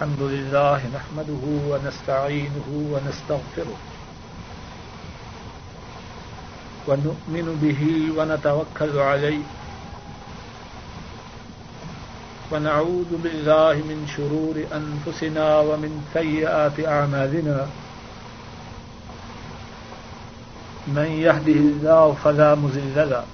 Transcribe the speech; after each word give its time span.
الحمد 0.00 0.22
لله 0.22 0.80
نحمده 0.96 1.44
ونستعينه 1.70 2.68
ونستغفره 2.92 3.78
ونؤمن 6.88 7.48
به 7.62 7.82
ونتوكل 8.16 8.98
عليه 8.98 9.42
ونعوذ 12.52 13.10
بالله 13.24 13.74
من 13.90 13.98
شرور 14.16 14.56
أنفسنا 14.80 15.58
ومن 15.58 15.92
سيئات 16.14 16.80
أعمالنا 16.86 17.58
من 20.86 21.10
يهده 21.26 21.60
الله 21.72 22.16
فلا 22.24 22.54
مزل 22.54 22.96
له 22.96 23.24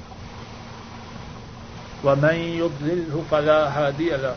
ومن 2.04 2.36
يضلله 2.62 3.24
فلا 3.30 3.60
هادي 3.78 4.10
له 4.10 4.36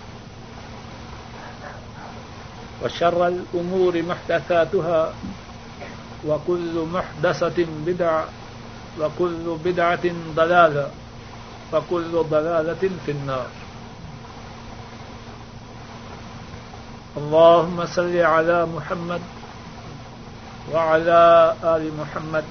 وشر 2.83 3.27
الأمور 3.27 4.01
محدثاتها 4.01 5.13
وكل 6.27 6.85
محدثة 6.93 7.65
بدعة 7.85 8.25
وكل 8.99 9.57
بدعة 9.65 10.05
ضلالة 10.35 10.89
وكل 11.73 12.13
ضلالة 12.29 12.83
في 13.05 13.11
النار. 13.11 13.47
اللهم 17.17 17.85
صل 17.85 18.17
على 18.17 18.65
محمد 18.65 19.21
وعلى 20.73 21.53
آل 21.63 21.83
محمد 21.99 22.43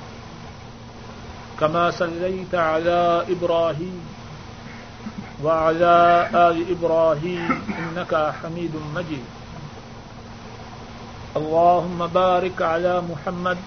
كما 1.60 1.90
صليت 1.90 2.54
على 2.54 3.24
إبراهيم 3.28 4.00
وعلى 5.44 6.28
آل 6.34 6.56
إبراهيم 6.70 7.48
إنك 7.78 8.32
حميد 8.42 8.74
مجيد. 8.94 9.39
اللهم 11.36 12.06
بارك 12.06 12.62
على 12.62 13.00
محمد 13.00 13.58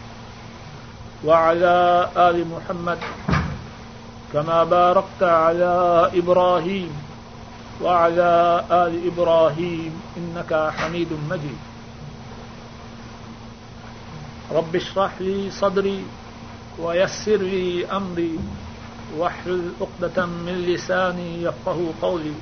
وعلى 1.24 2.10
آل 2.18 2.48
محمد 2.48 3.00
كما 4.34 4.64
باركت 4.64 5.24
على 5.24 6.12
إبراهيم 6.14 6.92
وعلى 7.82 8.64
آل 8.72 8.94
إبراهيم 9.08 10.02
إنك 10.18 10.52
حميد 10.78 11.08
مجيد. 11.30 11.62
رب 14.52 14.76
اشرح 14.76 15.22
لي 15.22 15.52
صدري 15.52 16.04
ويسر 16.80 17.38
لي 17.38 17.86
أمري 17.88 18.40
واحلل 19.18 19.72
عقدة 19.82 20.26
من 20.26 20.68
لساني 20.68 21.44
يفقه 21.44 21.80
قولي. 22.02 22.36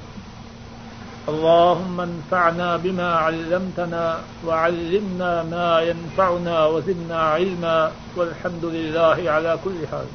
اللهم 1.29 2.01
انفعنا 2.01 2.77
بما 2.77 3.15
علمتنا 3.15 4.19
وعلمنا 4.45 5.43
ما 5.43 5.81
ينفعنا 5.81 6.65
وزدنا 6.65 7.19
علما 7.21 7.91
والحمد 8.15 8.65
لله 8.65 9.31
على 9.31 9.59
كل 9.63 9.87
حال. 9.91 10.05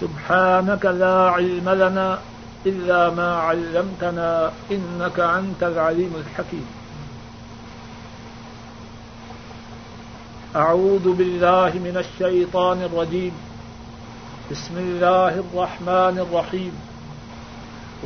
سبحانك 0.00 0.84
لا 0.84 1.30
علم 1.30 1.68
لنا 1.68 2.18
إلا 2.66 3.10
ما 3.10 3.34
علمتنا 3.36 4.52
إنك 4.70 5.20
أنت 5.20 5.62
العليم 5.62 6.12
الحكيم. 6.26 6.66
أعوذ 10.56 11.12
بالله 11.14 11.70
من 11.78 11.96
الشيطان 11.96 12.82
الرجيم. 12.82 13.32
بسم 14.50 14.78
الله 14.78 15.34
الرحمن 15.44 16.18
الرحيم. 16.18 16.89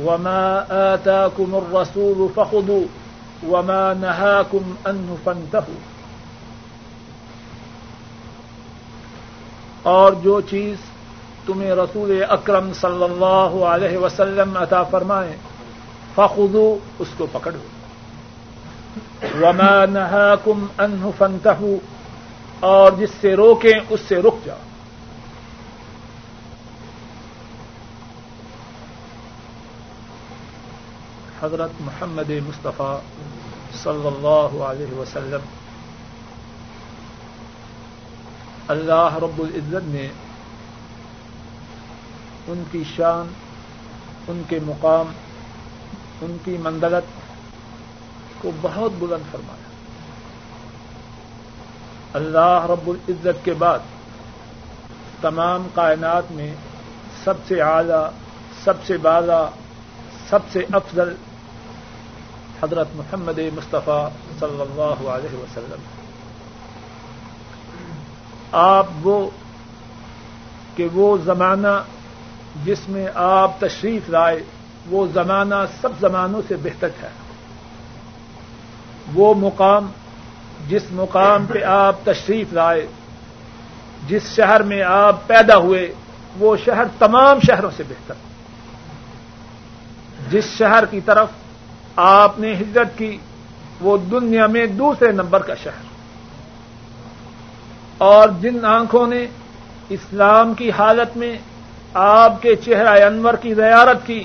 وما 0.03 0.63
آتاكم 0.69 1.55
الرسول 1.55 2.27
فخذوا 2.35 2.83
وما 3.47 3.93
نهاكم 3.93 4.91
أنه 4.91 5.15
فانتهوا 5.23 5.79
اور 9.83 10.11
جو 10.11 10.41
چیز 10.41 10.77
تمہیں 11.45 11.71
رسول 11.71 12.23
اکرم 12.29 12.73
صلی 12.73 13.03
اللہ 13.03 13.65
علیہ 13.65 13.97
وسلم 13.97 14.57
عطا 14.57 14.83
فرمائے 14.83 15.35
فخو 16.15 16.77
اس 16.99 17.07
کو 17.17 17.27
پکڑو۔ 17.31 17.59
وما 19.41 19.85
نهاكم 19.85 20.65
انه 20.77 21.09
فانتهوا 21.17 21.77
اور 22.59 22.91
جس 22.91 23.09
سے 23.21 23.33
روکیں، 23.33 23.73
اس 23.89 23.99
سے 24.07 24.15
رک 24.15 24.45
جاؤ۔ 24.45 24.57
حضرت 31.41 31.69
محمد 31.79 32.29
مصطفیٰ 32.29 32.99
صلی 33.83 34.07
اللہ 34.07 34.63
علیہ 34.63 34.97
وسلم۔ 34.97 35.39
اللہ 38.67 39.15
رب 39.15 39.41
العزت 39.41 39.87
نے 39.87 40.09
ان 42.47 42.63
کی 42.71 42.83
شان، 42.95 43.33
ان 44.27 44.41
کے 44.49 44.59
مقام، 44.63 45.05
ان 46.21 46.37
کی 46.45 46.57
مندلت 46.57 47.21
کو 48.41 48.51
بہت 48.61 48.91
بلند 48.99 49.31
فرمایا۔ 49.31 49.69
اللہ 52.13 52.65
رب 52.69 52.89
العزت 52.89 53.45
کے 53.45 53.53
بعد 53.53 53.79
تمام 55.21 55.67
کائنات 55.73 56.31
میں 56.31 56.55
سب 57.23 57.33
سے 57.47 57.61
اعلی، 57.61 58.09
سب 58.63 58.73
سے 58.85 58.97
بالا 58.97 59.49
سب 60.29 60.39
سے 60.51 60.59
افضل 60.71 61.15
حضرت 62.63 62.87
محمد 62.95 63.39
مصطفیٰ 63.55 64.09
صلی 64.39 64.61
اللہ 64.61 65.09
علیہ 65.09 65.37
وسلم۔ 65.37 65.79
آپ 68.51 68.85
وہ 69.03 69.29
کہ 70.75 70.87
وہ 70.93 71.17
زمانہ 71.23 71.83
جس 72.63 72.89
میں 72.89 73.07
آپ 73.15 73.59
تشریف 73.59 74.09
لائے، 74.09 74.43
وہ 74.89 75.07
زمانہ 75.13 75.55
سب 75.81 75.89
زمانوں 75.99 76.41
سے 76.47 76.55
بہتر 76.55 76.87
ہے۔ 77.03 77.09
وہ 79.13 79.33
مقام، 79.33 79.87
جس 80.67 80.83
مقام 80.91 81.45
پہ 81.45 81.63
آپ 81.63 81.95
تشریف 82.03 82.53
لائے، 82.53 82.87
جس 84.07 84.35
شہر 84.35 84.63
میں 84.63 84.81
آپ 84.81 85.27
پیدا 85.27 85.57
ہوئے، 85.57 85.93
وہ 86.39 86.57
شہر 86.65 86.83
تمام 86.99 87.39
شہروں 87.47 87.71
سے 87.77 87.83
بہتر۔ 87.89 88.13
جس 90.29 90.45
شہر 90.57 90.85
کی 90.85 91.01
طرف 91.01 91.27
آپ 91.95 92.39
نے 92.39 92.53
ہجرت 92.53 92.97
کی، 92.97 93.17
وہ 93.81 93.97
دنیا 93.97 94.47
میں 94.47 94.65
دوسرے 94.65 95.11
نمبر 95.11 95.41
کا 95.41 95.55
شہر۔ 95.55 95.93
اور 97.97 98.29
جن 98.41 98.65
آنکھوں 98.65 99.07
نے 99.07 99.27
اسلام 99.89 100.53
کی 100.53 100.71
حالت 100.71 101.17
میں 101.17 101.37
آپ 101.93 102.41
کے 102.41 102.55
چہرہ 102.55 103.05
انور 103.05 103.33
کی 103.33 103.53
زیارت 103.53 104.07
کی، 104.07 104.23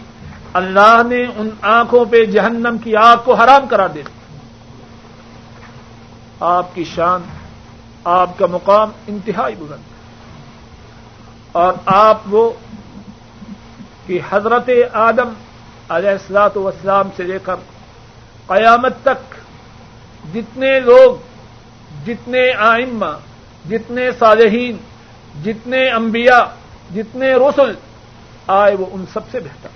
اللہ 0.53 1.03
نے 1.09 1.25
ان 1.37 1.49
آنکھوں 1.63 2.05
پہ 2.05 2.25
جہنم 2.25 2.79
کی 2.79 2.97
آگ 2.97 3.17
کو 3.25 3.35
حرام 3.35 3.67
کرا 3.67 3.87
دے 3.95 4.03
آپ 6.41 6.75
کی 6.75 6.85
شان، 6.85 7.21
آپ 8.05 8.39
کا 8.39 8.47
مقام 8.47 8.91
انتہائی 9.07 9.55
بلند 9.59 9.83
اور 11.53 11.73
آپ 11.87 12.19
وہ 12.27 12.51
کہ 14.07 14.21
حضرت 14.31 14.71
آدم 14.93 15.33
علیہ 15.91 16.11
السلاط 16.11 16.57
وسلام 16.57 17.09
سے 17.17 17.23
لے 17.23 17.39
کر 17.43 17.55
قیامت 18.47 18.93
تک 19.03 19.35
جتنے 20.35 20.81
لوگ، 20.81 21.17
جتنے 22.07 22.53
آئمہ، 22.59 23.19
جتنے 23.69 24.11
صالحین، 24.19 24.77
جتنے 25.45 25.91
انبیاء، 25.91 26.43
جتنے 26.95 27.33
رسل، 27.33 27.73
آئے 28.47 28.75
وہ 28.75 28.87
ان 28.93 29.05
سب 29.13 29.21
سے 29.31 29.41
بہتر۔ 29.41 29.69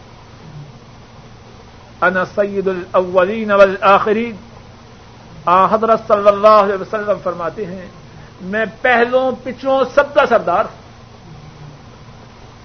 انا 2.01 2.25
سید 2.25 2.69
الاولین 2.69 3.51
والآخرین۔ 3.51 4.37
آ، 5.45 5.75
حضرت 5.75 6.01
صلی 6.09 6.29
اللہ 6.29 6.49
علیہ 6.49 6.81
وسلم 6.81 7.19
فرماتے 7.23 7.67
ہیں، 7.67 7.87
میں 8.41 8.65
پہلوں، 8.81 9.33
پچھلوں 9.43 9.85
سب 9.95 10.15
کا 10.15 10.27
سردار 10.27 10.65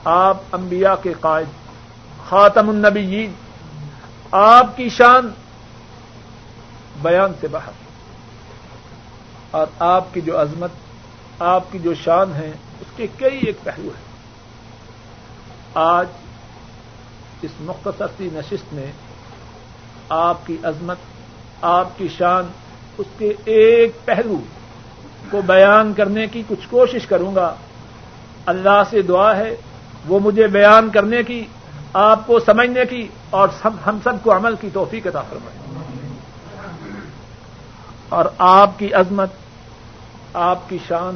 آپ 0.03 0.37
انبیاء 0.51 0.95
کے 1.03 1.13
قائد 1.19 1.58
خاتم 2.29 2.69
النبیین، 2.69 3.33
آپ 4.31 4.77
کی 4.77 4.89
شان 4.89 5.33
بیان 7.01 7.31
سے 7.41 7.47
باہر۔ 7.47 7.71
اور 9.51 9.67
آپ 9.79 10.13
کی 10.13 10.21
جو 10.21 10.41
عظمت، 10.41 10.69
آپ 11.39 11.71
کی 11.71 11.79
جو 11.79 11.93
شان 11.93 12.35
ہے، 12.35 12.51
اس 12.81 12.87
کے 12.95 13.07
کئی 13.17 13.39
ایک 13.39 13.57
پہلو 13.63 13.89
ہیں۔ 13.89 14.03
آج 15.73 16.07
اس 17.41 17.51
مختصر 17.59 18.05
سی 18.17 18.29
نشست 18.33 18.73
میں 18.73 18.91
آپ 20.09 20.47
کی 20.47 20.57
عظمت، 20.63 20.97
آپ 21.61 21.87
کی 21.97 22.07
شان، 22.17 22.43
اس 22.97 23.07
کے 23.17 23.33
ایک 23.45 24.05
پہلو 24.05 24.39
کو 25.31 25.41
بیان 25.41 25.93
کرنے 25.93 26.27
کی 26.27 26.43
کچھ 26.47 26.67
کوشش 26.69 27.07
کروں 27.07 27.35
گا۔ 27.35 27.55
اللہ 28.45 28.83
سے 28.89 29.01
دعا 29.01 29.35
ہے، 29.35 29.55
وہ 30.07 30.19
مجھے 30.19 30.47
بیان 30.47 30.89
کرنے 30.89 31.23
کی 31.23 31.45
آپ 31.93 32.27
کو 32.27 32.39
سمجھنے 32.39 32.85
کی 32.85 33.07
اور 33.29 33.49
ہم 33.85 33.99
سب 34.03 34.13
کو 34.23 34.35
عمل 34.35 34.55
کی 34.55 34.69
توفیق 34.73 35.07
عطا 35.07 35.21
فرمائے۔ 35.21 35.79
اور 38.09 38.25
آپ 38.37 38.79
کی 38.79 38.93
عظمت، 38.93 39.29
آپ 40.33 40.69
کی 40.69 40.77
شان، 40.87 41.15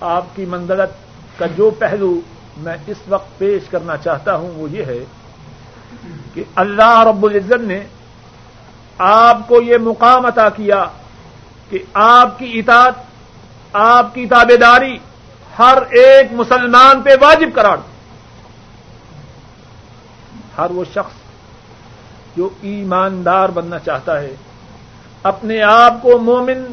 آپ 0.00 0.24
کی 0.34 0.44
منزلت 0.44 0.90
کا 1.38 1.46
جو 1.46 1.70
پہلو 1.70 2.20
میں 2.56 2.76
اس 2.86 2.96
وقت 3.08 3.38
پیش 3.38 3.68
کرنا 3.68 3.96
چاہتا 3.96 4.36
ہوں 4.36 4.50
وہ 4.54 4.70
یہ 4.70 4.84
ہے 4.84 5.04
کہ 6.34 6.44
اللہ 6.54 7.04
رب 7.06 7.24
العزت 7.24 7.60
نے 7.60 7.80
آپ 8.98 9.48
کو 9.48 9.62
یہ 9.62 9.78
مقام 9.78 10.26
عطا 10.26 10.48
کیا 10.48 10.84
کہ 11.70 11.78
آپ 11.94 12.38
کی 12.38 12.58
اطاعت، 12.58 12.94
آپ 13.72 14.14
کی 14.14 14.26
تابے 14.26 14.56
داری 14.56 14.98
ہر 15.58 15.78
ایک 15.90 16.32
مسلمان 16.32 17.02
پہ 17.02 17.10
واجب 17.20 17.48
قرار 17.54 17.76
دی 17.76 17.95
ہر 20.58 20.70
وہ 20.70 20.84
شخص 20.84 21.12
جو 22.36 22.48
ایماندار 22.62 23.48
بننا 23.48 23.78
چاہتا 23.78 24.20
ہے، 24.20 24.34
اپنے 25.22 25.62
آپ 25.62 25.94
کو 26.02 26.18
مومن 26.18 26.64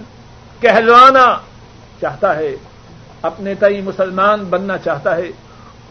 کہلوانا 0.59 1.38
چاہتا 2.01 2.35
ہے، 2.35 2.56
اپنے 3.21 3.56
تئی 3.56 3.81
مسلمان 3.81 4.44
بننا 4.44 4.77
چاہتا 4.77 5.15
ہے۔ 5.15 5.31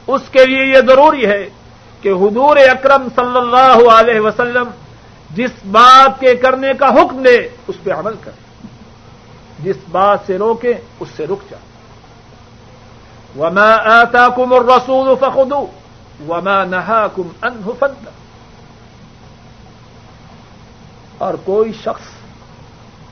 اس 0.06 0.20
کے 0.30 0.46
لیے 0.46 0.66
یہ 0.66 0.80
ضروری 0.88 1.26
ہے 1.26 1.48
کہ 2.00 2.08
حضور 2.08 2.56
اکرم 2.56 3.08
صلی 3.16 3.38
اللہ 3.38 3.90
علیہ 3.90 4.20
وسلم 4.20 4.64
جس 5.30 5.50
بات 5.70 6.20
کے 6.20 6.34
کرنے 6.34 6.72
کا 6.78 6.88
حکم 6.88 7.22
دے، 7.22 7.48
اس 7.68 7.74
پہ 7.82 7.92
عمل 7.92 8.14
کرے۔ 8.20 8.66
جس 9.58 9.76
بات 9.90 10.18
سے 10.26 10.38
روکے، 10.38 10.74
اس 11.00 11.08
سے 11.16 11.26
رک 11.26 11.50
جائے۔ 11.50 11.72
وما 13.38 13.74
آتاكم 13.74 14.52
الرسول 14.52 15.16
فخذوا 15.20 15.64
وما 16.28 16.64
نهاكم 16.64 17.28
عنه 17.42 17.70
فانتهوا 17.78 18.20
اور 21.18 21.34
کوئی 21.44 21.72
شخص 21.72 22.08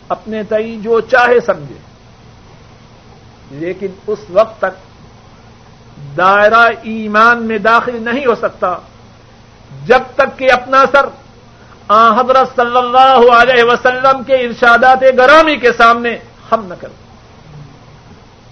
اپنے 0.08 0.42
تئی 0.42 0.80
جو 0.80 1.00
چاہے 1.00 1.40
سمجھے۔ 1.40 1.78
لیکن 3.50 3.86
اس 4.06 4.18
وقت 4.30 4.58
تک 4.58 4.74
دائرہ 6.16 6.68
ایمان 6.82 7.42
میں 7.42 7.58
داخل 7.58 8.02
نہیں 8.02 8.26
ہو 8.26 8.34
سکتا۔ 8.34 8.76
جب 9.86 10.00
تک 10.14 10.38
کہ 10.38 10.52
اپنا 10.52 10.84
سر 10.92 11.06
آ 11.88 12.20
حضرت 12.20 12.56
صلی 12.56 12.76
اللہ 12.76 13.32
علیہ 13.36 13.64
وسلم 13.64 14.22
کے 14.22 14.34
ارشادات 14.34 15.02
گرامی 15.18 15.56
کے 15.56 15.72
سامنے 15.72 16.18
ہم 16.52 16.66
نہ 16.66 16.74
کریں 16.80 16.96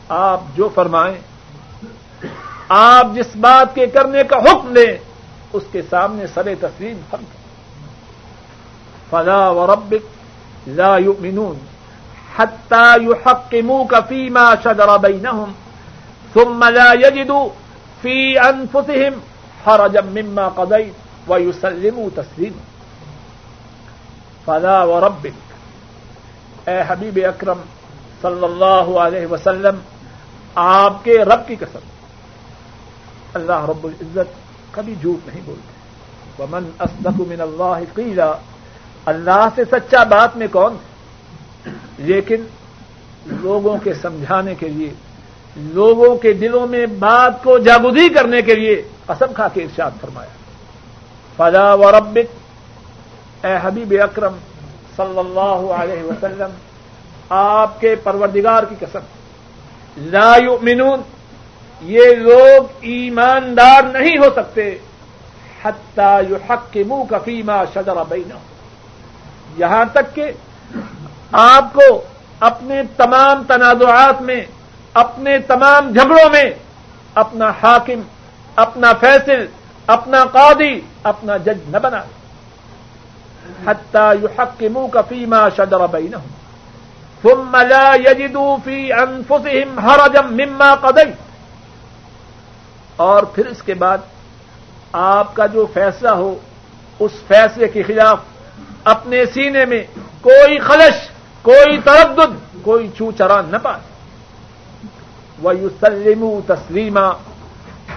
آپ 0.08 0.40
جو 0.56 0.68
فرمائیں۔ 0.74 1.37
آپ 2.68 3.06
جس 3.14 3.36
بات 3.36 3.74
کے 3.74 3.86
کرنے 3.86 4.22
کا 4.24 4.36
حکم 4.36 4.72
دیں، 4.74 4.98
اس 5.52 5.62
کے 5.72 5.82
سامنے 5.90 6.26
سر 6.34 6.48
تسلیم 6.60 7.00
ہم 7.12 7.24
فلا 9.10 9.50
و 9.50 9.66
رب 9.66 9.94
لا 10.66 10.96
يؤمنون 10.96 11.58
حتى 12.38 13.04
يحكموك 13.04 13.94
فيما 14.08 14.54
شجر 14.64 14.98
بينهم 14.98 15.52
ثم 16.34 16.64
لا 16.64 16.92
يجدوا 16.92 17.48
في 18.02 18.34
أنفسهم 18.34 19.20
حرجا 19.66 20.00
مما 20.00 20.48
قضيت 20.48 21.30
ويسلموا 21.30 22.08
تسليما۔ 22.14 22.62
فلا 24.44 24.84
وربك 24.84 26.68
اے 26.68 26.82
حبیب 26.88 27.18
اکرم 27.24 27.60
صلی 28.22 28.44
اللہ 28.44 28.98
علیہ 28.98 29.26
وسلم، 29.26 29.78
آپ 30.54 31.04
کے 31.04 31.18
رب 31.18 31.46
کی 31.46 31.56
قسم۔ 31.56 31.78
اللہ 33.34 33.64
رب 33.68 33.84
العزت 33.84 34.34
کبھی 34.70 34.94
جھوٹ 35.00 35.28
نہیں 35.28 35.40
بولتے۔ 35.44 35.78
ومن 36.42 36.70
اصدق 36.78 37.20
من 37.28 37.40
اللہ 37.40 37.78
قیلا 37.94 38.32
اللہ 39.06 39.48
سے 39.54 39.64
سچا 39.64 40.04
بات 40.04 40.36
میں 40.36 40.46
کون؟ 40.52 40.76
لیکن 41.98 42.42
لوگوں 43.26 43.78
کے 43.78 43.94
سمجھانے 43.94 44.54
کے 44.54 44.68
لیے، 44.68 44.90
لوگوں 45.56 46.16
کے 46.16 46.32
دلوں 46.32 46.66
میں 46.66 46.86
بات 46.86 47.42
کو 47.42 47.58
جاگودی 47.58 48.08
کرنے 48.08 48.42
کے 48.42 48.54
لیے 48.54 48.82
قسم 49.06 49.32
کھا 49.34 49.48
کے 49.48 49.62
ارشاد 49.62 49.90
فرمایا۔ 50.00 50.30
فضا 51.36 51.74
و 51.74 51.92
ربک 51.92 52.26
اے 53.44 53.56
حبیب 53.62 53.94
اکرم 54.02 54.32
صلی 54.96 55.18
اللہ 55.18 55.72
علیہ 55.72 56.02
وسلم، 56.02 56.50
آپ 57.28 57.80
کے 57.80 57.94
پروردگار 57.94 58.62
کی 58.62 58.74
قسم۔ 58.78 58.98
لا 59.96 60.36
یؤمنون 60.36 61.00
یہ 61.80 62.14
لوگ 62.14 62.64
ایماندار 62.80 63.82
نہیں 63.82 64.18
ہو 64.18 64.30
سکتے 64.36 64.78
حتی 65.64 66.18
یحکمو 66.30 67.04
کفیما 67.10 67.64
شجر 67.74 67.96
بینہم۔ 68.08 68.38
یہاں 69.56 69.84
تک 69.92 70.14
کہ 70.14 70.32
آپ 71.32 71.74
کو 71.74 72.02
اپنے 72.40 72.82
تمام 72.96 73.42
تنازعات 73.48 74.22
میں، 74.22 74.40
اپنے 74.94 75.38
تمام 75.38 75.92
جھگڑوں 75.92 76.30
میں 76.30 76.50
اپنا 77.14 77.52
حاکم، 77.62 78.00
اپنا 78.56 78.92
فیصل، 79.00 79.46
اپنا 79.86 80.24
قاضی، 80.24 80.80
اپنا 81.02 81.36
جج 81.36 81.58
نہ 81.68 81.76
بنا۔ 81.76 82.02
حتى 83.66 84.10
يحكموك 84.22 84.96
فيما 85.08 85.48
شجر 85.48 85.86
بينهم 85.86 86.26
ثم 87.22 87.56
لا 87.56 87.94
يجدوا 87.94 88.56
في 88.64 88.92
انفسهم 88.92 89.78
حرجا 89.78 90.20
مما 90.20 90.74
قضيت 90.74 91.27
اور 92.98 93.22
پھر 93.22 93.46
اس 93.46 93.62
کے 93.62 93.74
بعد 93.74 93.98
آپ 94.92 95.36
کا 95.36 95.46
جو 95.46 95.66
فیصلہ 95.74 96.08
ہو، 96.08 96.38
اس 96.98 97.10
فیصلے 97.26 97.68
کے 97.68 97.82
خلاف 97.82 98.18
اپنے 98.84 99.26
سینے 99.26 99.64
میں 99.64 99.82
کوئی 100.20 100.58
خلش، 100.58 101.08
کوئی 101.42 101.78
تردد، 101.84 102.58
کوئی 102.62 102.90
چو 102.98 103.12
چرا 103.18 103.40
نہ 103.40 103.56
پائے۔ 103.62 103.80
وہ 105.38 105.56
یوسلم 105.56 106.40
تسلیمہ 106.46 107.12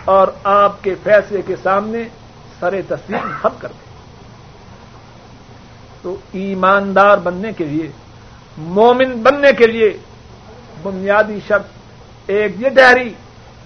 اور 0.05 0.27
آپ 0.43 0.83
کے 0.83 0.95
فیصلے 1.03 1.41
کے 1.41 1.55
سامنے 1.63 2.03
سر 2.59 2.73
تسلیم 2.87 3.31
ہم 3.43 3.49
کر 3.59 3.67
دیں۔ 3.67 3.91
تو 6.01 6.15
ایماندار 6.31 7.17
بننے 7.17 7.53
کے 7.53 7.63
لیے، 7.63 7.91
مومن 8.57 9.11
بننے 9.11 9.51
کے 9.51 9.67
لیے 9.67 9.97
بنیادی 10.83 11.39
شرط 11.47 11.65
ایک 12.27 12.61
یہ 12.61 12.69
ڈہری 12.69 13.13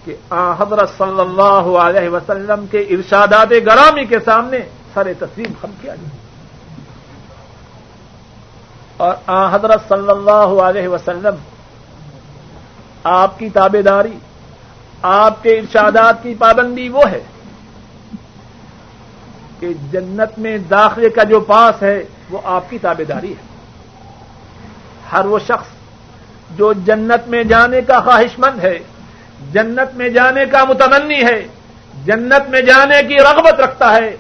کہ 0.06 0.16
آ 0.30 0.54
حضرت 0.54 0.90
صلی 0.98 1.20
اللہ 1.20 1.78
علیہ 1.78 2.10
وسلم 2.10 2.66
کے 2.72 2.80
ارشادات 2.80 3.50
گرامی 3.50 4.06
کے 4.06 4.20
سامنے 4.26 4.58
سر 4.94 5.08
تسلیم 5.20 5.54
ہم 5.64 5.70
کیا 5.82 5.96
جائے۔ 5.96 6.26
اور 8.98 9.16
آ 9.28 9.56
حضرت 9.56 9.90
صلی 9.90 10.10
اللہ 10.10 10.62
علیہ 10.62 10.88
وسلم، 10.88 11.36
آپ 13.04 13.40
کی 13.40 13.50
تابے 13.50 13.82
داری، 13.82 14.18
آپ 15.02 15.44
کے 15.44 15.60
ارشادات 15.60 16.24
کی 16.24 16.36
پابندی 16.36 16.90
وہ 16.90 17.02
ہے 17.12 17.24
کہ 19.60 19.74
جنت 19.92 20.40
میں 20.40 20.58
داخلے 20.58 21.10
کا 21.10 21.24
جو 21.24 21.40
پاس 21.40 21.84
ہے 21.84 22.04
وہ 22.30 22.42
آپ 22.44 22.70
کی 22.70 22.78
تابے 22.80 23.04
داری 23.04 23.32
ہے۔ 23.32 23.44
ہر 25.12 25.26
وہ 25.26 25.40
شخص 25.40 25.68
جو 26.52 26.74
جنت 26.74 27.28
میں 27.28 27.44
جانے 27.44 27.82
کا 27.82 28.00
خواہش 28.00 28.40
مند 28.40 28.60
ہے 28.64 28.80
جنت 29.54 29.96
میں 29.96 30.10
جانے 30.10 30.46
کا 30.46 30.64
متمنی 30.66 31.24
ہے، 31.24 31.48
جنت 32.06 32.50
میں 32.50 32.62
جانے 32.62 33.04
کی 33.08 33.16
رغبت 33.16 33.60
رکھتا 33.60 33.96
ہے۔ 33.96 34.16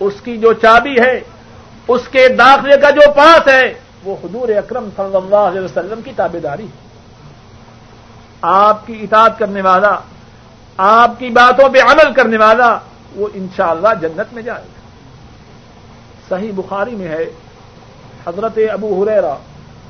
اس 0.00 0.14
کی 0.24 0.36
جو 0.36 0.52
چابی 0.52 1.00
ہے، 1.00 1.20
اس 1.88 2.08
کے 2.10 2.28
داخلے 2.28 2.76
کا 2.76 2.90
جو 2.90 3.00
پاس 3.16 3.48
ہے، 3.48 3.74
وہ 4.04 4.16
حضور 4.24 4.48
اکرم 4.48 4.88
صلی 4.96 5.16
اللہ 5.16 5.36
علیہ 5.36 5.60
وسلم 5.60 6.02
کی 6.02 6.12
تابے 6.16 6.40
داری 6.40 6.64
ہے۔ 6.64 6.84
آپ 8.42 8.86
کی 8.86 8.98
اطاعت 9.02 9.38
کرنے 9.38 9.60
والا، 9.60 9.96
آپ 10.76 11.18
کی 11.18 11.28
باتوں 11.28 11.68
پہ 11.68 11.78
عمل 11.78 12.12
کرنے 12.12 12.36
والا، 12.36 12.78
وہ 13.16 13.28
انشاءاللہ 13.34 13.88
جنت 14.00 14.34
میں 14.34 14.42
جائے 14.42 14.62
گا۔ 14.62 14.80
صحیح 16.28 16.52
بخاری 16.54 16.90
میں 16.90 17.08
ہے، 17.08 17.24
حضرت 18.26 18.58
ابو 18.72 19.02
حریرا 19.02 19.36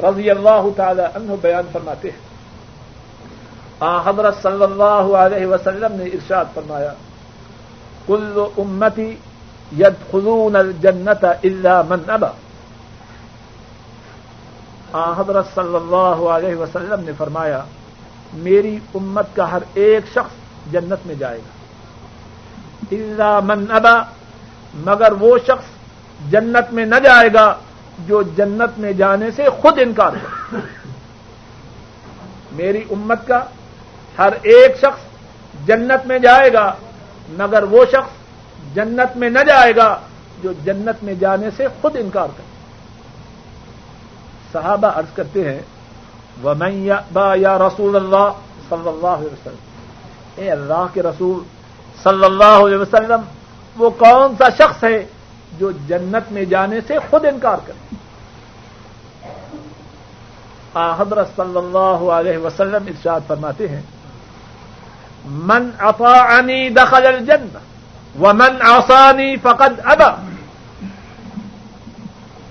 رضی 0.02 0.30
اللہ 0.30 0.62
تعالی 0.76 1.02
عنہ 1.02 1.32
بیان 1.42 1.64
فرماتے 1.72 2.10
ہیں۔ 2.10 2.23
حضرت 4.04 4.34
صلی 4.42 4.62
اللہ 4.62 5.16
علیہ 5.16 5.46
وسلم 5.46 5.92
نے 5.92 6.04
ارشاد 6.04 6.44
فرمایا، 6.54 6.92
کل 8.06 8.38
امتی 8.56 9.14
ید 9.78 9.94
خلون 10.10 10.56
الجنت 10.56 11.24
اللہ 11.24 11.82
من 11.88 12.10
ابا. 12.10 12.30
حضرت 15.16 15.46
صلی 15.54 15.76
اللہ 15.76 16.18
علیہ 16.30 16.56
وسلم 16.56 17.04
نے 17.04 17.12
فرمایا، 17.18 17.64
میری 18.32 18.78
امت 18.94 19.26
کا 19.36 19.50
ہر 19.52 19.62
ایک 19.74 20.04
شخص 20.14 20.72
جنت 20.72 21.06
میں 21.06 21.14
جائے 21.14 21.38
گا۔ 21.38 21.52
اللہ 22.90 23.40
من 23.44 23.64
ابا، 23.70 23.94
مگر 24.84 25.12
وہ 25.12 25.38
شخص 25.46 25.66
جنت 26.30 26.72
میں 26.72 26.86
نہ 26.86 26.98
جائے 27.04 27.28
گا 27.34 27.46
جو 28.06 28.22
جنت 28.36 28.78
میں 28.78 28.92
جانے 28.92 29.30
سے 29.30 29.44
خود 29.62 29.78
انکار 29.82 30.12
کرے۔ 30.12 30.60
میری 32.52 32.82
امت 32.90 33.26
کا 33.28 33.44
ہر 34.18 34.32
ایک 34.42 34.76
شخص 34.76 35.02
جنت 35.66 36.06
میں 36.06 36.18
جائے 36.18 36.52
گا، 36.52 36.66
مگر 37.38 37.62
وہ 37.62 37.84
شخص 37.92 38.74
جنت 38.74 39.16
میں 39.16 39.30
نہ 39.30 39.42
جائے 39.48 39.72
گا 39.76 39.88
جو 40.42 40.52
جنت 40.64 41.02
میں 41.04 41.14
جانے 41.14 41.48
سے 41.56 41.66
خود 41.80 41.96
انکار 41.96 42.28
کرے۔ 42.36 42.52
صحابہ 44.52 44.88
عرض 44.98 45.14
کرتے 45.14 45.48
ہیں 45.48 45.62
وہ 46.42 46.54
میں 46.54 46.70
یا 47.36 47.58
رسول 47.58 47.96
اللہ 47.96 48.28
صلی 48.68 48.88
اللہ 48.88 49.14
علیہ 49.20 49.32
وسلم۔ 49.32 49.62
اے 50.36 50.50
اللہ 50.50 50.86
کے 50.92 51.02
رسول 51.02 51.42
صلی 52.02 52.24
اللہ 52.24 52.56
علیہ 52.66 52.78
وسلم، 52.78 53.20
وہ 53.76 53.90
کون 53.98 54.34
سا 54.38 54.48
شخص 54.58 54.84
ہے 54.84 55.04
جو 55.58 55.70
جنت 55.88 56.32
میں 56.32 56.44
جانے 56.44 56.80
سے 56.86 56.94
خود 57.10 57.24
انکار 57.24 57.58
کرے؟ 57.66 57.96
حضرت 60.98 61.28
صلی 61.36 61.56
اللہ 61.56 62.00
علیہ 62.12 62.38
وسلم 62.38 62.86
ارشاد 62.86 63.20
فرماتے 63.26 63.68
ہیں 63.68 63.82
من 65.24 65.70
اطاعنی 65.78 66.68
دخل 66.68 67.06
الجنہ 67.06 67.58
ومن 68.22 68.62
عصانی 68.62 69.36
فقد 69.36 69.80
ابا۔ 69.84 70.16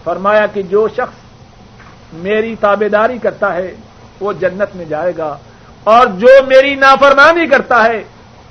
فرمایا 0.03 0.45
کہ 0.45 0.61
جو 0.61 0.87
شخص 0.87 1.23
میری 2.13 2.55
تابے 2.55 2.89
داری 2.89 3.17
کرتا 3.17 3.53
ہے، 3.53 3.75
وہ 4.19 4.33
جنت 4.33 4.75
میں 4.75 4.85
جائے 4.85 5.13
گا۔ 5.17 5.37
اور 5.83 6.07
جو 6.07 6.27
میری 6.47 6.75
نافرمانی 6.75 7.47
کرتا 7.47 7.83
ہے، 7.83 8.03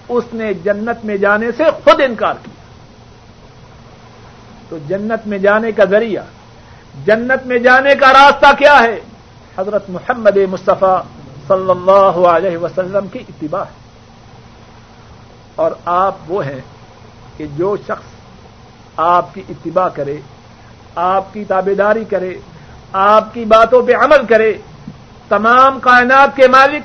اس 0.08 0.24
نے 0.32 0.54
جنت 0.54 1.04
میں 1.04 1.16
جانے 1.16 1.52
سے 1.56 1.64
خود 1.84 2.00
انکار 2.00 2.34
کیا۔ 2.42 2.62
تو 4.68 4.78
جنت 4.88 5.26
میں 5.26 5.38
جانے 5.38 5.72
کا 5.72 5.84
ذریعہ، 5.84 6.22
جنت 7.04 7.46
میں 7.46 7.58
جانے 7.58 7.94
کا 7.94 8.12
راستہ 8.12 8.46
کیا 8.58 8.82
ہے؟ 8.82 9.00
حضرت 9.58 9.90
محمد 9.90 10.36
مصطفیٰ 10.36 11.02
صلی 11.48 11.70
اللہ 11.70 12.26
علیہ 12.28 12.56
وسلم 12.56 13.06
کی 13.06 13.18
اتباع 13.18 13.62
ہے۔ 13.62 13.81
اور 15.56 15.72
آپ 15.84 16.14
وہ 16.28 16.46
ہیں 16.46 16.60
کہ 17.36 17.46
جو 17.56 17.76
شخص 17.76 18.10
آپ 18.96 19.34
کی 19.34 19.42
اتباع 19.48 19.88
کرے، 19.88 20.20
آپ 20.94 21.32
کی 21.32 21.44
تابے 21.44 21.74
داری 21.74 22.04
کرے، 22.04 22.34
آپ 22.92 23.34
کی 23.34 23.44
باتوں 23.44 23.82
پہ 23.82 23.92
عمل 23.96 24.26
کرے، 24.26 24.58
تمام 25.28 25.80
کائنات 25.80 26.36
کے 26.36 26.48
مالک، 26.48 26.82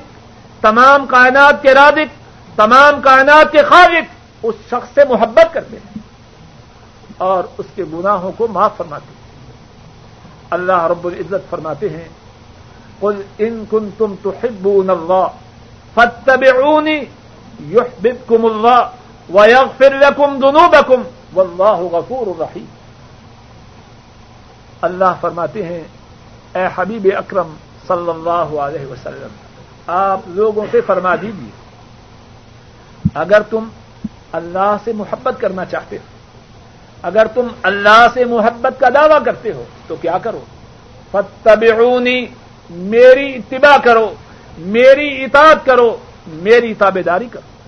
تمام 0.62 1.06
کائنات 1.06 1.62
کے 1.62 1.74
رادق 1.74 2.16
تمام 2.56 3.00
کائنات 3.00 3.52
کے 3.52 3.62
خالق 3.62 4.04
اس 4.42 4.54
شخص 4.66 4.94
سے 4.94 5.00
محبت 5.08 5.54
کرتے 5.54 5.76
ہیں 5.76 6.02
اور 7.18 7.44
اس 7.58 7.66
کے 7.74 7.84
گناہوں 7.92 8.32
کو 8.32 8.48
معاف 8.48 8.76
فرماتے 8.76 9.06
ہیں۔ 9.08 9.18
اللہ 10.50 10.86
رب 10.86 11.06
العزت 11.06 11.50
فرماتے 11.50 11.88
ہیں، 11.88 12.08
قل 13.00 13.22
ان 13.38 13.64
کن 13.70 13.88
تم 13.98 14.14
تو 14.22 14.32
اللہ 14.42 15.26
فتبعونی 15.94 17.00
يحببكم 17.60 18.46
الله 18.46 18.90
ويغفر 19.30 19.94
لكم 19.94 20.38
ذنوبكم 20.38 21.02
والله 21.34 21.88
غفور 21.92 22.40
رحيم۔ 22.40 22.64
اللہ 24.82 25.12
فرماتے 25.20 25.66
ہیں، 25.66 25.82
اے 26.54 26.66
حبیب 26.74 27.08
اکرم 27.16 27.54
صلی 27.88 28.10
اللہ 28.10 28.60
علیہ 28.60 28.86
وسلم، 28.86 29.28
آپ 29.86 30.20
لوگوں 30.26 30.66
سے 30.70 30.80
فرما 30.80 31.14
دیجیے 31.16 31.50
اگر 33.14 33.42
تم 33.50 33.68
اللہ 34.32 34.76
سے 34.84 34.92
محبت 34.92 35.40
کرنا 35.40 35.64
چاہتے 35.64 35.96
ہو، 35.96 36.02
اگر 37.02 37.26
تم 37.34 37.48
اللہ 37.62 38.06
سے 38.14 38.24
محبت 38.24 38.80
کا 38.80 38.88
دعوی 38.94 39.24
کرتے 39.24 39.52
ہو، 39.52 39.64
تو 39.86 39.96
کیا 39.96 40.18
کرو؟ 40.18 40.44
فتبعونی 41.10 42.26
میری 42.70 43.34
اتباع 43.34 43.76
کرو، 43.84 44.14
میری 44.58 45.24
اطاعت 45.24 45.66
کرو 45.66 45.96
میری 46.28 46.74
تابے 46.74 47.02
داری 47.02 47.28
کرو 47.28 47.58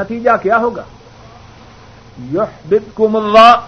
نتیجہ 0.00 0.30
کیا 0.42 0.56
ہوگا؟ 0.56 0.82
یحببکم 2.32 3.16
اللہ، 3.16 3.60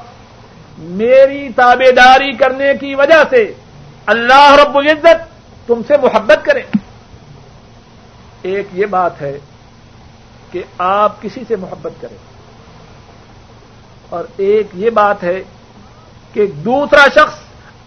میری 0.78 1.48
تابے 1.52 1.92
داری 1.92 2.32
کرنے 2.32 2.74
کی 2.80 2.94
وجہ 2.94 3.22
سے 3.30 3.54
اللہ 4.06 4.56
رب 4.64 4.78
العزت 4.78 5.32
تم 5.66 5.80
سے 5.86 5.94
محبت 5.96 6.44
کرے۔ 6.44 6.62
ایک 8.42 8.68
یہ 8.72 8.86
بات 8.86 9.22
ہے 9.22 9.38
کہ 10.50 10.62
آپ 10.78 11.22
کسی 11.22 11.44
سے 11.48 11.56
محبت 11.56 11.92
کریں۔ 12.00 12.16
اور 14.08 14.24
ایک 14.36 14.66
یہ 14.74 14.90
بات 14.90 15.22
ہے 15.22 15.42
کہ 16.32 16.46
دوسرا 16.46 17.06
شخص 17.14 17.38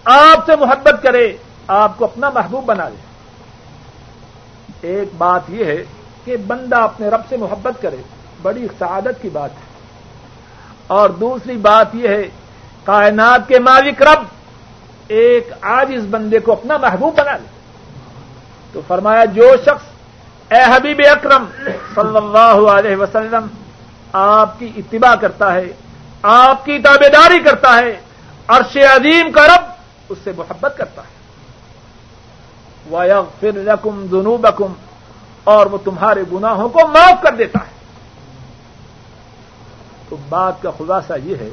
آپ 0.06 0.46
سے 0.46 0.56
محبت 0.56 1.04
کرے، 1.04 1.38
آپ 1.68 1.98
کو 1.98 2.06
اپنا 2.06 2.30
محبوب 2.30 2.66
بنا 2.66 2.90
لے۔ 2.90 3.05
ایک 4.82 5.10
بات 5.18 5.42
یہ 5.50 5.66
ہے 5.66 5.84
کہ 6.26 6.38
بندہ 6.38 6.76
اپنے 6.76 7.08
رب 7.08 7.22
سے 7.30 7.38
محبت 7.38 7.82
کرے، 7.82 7.96
بڑی 8.42 8.68
سعادت 8.80 9.22
کی 9.22 9.30
بات 9.30 9.50
ہے۔ 9.52 9.76
اور 10.88 11.10
دوسری 11.10 11.58
بات 11.58 11.96
یہ 11.96 12.08
ہے، 12.08 12.24
کائنات 12.84 13.48
کے 13.48 13.60
مالک 13.60 14.02
رب 14.02 14.24
ایک 15.08 15.50
آج 15.62 15.92
اس 15.96 16.04
بندے 16.10 16.40
کو 16.40 16.52
اپنا 16.52 16.78
محبوب 16.78 17.18
بنا 17.18 17.32
لے۔ 17.32 17.48
تو 18.74 18.82
فرمایا، 18.88 19.26
جو 19.26 19.52
شخص، 19.62 19.86
اے 20.52 20.76
حبیب 20.76 21.02
اکرم، 21.12 21.46
صلی 21.96 22.18
اللہ 22.18 22.72
علیہ 22.72 22.96
وسلم، 22.96 23.48
آپ 24.14 24.60
کی 24.60 24.72
اتباع 24.78 25.16
کرتا 25.16 25.54
ہے، 25.54 25.66
آپ 26.22 26.66
کی 26.66 26.80
تابے 26.80 27.10
داری 27.10 27.40
کرتا 27.40 27.76
ہے، 27.76 28.00
عرش 28.48 28.78
عظیم 28.78 29.32
کا 29.32 29.48
رب 29.48 29.66
اس 30.10 30.18
سے 30.24 30.32
محبت 30.38 30.74
کرتا 30.78 31.02
ہے۔ 31.02 31.15
وَيَغْفِرْ 32.92 33.52
لَكُمْ 33.54 34.06
ذُنُوبَكُمْ 34.12 34.74
اور 35.44 35.66
وہ 35.66 35.78
تمہارے 35.84 36.24
گناہوں 36.34 36.70
کو 36.70 36.88
معاف 36.88 37.24
کر 37.24 37.36
دیتا 37.36 37.60
ہے۔ 37.60 37.76
تو 40.10 40.16
بات 40.30 40.62
کا 40.62 40.72
خلاصہ 40.78 41.14
یہ 41.24 41.36
ہے، 41.36 41.50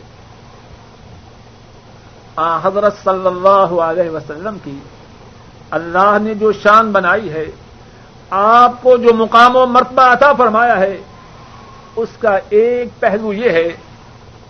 آ، 2.37 2.59
حضرت 2.63 2.95
صلی 3.05 3.27
اللہ 3.27 3.81
علیہ 3.81 4.11
وسلم 4.11 4.57
کی 4.65 4.79
اللہ 5.71 6.17
نے 6.23 6.35
جو 6.35 6.53
شان 6.53 6.93
بنائی 6.93 7.33
ہے، 7.33 7.47
آپ 8.31 8.73
کو 8.83 8.97
جو 8.97 9.15
مقام 9.15 9.57
و 9.57 9.67
مرتبہ 9.67 10.03
عطا 10.03 10.33
فرمایا 10.33 10.79
ہے، 10.79 10.97
اس 11.97 12.09
کا 12.19 12.39
ایک 12.49 12.89
پہلو 13.01 13.33
یہ 13.33 13.51
ہے 13.51 13.77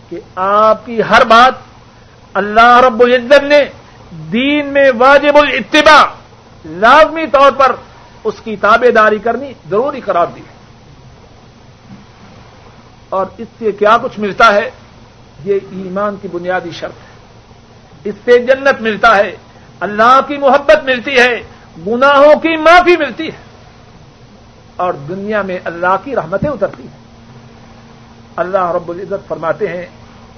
کہ 0.08 0.20
آپ 0.36 0.86
کی 0.86 1.02
ہر 1.02 1.24
بات 1.24 1.54
اللہ 2.34 2.80
رب 2.86 3.02
العزت 3.02 3.42
نے 3.42 3.64
دین 4.10 4.66
میں 4.66 4.90
واجب 4.98 5.36
الاتباع 5.36 6.21
لازمی 6.64 7.26
طور 7.26 7.52
پر 7.52 7.76
اس 8.24 8.34
کی 8.44 8.56
تابے 8.56 8.90
داری 8.90 9.18
کرنی 9.18 9.52
ضروری 9.70 10.00
قرار 10.00 10.26
دی 10.26 10.40
اور 13.08 13.26
اس 13.38 13.48
سے 13.58 13.72
کیا 13.72 13.96
کچھ 14.02 14.20
ملتا 14.20 14.54
ہے؟ 14.54 14.70
یہ 15.44 15.54
ایمان 15.54 16.16
کی 16.22 16.28
بنیادی 16.28 16.70
شرط 16.70 16.92
ہے۔ 16.92 17.12
اس 18.04 18.14
سے 18.24 18.38
جنت 18.38 18.80
ملتا 18.80 19.16
ہے، 19.16 19.36
اللہ 19.80 20.20
کی 20.28 20.36
محبت 20.36 20.84
ملتی 20.84 21.18
ہے، 21.18 21.42
گناہوں 21.86 22.40
کی 22.40 22.56
معافی 22.56 22.96
ملتی 22.96 23.26
ہے۔ 23.26 23.52
اور 24.76 24.94
دنیا 24.94 25.42
میں 25.42 25.58
اللہ 25.64 25.96
کی 26.04 26.16
رحمتیں 26.16 26.50
اترتی 26.50 26.82
ہیں۔ 26.82 27.02
اللہ 28.36 28.72
رب 28.72 28.88
العزت 28.88 29.28
فرماتے 29.28 29.68
ہیں 29.68 29.86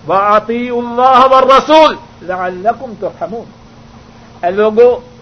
واطی 0.07 0.69
اللہ 0.69 1.27
و 1.31 1.41
رسول 1.41 1.97
لعلکم 2.23 2.93
تو 3.01 3.11
اے 4.43 4.51
لوگوں 4.51 5.14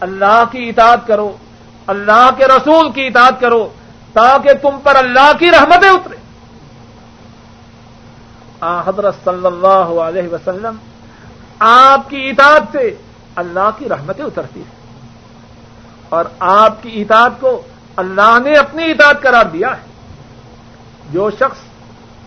اللہ 0.00 0.44
کی 0.50 0.68
اطاعت 0.68 1.06
کرو، 1.06 1.36
اللہ 1.86 2.28
کے 2.36 2.44
رسول 2.46 2.92
کی 2.92 3.06
اطاعت 3.06 3.40
کرو، 3.40 3.68
تاکہ 4.12 4.52
تم 4.62 4.78
پر 4.82 4.96
اللہ 4.96 5.32
کی 5.38 5.50
رحمتیں 5.50 5.90
اترے۔ 5.90 6.16
آ، 8.60 8.80
حضرت 8.80 9.14
صلی 9.24 9.46
اللہ 9.46 10.00
علیہ 10.00 10.28
وسلم، 10.28 10.74
آپ 11.58 12.10
کی 12.10 12.30
اطاعت 12.30 12.62
سے 12.72 12.94
اللہ 13.36 13.70
کی 13.78 13.88
رحمتیں 13.88 14.24
اترتی 14.24 14.60
ہیں۔ 14.60 14.80
اور 16.08 16.24
آپ 16.38 16.82
کی 16.82 17.02
اطاعت 17.02 17.32
کو 17.40 17.62
اللہ 17.96 18.38
نے 18.44 18.52
اپنی 18.52 18.90
اطاعت 18.90 19.22
قرار 19.22 19.44
دیا 19.44 19.68
ہے۔ 19.68 19.90
جو 21.10 21.30
شخص 21.30 21.58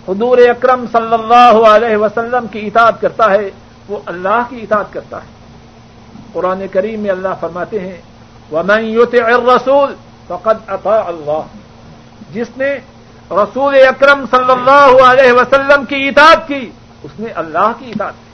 حضور 0.10 0.38
اکرم 0.38 0.86
صلی 0.92 1.14
اللہ 1.14 1.68
علیہ 1.68 1.98
وسلم 1.98 2.48
کی 2.48 2.68
اطاعت 2.68 3.02
کرتا 3.02 3.32
ہے، 3.32 3.50
وہ 3.88 4.00
اللہ 4.06 4.42
کی 4.50 4.62
اطاعت 4.62 4.94
کرتا 4.94 5.18
ہے۔ 5.18 5.43
قرآن 6.34 6.64
کریم 6.72 7.00
میں 7.00 7.12
اللہ 7.12 7.28
فرماتے 7.40 7.80
ہیں، 7.80 8.02
ومن 8.52 8.84
يطع 8.84 9.26
الرسول 9.26 9.96
فقد 10.28 10.70
اطاع 10.70 11.04
اللہ 11.06 11.42
جس 12.34 12.48
نے 12.58 12.76
رسول 13.32 13.76
اکرم 13.88 14.26
صلی 14.32 14.52
اللہ 14.52 15.04
علیہ 15.06 15.32
وسلم 15.32 15.86
کی 15.86 16.08
اطاعت 16.08 16.48
کی، 16.48 16.72
اس 17.04 17.12
نے 17.20 17.30
اللہ 17.30 17.72
کی 17.80 17.92
اطاعت 17.92 18.14
کی۔ 18.14 18.34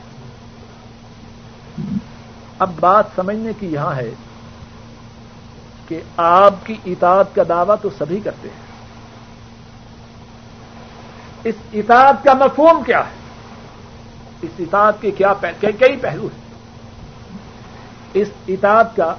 اب 2.60 2.72
بات 2.80 3.06
سمجھنے 3.16 3.52
کی 3.60 3.68
یہاں 3.68 3.96
ہے 3.96 4.10
کہ 5.88 6.02
آپ 6.18 6.54
کی 6.64 6.76
اطاعت 6.86 7.36
کا 7.36 7.44
دعویٰ 7.50 7.76
تو 7.82 7.90
سبھی 7.98 8.20
کرتے 8.20 8.48
ہیں۔ 8.48 8.70
اس 11.44 11.56
اطاعت 11.74 12.24
کا 12.24 12.34
مفہوم 12.34 12.84
کیا 12.84 13.00
ہے؟ 13.00 13.20
اس 14.42 14.52
اطاعت 14.60 15.02
کے 15.02 15.12
کیا 15.12 15.34
کئی 15.60 15.96
پہلو 16.02 16.24
ہیں۔ 16.24 16.49
اس 18.14 18.28
اطاعت 18.48 18.96
کا 18.96 19.16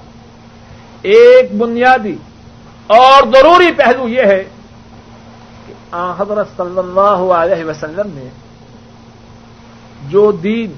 ایک 1.02 1.54
بنیادی 1.54 2.16
اور 2.86 3.22
ضروری 3.32 3.72
پہلو 3.72 4.08
یہ 4.08 4.22
ہے 4.22 4.44
کہ 5.66 5.74
آ، 5.90 6.12
حضرت 6.18 6.48
صلی 6.56 6.78
اللہ 6.78 7.32
علیہ 7.32 7.64
وسلم 7.64 8.10
نے 8.14 8.28
جو 10.08 10.32
دین 10.32 10.72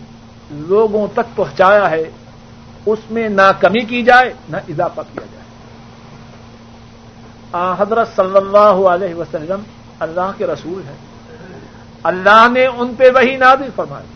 لوگوں 0.50 1.06
تک 1.12 1.36
پہنچایا 1.36 1.90
ہے، 1.90 2.10
اس 2.86 2.98
میں 3.10 3.28
نہ 3.28 3.50
کمی 3.60 3.80
کی 3.80 4.02
جائے، 4.02 4.32
نہ 4.48 4.56
اضافہ 4.56 5.00
کیا 5.12 5.22
جائے۔ 5.32 5.44
آ، 7.52 7.74
حضرت 7.78 8.08
صلی 8.16 8.36
اللہ 8.36 8.88
علیہ 8.88 9.14
وسلم 9.14 9.62
اللہ 9.98 10.30
کے 10.38 10.46
رسول 10.46 10.82
ہیں۔ 10.88 10.96
اللہ 12.02 12.46
نے 12.52 12.66
ان 12.66 12.94
پہ 12.98 13.04
وہی 13.14 13.36
نادل 13.36 13.68
فرمائی۔ 13.76 14.06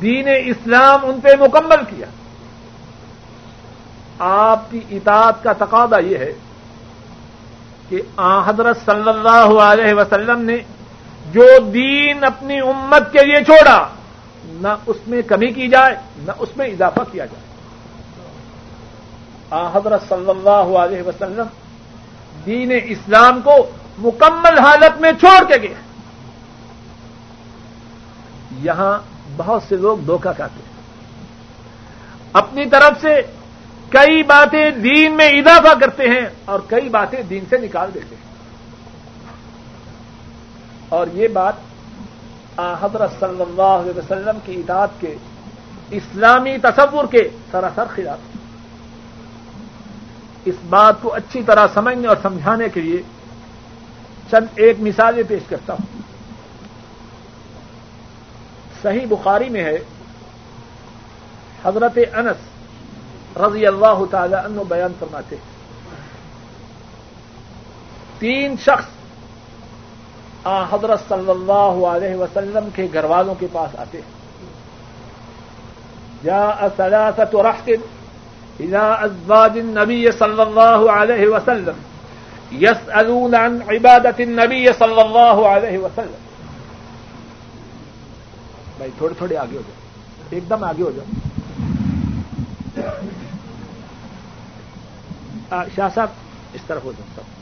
دین 0.00 0.28
اسلام 0.46 1.00
ان 1.02 1.20
پہ 1.20 1.28
مکمل 1.40 1.96
کیا۔ 1.96 2.06
آپ 4.18 4.70
کی 4.70 4.80
اطاعت 4.90 5.42
کا 5.42 5.52
تقاضا 5.52 5.98
یہ 5.98 6.18
ہے 6.18 6.32
کہ 7.88 8.02
آ، 8.16 8.50
حضرت 8.50 8.76
صلی 8.86 9.08
اللہ 9.08 9.60
علیہ 9.60 9.94
وسلم 9.94 10.40
نے 10.40 10.58
جو 11.32 11.44
دین 11.58 12.24
اپنی 12.24 12.60
امت 12.60 13.12
کے 13.12 13.24
لیے 13.24 13.44
چھوڑا، 13.44 13.88
نہ 14.44 14.68
اس 14.86 14.96
میں 15.06 15.22
کمی 15.22 15.46
کی 15.46 15.68
جائے، 15.68 15.96
نہ 16.16 16.32
اس 16.38 16.48
میں 16.56 16.66
اضافہ 16.66 17.00
کیا 17.12 17.26
جائے۔ 17.26 17.44
آ، 19.50 19.68
حضرت 19.72 20.08
صلی 20.08 20.30
اللہ 20.30 20.78
علیہ 20.78 21.02
وسلم 21.02 21.46
دین 22.46 22.72
اسلام 22.84 23.40
کو 23.44 23.70
مکمل 23.98 24.58
حالت 24.58 25.00
میں 25.00 25.12
چھوڑ 25.20 25.44
کے 25.44 25.62
گئے۔ 25.62 25.74
یہاں 28.62 28.98
بہت 29.36 29.62
سے 29.68 29.76
لوگ 29.76 29.98
دھوکہ 29.98 30.32
کھاتے 30.36 30.62
ہیں۔ 30.66 30.76
اپنی 32.32 32.66
طرف 32.66 32.92
سے 33.00 33.22
کئی 33.96 34.22
باتیں 34.22 34.70
دین 34.70 35.16
میں 35.16 35.28
اضافہ 35.28 35.78
کرتے 35.80 36.02
ہیں 36.02 36.26
اور 36.44 36.60
کئی 36.66 36.88
باتیں 36.88 37.22
دین 37.22 37.44
سے 37.48 37.58
نکال 37.58 37.90
دیتے 37.94 38.14
ہیں۔ 38.16 38.22
اور 40.88 41.06
یہ 41.12 41.28
بات 41.28 41.52
حضرت 42.56 43.10
صلی 43.20 43.42
اللہ 43.42 43.62
علیہ 43.62 43.98
وسلم 43.98 44.38
کی 44.44 44.54
اطاعت 44.54 44.88
کے 45.00 45.16
اسلامی 45.90 46.58
تصور 46.58 47.04
کے 47.04 47.28
سراسر 47.50 47.84
خلاف۔ 47.94 48.18
اس 50.44 50.54
بات 50.68 50.94
کو 51.02 51.14
اچھی 51.14 51.42
طرح 51.42 51.66
سمجھنے 51.74 52.08
اور 52.08 52.16
سمجھانے 52.22 52.68
کے 52.68 52.80
لیے 52.80 53.02
چند 54.30 54.46
ایک 54.54 54.76
مثالیں 54.80 55.22
پیش 55.28 55.42
کرتا 55.48 55.72
ہوں۔ 55.72 56.02
صحیح 58.82 59.06
بخاری 59.08 59.48
میں 59.48 59.64
ہے، 59.64 59.78
حضرت 61.64 61.98
انس 62.14 62.55
رضی 63.36 63.66
اللہ 63.66 64.04
تعالی 64.10 64.34
عنہ 64.34 64.60
بیان 64.68 64.92
فرماتے 64.98 65.36
تین 68.18 68.54
شخص 68.56 68.84
آ 70.44 70.64
حضرت 70.64 71.00
صلی 71.08 71.30
اللہ 71.30 71.86
علیہ 71.86 72.14
وسلم 72.14 72.68
کے 72.74 72.88
گھر 72.92 73.04
والوں 73.04 73.34
کے 73.34 73.46
پاس 73.52 73.76
آتے 73.78 73.98
ہیں۔ 73.98 74.16
یا 76.22 76.44
اصلاست 76.44 77.36
رخت 77.36 77.68
الى 78.60 78.76
ازواج 78.76 79.58
النبی 79.58 80.10
صلی 80.18 80.40
اللہ 80.40 80.90
علیہ 80.92 81.28
وسلم 81.28 81.76
یس 82.52 82.88
عن 82.88 83.62
عبادت 83.68 84.20
النبی 84.20 84.66
صلی 84.78 85.00
اللہ 85.00 85.46
علیہ 85.48 85.78
وسلم۔ 85.78 86.22
بھائی 88.76 88.90
تھوڑے 88.98 89.14
تھوڑے 89.18 89.36
آگے 89.36 89.56
ہو 89.56 89.62
جاؤ، 89.66 89.86
ایک 90.30 90.50
دم 90.50 90.64
آگے 90.64 90.82
ہو 90.82 90.90
جاؤ۔ 90.90 91.04
شاہ 95.76 95.88
صاحب، 95.94 96.08
اس 96.52 96.60
طرف 96.66 96.84
ہو 96.84 96.92
جاتا 96.92 97.22
ہوں 97.22 97.34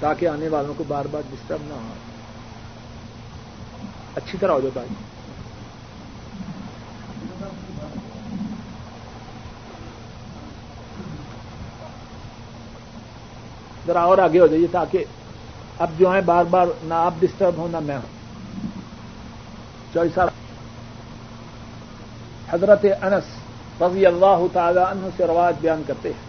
تاکہ 0.00 0.28
آنے 0.28 0.48
والوں 0.48 0.74
کو 0.76 0.84
بار 0.88 1.04
بار 1.04 1.22
ڈسٹرب 1.30 1.62
نہ 1.68 1.74
ہو۔ 1.74 1.94
اچھی 4.16 4.38
طرح 4.38 4.52
ہو 4.52 4.60
جاتا 4.60 4.80
ہے 4.80 4.86
ذرا 13.86 14.00
اور 14.00 14.18
آگے 14.18 14.40
ہو 14.40 14.46
جائیے 14.46 14.66
تاکہ 14.72 15.04
اب 15.78 15.90
جو 15.98 16.12
ہے 16.14 16.20
بار 16.20 16.44
بار 16.44 16.66
نہ 16.82 16.94
آپ 16.94 17.14
ڈسٹرب 17.18 17.56
ہوں 17.56 17.68
نہ 17.68 17.80
میں 17.80 17.96
ہوں۔ 17.96 18.16
چوئی 19.94 20.08
صاحب، 20.14 20.28
حضرت 22.50 22.84
انس 23.02 23.24
رضی 23.82 24.06
اللہ 24.06 24.46
تعالی 24.52 24.80
عنہ 24.80 25.08
سے 25.16 25.26
رواج 25.26 25.54
بیان 25.60 25.82
کرتے 25.86 26.08
ہیں۔ 26.08 26.27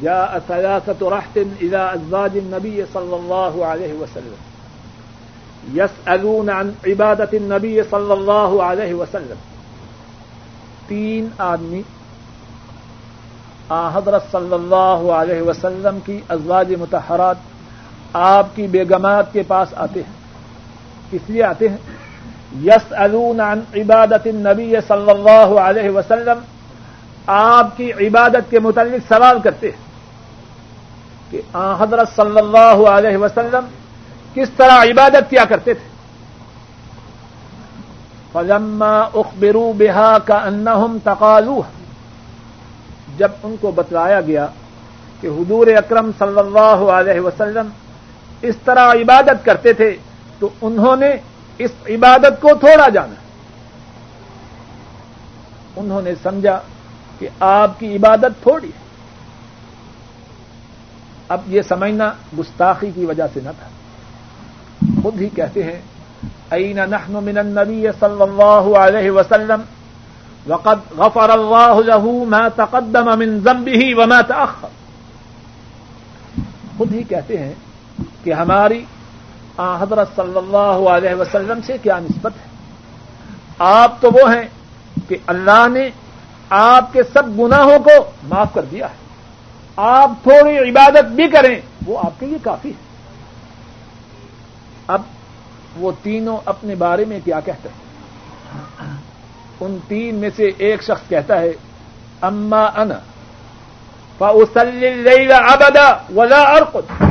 یا 0.00 0.24
اسیاست 0.24 1.02
رحت 1.02 1.36
الى 1.36 1.76
ازواج 1.76 2.38
النبی 2.38 2.82
صلی 2.92 3.14
اللہ 3.14 3.64
علیہ 3.64 3.92
وسلم. 3.92 4.34
یس 5.76 6.08
عن 6.08 6.70
عبادت 6.86 7.34
النبی 7.34 7.80
صلی 7.90 8.12
اللہ 8.12 8.62
علیہ 8.62 8.94
وسلم. 8.94 9.36
تین 10.86 11.28
آدمی 11.38 11.82
آ 13.68 13.90
حضرت 13.94 14.22
صلی 14.32 14.54
اللہ 14.54 15.12
علیہ 15.12 15.42
وسلم 15.42 15.98
کی 16.06 16.20
ازواج 16.28 16.72
متحرات 16.80 17.36
آپ 18.12 18.46
کی 18.54 18.66
بیگمات 18.66 19.32
کے 19.32 19.42
پاس 19.46 19.68
آتے 19.76 20.02
ہیں. 20.02 20.12
کس 21.10 21.30
لیے 21.30 21.42
آتے 21.42 21.68
ہیں؟ 21.68 21.76
یس 22.64 22.92
عن 22.92 23.60
عبادت 23.74 24.26
النبی 24.26 24.74
صلی 24.88 25.10
اللہ 25.10 25.60
علیہ 25.60 25.90
وسلم 25.90 26.38
آپ 27.26 27.76
کی 27.76 27.92
عبادت 27.92 28.50
کے 28.50 28.60
متعلق 28.60 29.14
سوال 29.14 29.40
کرتے 29.40 29.70
ہیں. 29.70 29.89
کہ 31.30 31.40
حضرت 31.54 32.08
صلی 32.16 32.38
اللہ 32.38 32.88
علیہ 32.88 33.16
وسلم 33.16 33.64
کس 34.34 34.50
طرح 34.56 34.84
عبادت 34.84 35.30
کیا 35.30 35.44
کرتے 35.44 35.74
تھے؟ 35.74 35.88
فلما 38.32 39.00
اخبرو 39.00 39.72
بہا 39.78 40.18
کا 40.24 40.36
انہم 40.36 40.98
تقالو 41.04 41.60
جب 43.16 43.28
ان 43.42 43.54
کو 43.60 43.70
بتلایا 43.70 44.20
گیا 44.20 44.46
کہ 45.20 45.26
حضور 45.26 45.66
اکرم 45.66 46.10
صلی 46.18 46.38
اللہ 46.38 46.90
علیہ 46.90 47.20
وسلم 47.20 47.68
اس 48.42 48.54
طرح 48.64 48.92
عبادت 48.92 49.44
کرتے 49.44 49.72
تھے، 49.72 49.96
تو 50.38 50.48
انہوں 50.62 50.96
نے 50.96 51.10
اس 51.58 51.70
عبادت 51.88 52.40
کو 52.40 52.48
تھوڑا 52.54 52.88
جانا۔ 52.88 53.14
انہوں 55.76 56.02
نے 56.02 56.12
سمجھا 56.22 56.60
کہ 57.18 57.28
آپ 57.40 57.80
کی 57.80 57.96
عبادت 57.96 58.42
تھوڑی 58.42 58.68
ہے۔ 58.68 58.79
اب 61.30 61.40
یہ 61.46 61.62
سمجھنا 61.62 62.12
گستاخی 62.38 62.90
کی 62.94 63.04
وجہ 63.04 63.26
سے 63.32 63.40
نہ 63.44 63.50
تھا۔ 63.58 63.68
خود 65.02 65.20
ہی 65.20 65.28
کہتے 65.28 65.62
ہیں 65.62 65.80
این 66.50 66.76
نحن 66.76 67.12
من 67.12 67.38
النبی 67.38 67.86
صلی 68.00 68.22
اللہ 68.22 68.78
علیہ 68.78 69.10
وسلم، 69.10 69.60
وقد 70.48 70.98
غفر 70.98 71.28
اللہ 71.28 71.74
له 71.86 72.24
ما 72.28 72.48
تقدم 72.48 73.18
من 73.18 73.40
ذنبه 73.40 74.02
وما 74.02 74.20
تأخر. 74.20 74.68
خود 76.78 76.92
ہی 76.92 77.02
کہتے 77.02 77.38
ہیں 77.38 77.54
کہ 78.24 78.32
ہماری 78.32 78.84
حضرت 79.58 80.08
صلی 80.16 80.38
اللہ 80.38 80.88
علیہ 80.90 81.14
وسلم 81.14 81.60
سے 81.66 81.78
کیا 81.82 81.98
نسبت 81.98 82.32
ہے؟ 82.36 82.48
آپ 83.58 84.00
تو 84.00 84.10
وہ 84.10 84.34
ہیں 84.34 84.48
کہ 85.08 85.16
اللہ 85.26 85.68
نے 85.72 85.90
آپ 86.50 86.92
کے 86.92 87.02
سب 87.02 87.38
گناہوں 87.38 87.78
کو 87.78 88.10
معاف 88.28 88.54
کر 88.54 88.62
دیا 88.62 88.86
ہے۔ 88.86 88.99
آپ 89.82 90.10
تھوڑی 90.22 90.58
عبادت 90.58 91.04
بھی 91.04 91.28
کریں، 91.28 91.60
وہ 91.86 91.98
آپ 91.98 92.20
کے 92.20 92.26
لیے 92.26 92.38
کافی 92.42 92.68
ہے۔ 92.68 92.74
اب 94.86 95.02
وہ 95.76 95.92
تینوں 96.02 96.38
اپنے 96.44 96.74
بارے 96.74 97.04
میں 97.04 97.20
کیا 97.24 97.40
کہتے 97.40 97.68
ہیں؟ 97.68 97.90
ان 99.60 99.78
تین 99.88 100.14
میں 100.14 100.30
سے 100.36 100.48
ایک 100.58 100.82
شخص 100.82 101.08
کہتا 101.08 101.40
ہے، 101.40 101.52
اما 102.20 102.64
انا 102.76 102.98
فاسلی 104.18 105.32
ابدا 105.32 105.92
ولا 106.16 106.40
ارقد۔ 106.40 107.02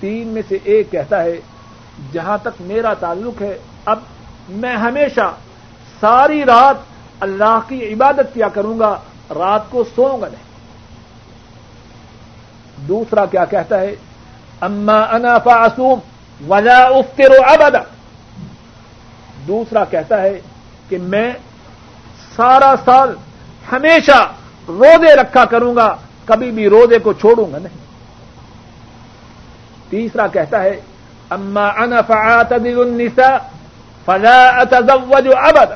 تین 0.00 0.28
میں 0.28 0.42
سے 0.48 0.58
ایک 0.64 0.90
کہتا 0.90 1.22
ہے، 1.22 1.40
جہاں 2.12 2.38
تک 2.42 2.60
میرا 2.60 2.94
تعلق 2.94 3.42
ہے، 3.42 3.58
اب 3.84 3.98
میں 4.48 4.76
ہمیشہ 4.76 5.34
ساری 6.00 6.44
رات 6.44 6.76
اللہ 7.20 7.58
کی 7.68 7.92
عبادت 7.92 8.34
کیا 8.34 8.48
کروں 8.48 8.78
گا، 8.78 8.98
رات 9.30 9.70
کو 9.70 9.84
سوؤں 9.84 10.20
گا 10.20 10.28
نہیں۔ 10.28 10.51
دوسرا 12.88 13.26
کیا 13.26 13.44
کہتا 13.44 13.80
ہے؟ 13.80 13.94
اما 14.60 15.00
انا 15.00 15.38
فاسوم 15.38 15.98
وجا 16.48 16.78
افطر 16.78 17.30
ابدا۔ 17.46 17.78
دوسرا 19.48 19.84
کہتا 19.84 20.22
ہے 20.22 20.40
کہ 20.88 20.98
میں 20.98 21.32
سارا 22.36 22.74
سال 22.84 23.14
ہمیشہ 23.72 24.32
روزے 24.68 25.16
رکھا 25.16 25.44
کروں 25.44 25.76
گا، 25.76 25.96
کبھی 26.24 26.50
بھی 26.50 26.68
روزے 26.68 26.98
کو 26.98 27.12
چھوڑوں 27.12 27.52
گا 27.52 27.58
نہیں۔ 27.58 27.78
تیسرا 29.90 30.26
کہتا 30.26 30.62
ہے، 30.62 30.80
اما 31.30 31.68
ان 31.68 31.92
فعتدل 32.06 32.80
النساء 32.80 33.36
فلا 34.04 34.48
اتزوج 34.48 35.28
ابدا۔ 35.36 35.74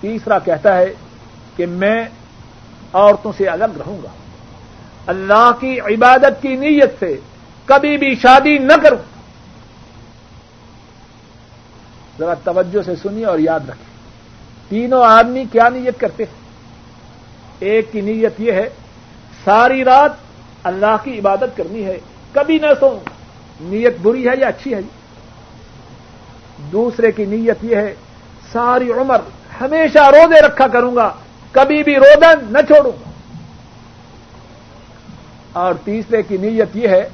تیسرا 0.00 0.38
کہتا 0.38 0.78
ہے 0.78 0.94
کہ 1.56 1.66
میں 1.66 2.04
عورتوں 2.92 3.32
سے 3.36 3.46
الگ 3.46 3.64
رہوں 3.64 4.02
گا۔ 4.02 4.08
اللہ 5.10 5.50
کی 5.60 5.80
عبادت 5.80 6.42
کی 6.42 6.56
نیت 6.56 6.90
سے 6.98 7.16
کبھی 7.64 7.96
بھی 7.96 8.14
شادی 8.14 8.58
نہ 8.58 8.72
کروں 8.82 8.98
ذرا 12.18 12.34
توجہ 12.34 12.82
سے 12.82 12.96
سنیے 12.96 13.24
اور 13.24 13.38
یاد 13.38 13.60
رکھیں۔ 13.60 13.90
تینوں 14.68 15.04
آدمی 15.04 15.44
کیا 15.52 15.68
نیت 15.68 16.00
کرتے 16.00 16.22
ہیں؟ 16.22 16.40
ایک 17.58 17.92
کی 17.92 18.00
نیت 18.00 18.32
یہ 18.38 18.52
ہے، 18.52 18.68
ساری 19.44 19.84
رات 19.84 20.12
اللہ 20.62 20.96
کی 21.02 21.18
عبادت 21.18 21.56
کرنی 21.56 21.84
ہے، 21.84 21.98
کبھی 22.32 22.58
نہ 22.58 22.66
سو۔ 22.80 22.98
نیت 23.60 23.96
بری 24.02 24.28
ہے 24.28 24.34
یا 24.38 24.48
اچھی 24.48 24.74
ہے؟ 24.74 24.80
دوسرے 26.72 27.12
کی 27.12 27.24
نیت 27.24 27.58
یہ 27.62 27.76
ہے، 27.76 27.94
ساری 28.52 28.92
عمر 28.92 29.20
ہمیشہ 29.60 29.98
روزے 29.98 30.40
رکھا 30.40 30.66
کروں 30.68 30.96
گا، 30.96 31.14
کبھی 31.50 31.82
بھی 31.82 31.94
رودن 31.96 32.52
نہ 32.52 32.58
چھوڑوں۔ 32.58 32.92
گا 32.92 33.09
اور 35.52 35.74
تیسرے 35.84 36.22
کی 36.22 36.36
نیت 36.36 36.76
یہ 36.76 36.88
ہے 36.88 37.08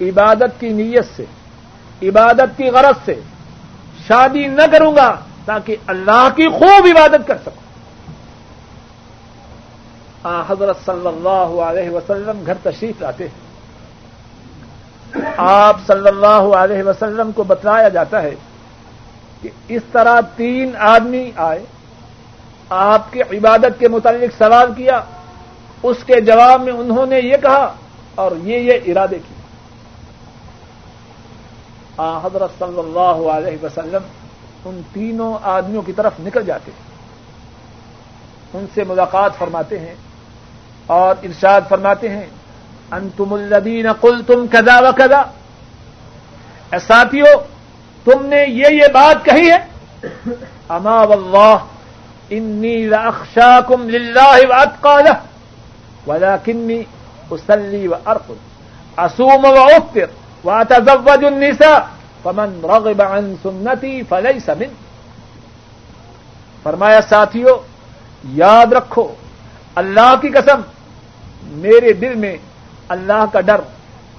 عبادت 0.00 0.60
کی 0.60 0.68
نیت 0.68 1.04
سے، 1.16 1.24
عبادت 2.02 2.56
کی 2.56 2.64
غرض 2.64 3.04
سے 3.04 3.20
شادی 4.06 4.46
نہ 4.46 4.62
کروں 4.72 4.96
گا 4.96 5.16
تاکہ 5.44 5.76
اللہ 5.86 6.28
کی 6.36 6.48
خوب 6.48 6.86
عبادت 6.96 7.26
کر 7.26 7.36
سکوں۔ 7.38 7.68
آ، 10.22 10.42
حضرت 10.48 10.76
صلی 10.86 11.06
اللہ 11.06 11.60
علیہ 11.62 11.90
وسلم 11.90 12.42
گھر 12.46 12.54
تشریف 12.62 13.02
لاتے 13.02 13.28
ہیں۔ 13.28 13.48
آپ 15.36 15.76
صلی 15.86 16.08
اللہ 16.08 16.56
علیہ 16.56 16.82
وسلم 16.82 17.32
کو 17.32 17.42
بتلایا 17.42 17.88
جاتا 17.88 18.22
ہے 18.22 18.34
کہ 19.42 19.48
اس 19.68 19.82
طرح 19.92 20.20
تین 20.36 20.70
آدمی 20.78 21.30
آئے، 21.36 21.64
آپ 22.68 23.12
کی 23.12 23.22
عبادت 23.22 23.80
کے 23.80 23.88
متعلق 23.88 24.42
سوال 24.42 24.74
کیا 24.74 25.00
اس 25.82 25.96
کے 26.06 26.20
جواب 26.20 26.62
میں 26.62 26.72
انہوں 26.72 27.06
نے 27.06 27.18
یہ 27.20 27.36
کہا 27.42 27.74
اور 28.14 28.30
یہ 28.42 28.58
یہ 28.58 28.72
ارادے 28.86 29.18
کیے 29.18 29.36
حضرت 32.24 32.50
صلی 32.58 32.78
اللہ 32.78 33.18
علیہ 33.32 33.64
وسلم 33.64 34.02
ان 34.64 34.80
تینوں 34.92 35.38
آدمیوں 35.42 35.82
کی 35.82 35.92
طرف 35.92 36.12
نکل 36.20 36.44
جاتے 36.44 36.70
ہیں۔ 36.70 36.86
ان 38.54 38.66
سے 38.74 38.84
ملاقات 38.84 39.38
فرماتے 39.38 39.78
ہیں 39.78 39.94
اور 40.86 41.14
ارشاد 41.22 41.60
فرماتے 41.68 42.08
ہیں، 42.08 42.26
انتم 42.92 43.32
الدین 43.32 43.86
کل 44.00 44.22
تم 44.26 44.46
کدا 44.46 44.78
و 44.78 44.92
کدا 44.96 45.22
ساتھیوں 46.86 47.34
تم 48.04 48.26
نے 48.26 48.44
یہ 48.48 48.68
یہ 48.72 48.92
بات 48.92 49.24
کہی 49.24 49.50
ہے، 49.50 49.58
اما 50.68 51.02
واللہ، 51.02 51.56
انی 52.30 52.76
لاخشاکم 52.86 53.88
للہ 53.88 54.34
واتقالہ 54.48 55.14
ولكنی 56.08 56.82
اسلی 57.30 57.86
و 57.86 57.94
ارقد 58.06 58.34
اصوم 58.96 59.44
و 59.44 59.98
واتزوج 60.44 61.24
النساء. 61.24 61.78
فمن 62.22 62.60
رغب 62.62 63.02
عن 63.02 63.34
سنتی 63.42 64.02
فلیس 64.02 64.48
من 64.48 64.68
فرمایا 66.62 67.00
ساتھیوں 67.00 67.58
یاد 68.28 68.72
رکھو، 68.72 69.14
اللہ 69.74 70.14
کی 70.20 70.28
قسم، 70.28 70.60
میرے 71.42 71.92
دل 71.92 72.14
میں 72.14 72.36
اللہ 72.88 73.24
کا 73.32 73.40
ڈر، 73.40 73.60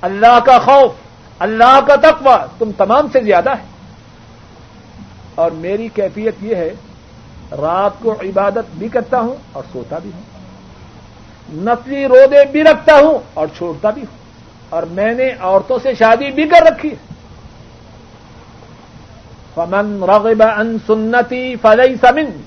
اللہ 0.02 0.40
کا 0.46 0.60
خوف، 0.60 0.92
اللہ 1.40 1.80
کا 1.88 1.96
تقوی 1.96 2.34
تم 2.58 2.72
تمام 2.78 3.08
سے 3.12 3.20
زیادہ 3.20 3.50
ہے۔ 3.50 3.64
اور 5.36 5.52
میری 5.52 5.88
کیفیت 5.88 6.36
یہ 6.42 6.56
ہے، 6.56 6.74
رات 7.52 7.92
کو 8.04 8.12
عبادت 8.12 8.78
بھی 8.78 8.88
کرتا 8.88 9.20
ہوں 9.20 9.36
اور 9.52 9.64
سوتا 9.74 9.98
بھی 9.98 10.12
ہوں۔ 10.14 10.39
نفلی 11.54 12.08
رودے 12.08 12.46
بھی 12.52 12.64
رکھتا 12.64 12.96
ہوں 12.96 13.20
اور 13.34 13.48
چھوڑتا 13.58 13.90
بھی 13.90 14.02
ہوں۔ 14.02 14.18
اور 14.70 14.84
میں 14.84 15.14
نے 15.14 15.32
عورتوں 15.40 15.80
سے 15.84 15.94
شادی 15.94 16.32
بھی 16.32 16.48
کر 16.48 16.62
رکھی 16.62 16.90
ہے۔ 16.90 17.14
فمن 19.56 20.04
رغب 20.04 20.44
ان 20.58 20.78
سنتی 20.88 21.56
فلئی 21.56 21.96
سمن 21.96 22.42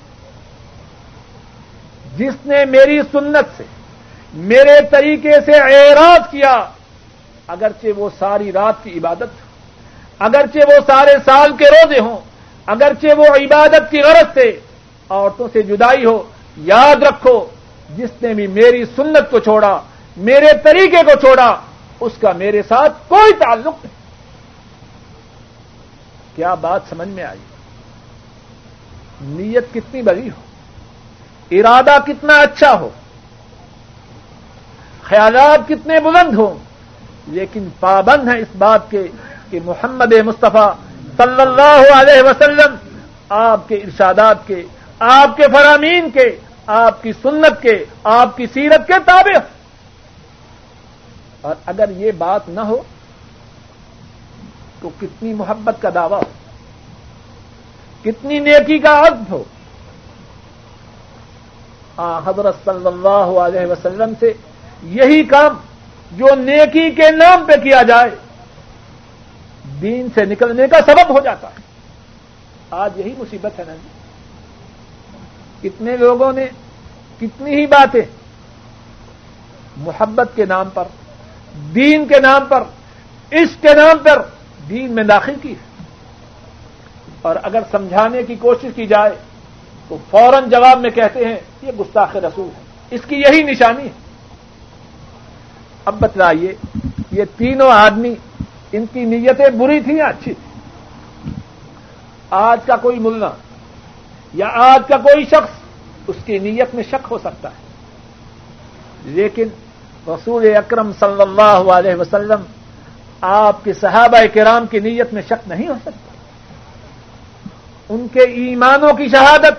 جس 2.17 2.33
نے 2.45 2.65
میری 2.65 3.01
سنت 3.01 3.57
سے 3.57 3.63
میرے 4.33 4.79
طریقے 4.91 5.31
سے 5.45 5.51
اعراض 5.51 6.31
کیا، 6.31 6.65
اگرچہ 7.47 7.87
وہ 7.97 8.09
ساری 8.19 8.51
رات 8.51 8.83
کی 8.83 8.99
عبادت، 8.99 9.31
اگرچہ 10.19 10.59
وہ 10.67 10.79
سارے 10.87 11.15
سال 11.25 11.55
کے 11.57 11.65
روزے 11.65 11.99
ہوں، 11.99 12.17
اگرچہ 12.65 13.07
وہ 13.17 13.25
عبادت 13.25 13.91
کی 13.91 14.01
غرض 14.01 14.33
سے، 14.33 14.59
عورتوں 15.09 15.47
سے 15.53 15.61
جدائی 15.61 16.05
ہو، 16.05 16.23
یاد 16.57 17.03
رکھو 17.03 17.45
جس 17.97 18.21
نے 18.21 18.33
بھی 18.33 18.47
میری 18.47 18.83
سنت 18.95 19.29
کو 19.31 19.39
چھوڑا، 19.39 19.79
میرے 20.17 20.51
طریقے 20.63 21.03
کو 21.03 21.19
چھوڑا، 21.19 21.53
اس 21.99 22.17
کا 22.21 22.31
میرے 22.31 22.61
ساتھ 22.67 22.93
کوئی 23.07 23.33
تعلق 23.39 23.85
نہیں۔ 23.85 24.01
کیا 26.35 26.53
بات 26.55 26.81
سمجھ 26.89 27.07
میں 27.07 27.23
آئی؟ 27.23 27.39
نیت 29.21 29.73
کتنی 29.73 30.01
بڑی 30.01 30.29
ہو، 30.29 30.41
ارادہ 31.51 31.97
کتنا 32.05 32.37
اچھا 32.39 32.71
ہو، 32.79 32.89
خیالات 35.03 35.67
کتنے 35.67 35.99
بلند 35.99 36.37
ہوں، 36.37 36.53
لیکن 37.27 37.67
پابند 37.79 38.27
ہیں 38.27 38.39
اس 38.39 38.55
بات 38.57 38.89
کے 38.91 39.07
کہ 39.51 39.59
محمد 39.65 40.13
مصطفیٰ 40.25 40.71
صلی 41.17 41.41
اللہ 41.41 41.93
علیہ 41.93 42.21
وسلم، 42.21 42.75
آپ 43.29 43.67
کے 43.67 43.75
ارشادات 43.75 44.47
کے، 44.47 44.61
آپ 44.99 45.35
کے 45.37 45.43
فرامین 45.53 46.09
کے 46.09 46.27
آپ 46.67 47.03
کی 47.03 47.11
سنت 47.21 47.61
کے، 47.61 47.85
آپ 48.03 48.37
کی 48.37 48.45
سیرت 48.45 48.87
کے 48.87 48.93
تابع 49.05 49.39
اور 51.41 51.55
اگر 51.65 51.89
یہ 51.89 52.11
بات 52.11 52.49
نہ 52.49 52.59
ہو، 52.59 52.77
تو 54.81 54.89
کتنی 55.01 55.33
محبت 55.33 55.81
کا 55.81 55.89
دعویٰ 55.95 56.17
ہو، 56.17 56.31
کتنی 58.03 58.39
نیکی 58.39 58.77
کا 58.79 59.01
عزم 59.01 59.23
ہو۔ 59.31 59.43
حضرت 62.25 62.55
صلی 62.65 62.87
اللہ 62.87 63.39
علیہ 63.39 63.71
وسلم 63.71 64.13
سے 64.19 64.33
یہی 64.83 65.23
کام 65.23 65.57
جو 66.11 66.35
نیکی 66.35 66.91
کے 66.91 67.11
نام 67.11 67.45
پہ 67.45 67.53
کیا 67.63 67.81
جائے، 67.81 68.09
دین 69.81 70.07
سے 70.15 70.25
نکلنے 70.25 70.67
کا 70.67 70.77
سبب 70.85 71.09
ہو 71.09 71.19
جاتا 71.19 71.47
ہے۔ 71.47 71.61
آج 72.71 72.99
یہی 72.99 73.13
مصیبت 73.17 73.59
ہے 73.59 73.63
نا 73.67 73.75
جی۔ 73.75 74.02
کتنے 75.63 75.97
لوگوں 75.97 76.33
نے 76.33 76.47
کتنی 77.21 77.55
ہی 77.55 77.65
باتیں 77.65 78.01
محبت 79.77 80.29
کے 80.35 80.45
نام 80.45 80.69
پر، 80.73 80.83
دین 81.75 82.05
کے 82.05 82.19
نام 82.19 82.45
پر، 82.45 82.63
اس 83.31 83.49
کے 83.61 83.73
نام 83.73 83.97
پر 84.03 84.21
دین 84.69 84.91
میں 84.91 85.03
داخل 85.03 85.33
کی 85.41 85.51
ہے۔ 85.51 85.73
اور 87.21 87.35
اگر 87.43 87.59
سمجھانے 87.71 88.23
کی 88.23 88.35
کوشش 88.35 88.67
کی 88.75 88.87
جائے 88.87 89.11
تو 89.87 89.97
فوراً 90.09 90.49
جواب 90.49 90.79
میں 90.79 90.89
کہتے 90.89 91.25
ہیں، 91.25 91.37
یہ 91.61 91.71
گستاخ 91.79 92.15
رسول 92.15 92.49
ہے۔ 92.57 92.61
اس 92.91 93.01
کی 93.07 93.15
یہی 93.15 93.43
نشانی 93.43 93.83
ہے۔ 93.83 93.91
اب 95.85 95.95
بتلائیے، 95.99 96.55
یہ 97.11 97.23
تینوں 97.37 97.71
آدمی 97.71 98.15
ان 98.71 98.85
کی 98.93 99.05
نیتیں 99.05 99.49
بری 99.49 99.79
تھیں 99.79 99.95
یا 99.95 100.05
اچھی 100.05 100.33
تھی 100.33 101.31
آج 102.29 102.59
کا 102.65 102.75
کوئی 102.75 102.99
ملنا 102.99 103.29
یا 104.33 104.47
آج 104.47 104.81
کا 104.87 104.97
کوئی 104.97 105.25
شخص 105.25 105.49
اس 106.07 106.15
کی 106.25 106.39
نیت 106.39 106.75
میں 106.75 106.83
شک 106.83 107.07
ہو 107.11 107.17
سکتا 107.17 107.49
ہے۔ 107.49 107.73
لیکن 109.03 109.47
رسول 110.07 110.55
اکرم 110.55 110.91
صلی 110.99 111.21
اللہ 111.21 111.71
علیہ 111.71 111.95
وسلم 111.95 112.41
آپ 113.21 113.63
کے 113.63 113.73
صحابہ 113.73 114.17
کرام 114.33 114.65
کی 114.65 114.79
نیت 114.79 115.13
میں 115.13 115.21
شک 115.21 115.47
نہیں 115.47 115.67
ہو 115.67 115.73
سکتا۔ 115.81 116.13
ان 117.89 118.07
کے 118.13 118.19
ایمانوں 118.19 118.93
کی 118.93 119.07
شہادت، 119.07 119.53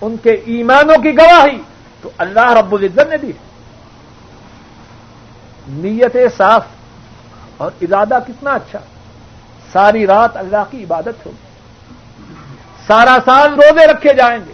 ان 0.00 0.16
کے 0.22 0.30
ایمانوں 0.30 1.02
کی 1.02 1.16
گواہی 1.18 1.62
تو 2.02 2.10
اللہ 2.18 2.52
رب 2.52 2.74
العزت 2.74 3.10
نے 3.10 3.16
دی 3.16 3.28
ہے۔ 3.28 3.48
نیت 5.68 6.16
صاف 6.36 6.66
اور 7.56 7.70
ارادہ 7.80 8.18
کتنا 8.26 8.50
اچھا۔ 8.50 8.78
ساری 9.72 10.06
رات 10.06 10.36
اللہ 10.36 10.64
کی 10.70 10.84
عبادت 10.84 11.26
ہوگی۔ 11.26 11.47
سارا 12.88 13.16
سال 13.24 13.54
روزے 13.54 13.86
رکھے 13.86 14.14
جائیں 14.14 14.38
گے۔ 14.48 14.52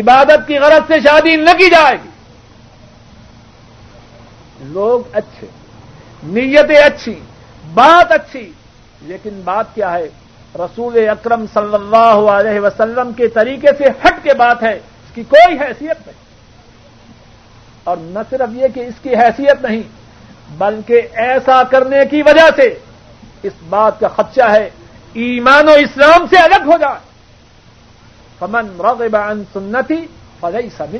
عبادت 0.00 0.46
کی 0.46 0.58
غرض 0.58 0.82
سے 0.86 1.00
شادی 1.00 1.36
نہ 1.36 1.50
کی 1.50 1.70
جائے 1.70 1.96
گی۔ 2.04 2.08
لوگ 4.60 5.00
اچھے، 5.12 5.46
نیتیں 6.22 6.76
اچھی، 6.76 7.20
بات 7.74 8.12
اچھی، 8.12 8.52
لیکن 9.02 9.40
بات 9.44 9.74
کیا 9.74 9.92
ہے؟ 9.92 10.08
رسول 10.54 11.08
اکرم 11.08 11.44
صلی 11.54 11.74
اللہ 11.74 12.30
علیہ 12.30 12.60
وسلم 12.60 13.12
کے 13.12 13.28
طریقے 13.28 13.68
سے 13.78 13.84
ہٹ 13.84 14.22
کے 14.22 14.34
بات 14.34 14.62
ہے۔ 14.62 14.72
اس 14.72 15.14
کی 15.14 15.22
کوئی 15.22 15.54
حیثیت 15.58 16.06
نہیں۔ 16.06 16.20
اور 17.84 17.96
نہ 18.00 18.18
صرف 18.30 18.48
یہ 18.52 18.68
کہ 18.74 18.80
اس 18.80 18.94
کی 19.02 19.14
حیثیت 19.14 19.62
نہیں، 19.62 19.82
بلکہ 20.50 21.02
ایسا 21.12 21.62
کرنے 21.62 22.04
کی 22.10 22.22
وجہ 22.22 22.48
سے 22.56 22.78
اس 23.42 23.52
بات 23.68 24.00
کا 24.00 24.08
خدشہ 24.08 24.50
ہے۔ 24.50 24.70
ایمان 25.12 25.68
و 25.68 25.72
اسلام 25.72 26.26
سے 26.30 26.36
الگ 26.36 26.64
ہو 26.66 26.78
جائے۔ 26.80 27.10
فمن 28.38 28.80
رغب 28.80 29.16
عن 29.16 29.42
سنتی 29.52 30.06
فليس 30.40 30.80
مني 30.80 30.98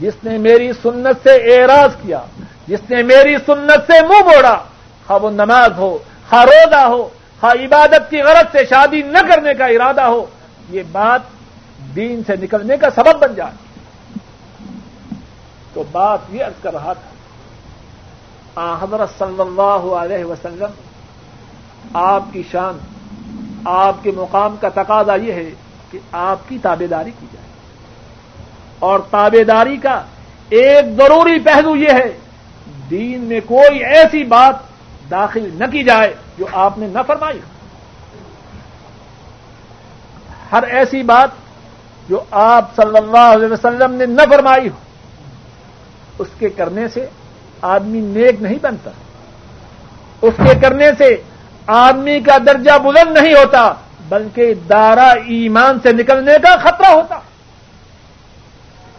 جس 0.00 0.14
نے 0.24 0.38
میری 0.38 0.72
سنت 0.72 1.28
سے 1.28 1.30
اعراض 1.30 1.90
کیا، 2.02 2.20
جس 2.66 2.90
نے 2.90 3.02
میری 3.02 3.36
سنت 3.46 3.92
سے 3.92 4.02
منہ 4.02 4.22
موڑا، 4.22 4.64
خواہ 5.06 5.18
وہ 5.18 5.30
نماز 5.30 5.70
ہو، 5.76 5.98
خواہ 6.30 6.44
روزہ 6.44 6.86
ہو، 6.86 7.08
خواہ 7.40 7.52
عبادت 7.52 8.10
کی 8.10 8.22
غرض 8.22 8.52
سے 8.52 8.64
شادی 8.64 9.02
نہ 9.02 9.18
کرنے 9.18 9.54
کا 9.54 9.66
ارادہ 9.66 10.00
ہو، 10.00 10.26
یہ 10.70 10.82
بات 10.92 11.20
دین 11.96 12.22
سے 12.26 12.36
نکلنے 12.36 12.76
کا 12.76 12.90
سبب 12.94 13.18
بن 13.18 13.34
جائے۔ 13.34 13.52
تو 15.72 15.82
بات 15.92 16.18
یہ 16.30 16.44
عرض 16.44 16.62
کر 16.62 16.72
رہا 16.72 16.92
تھا۔ 16.92 17.10
حضرت 18.82 19.08
صلی 19.18 19.40
اللہ 19.40 19.94
علیہ 19.94 20.24
وسلم 20.24 20.89
آپ 21.94 22.22
کی 22.32 22.42
شان، 22.50 22.78
آپ 23.64 23.96
کے 24.02 24.10
مقام 24.16 24.56
کا 24.60 24.68
تقاضا 24.68 25.14
یہ 25.14 25.32
ہے 25.32 25.50
کہ 25.90 25.98
آپ 26.12 26.48
کی 26.48 26.58
تابے 26.58 26.86
داری 26.86 27.10
کی 27.20 27.26
جائے۔ 27.32 27.46
اور 28.78 29.00
تابے 29.10 29.44
داری 29.44 29.76
کا 29.76 30.02
ایک 30.48 30.96
ضروری 30.96 31.38
پہلو 31.38 31.76
یہ 31.76 31.88
ہے، 31.88 32.18
دین 32.90 33.20
میں 33.20 33.40
کوئی 33.46 33.84
ایسی 33.84 34.24
بات 34.24 34.56
داخل 35.10 35.50
نہ 35.54 35.64
کی 35.72 35.84
جائے 35.84 36.14
جو 36.38 36.46
آپ 36.52 36.78
نے 36.78 36.86
نہ 36.86 36.98
فرمائی۔ 37.06 37.40
ہر 40.52 40.62
ایسی 40.62 41.02
بات 41.02 41.28
جو 42.08 42.20
آپ 42.30 42.76
صلی 42.76 42.96
اللہ 42.96 43.34
علیہ 43.34 43.52
وسلم 43.52 43.92
نے 43.92 44.06
نہ 44.06 44.22
فرمائی 44.30 44.68
ہو، 44.68 44.76
اس 46.18 46.28
کے 46.38 46.48
کرنے 46.48 46.88
سے 46.88 47.06
آدمی 47.62 48.00
نیک 48.00 48.42
نہیں 48.42 48.58
بنتا۔ 48.62 48.90
اس 50.22 50.34
کے 50.36 50.58
کرنے 50.60 50.86
سے 50.98 51.22
آدمی 51.70 52.20
کا 52.20 52.38
درجہ 52.38 52.78
بلند 52.78 53.18
نہیں 53.18 53.34
ہوتا، 53.34 53.72
بلکہ 54.08 54.54
دارا 54.54 55.08
ایمان 55.10 55.80
سے 55.80 55.92
نکلنے 55.92 56.32
کا 56.42 56.56
خطرہ 56.56 56.86
ہوتا۔ 56.86 57.18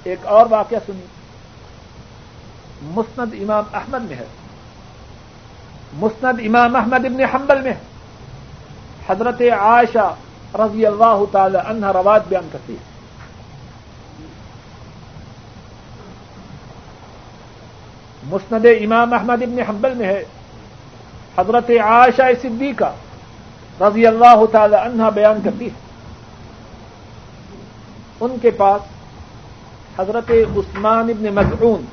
ایک 0.03 0.25
اور 0.25 0.45
واقعہ 0.49 0.77
سنی 0.85 1.05
مسند 2.81 3.33
امام 3.33 3.63
احمد 3.73 3.99
میں 3.99 4.17
ہے۔ 4.17 4.25
مسند 5.93 6.39
امام 6.45 6.75
احمد 6.75 7.05
ابن 7.05 7.35
حنبل 7.35 7.61
میں 7.61 7.71
ہے۔ 7.71 7.79
حضرت 9.09 9.41
عائشہ 9.41 10.15
رضی 10.53 10.85
اللہ 10.85 11.19
تعالی 11.31 11.57
عنہ 11.65 11.85
روات 11.85 12.27
بیان 12.27 12.49
کرتی 12.51 12.73
ہے۔ 12.73 12.91
مسند 18.23 18.65
امام 18.65 19.13
احمد 19.13 19.41
ابن 19.41 19.59
حنبل 19.69 19.93
میں 19.93 20.07
ہے۔ 20.07 20.23
حضرت 21.37 21.71
عائشہ 21.83 22.21
صدیقہ 22.41 22.93
رضی 23.81 24.07
اللہ 24.07 24.45
تعالی 24.51 24.75
عنہ 24.75 25.03
بیان 25.13 25.39
کرتی 25.43 25.65
ہے۔ 25.65 25.91
ان 28.19 28.35
کے 28.41 28.49
پاس 28.51 28.81
حضرت 29.99 30.31
عثمان 30.31 31.09
ابن 31.09 31.25
مزعون 31.33 31.85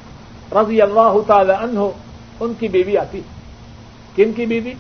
رضی 0.53 0.83
اللہ 0.83 1.17
تعالی 1.27 1.53
عنہ 1.53 1.79
ان 2.41 2.53
کی 2.59 2.69
بیوی 2.69 2.97
آتی 2.97 3.19
ہے۔ 3.19 3.39
کن 4.17 4.33
کی 4.33 4.47
بیوی؟ 4.47 4.73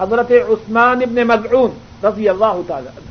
حضرت 0.00 0.32
عثمان 0.48 0.98
ابن 1.02 1.26
مزعون 1.26 1.70
رضی 2.04 2.28
اللہ 2.28 2.60
تعالی 2.66 2.88
عنہ۔ 2.88 3.10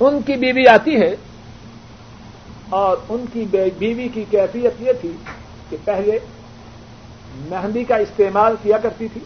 ان 0.00 0.22
کی 0.22 0.32
بیوی 0.32 0.68
آتی 0.68 1.00
ہے 1.00 1.16
اور 2.68 2.96
ان 3.08 3.24
کی 3.32 3.44
بیوی 3.78 4.08
کی 4.08 4.24
کیفیت 4.30 4.72
یہ 4.80 4.92
تھی 5.00 5.16
کہ 5.70 5.76
پہلے 5.84 6.18
مہندی 7.36 7.84
کا 7.84 7.96
استعمال 7.96 8.54
کیا 8.62 8.78
کرتی 8.78 9.08
تھی، 9.08 9.20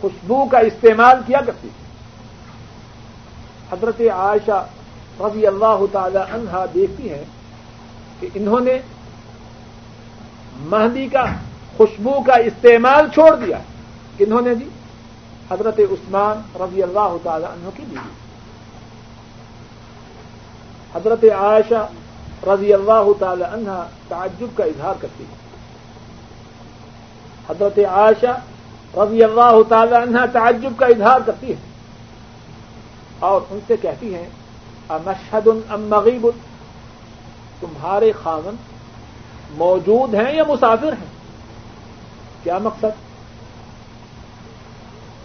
خوشبو 0.00 0.44
کا 0.46 0.58
استعمال 0.58 1.16
کیا 1.26 1.40
کرتی 1.46 1.68
تھی۔ 1.68 1.82
حضرت 3.72 4.00
عائشہ 4.14 4.66
رضی 5.20 5.46
اللہ 5.46 5.84
تعالی 5.92 6.18
عنہا 6.18 6.64
دیکھتی 6.74 7.10
ہیں 7.10 7.24
کہ 8.20 8.28
انہوں 8.34 8.60
نے 8.60 8.78
مہندی 10.60 11.06
کا، 11.06 11.24
خوشبو 11.76 12.22
کا 12.22 12.34
استعمال 12.34 13.08
چھوڑ 13.14 13.36
دیا۔ 13.36 13.58
کنہوں 14.18 14.40
نے 14.40 14.54
جی 14.54 14.68
حضرت 15.50 15.78
عثمان 15.78 16.62
رضی 16.62 16.82
اللہ 16.82 17.16
تعالی 17.22 17.44
عنہ 17.44 17.68
کی 17.76 17.82
بیوی۔ 17.88 18.10
حضرت 20.94 21.24
عائشہ 21.38 21.88
رضی 22.46 22.72
اللہ 22.72 23.12
تعالی 23.18 23.44
عنہ 23.44 23.82
تعجب 24.08 24.56
کا 24.56 24.64
اظہار 24.64 24.94
کرتی 25.00 25.24
ہے 25.24 25.41
حضرت 27.50 27.78
عائشہ 27.78 28.40
رضی 28.96 29.24
اللہ 29.24 29.62
تعالی 29.68 29.94
عنہ 29.94 30.18
تعجب 30.32 30.72
کا 30.76 30.86
اظہار 30.86 31.20
کرتی 31.26 31.50
ہے 31.50 31.56
اور 33.18 33.40
ان 33.50 33.60
سے 33.66 33.76
کہتی 33.76 34.14
ہیں 34.14 34.28
امشد 34.88 35.48
ام 35.70 35.82
مغیب؟ 35.82 36.26
تمہارے 37.60 38.12
خامن 38.22 38.54
موجود 39.50 40.14
ہیں 40.14 40.32
یا 40.32 40.42
مسافر 40.48 40.92
ہیں؟ 40.92 41.06
کیا 42.42 42.58
مقصد؟ 42.58 43.02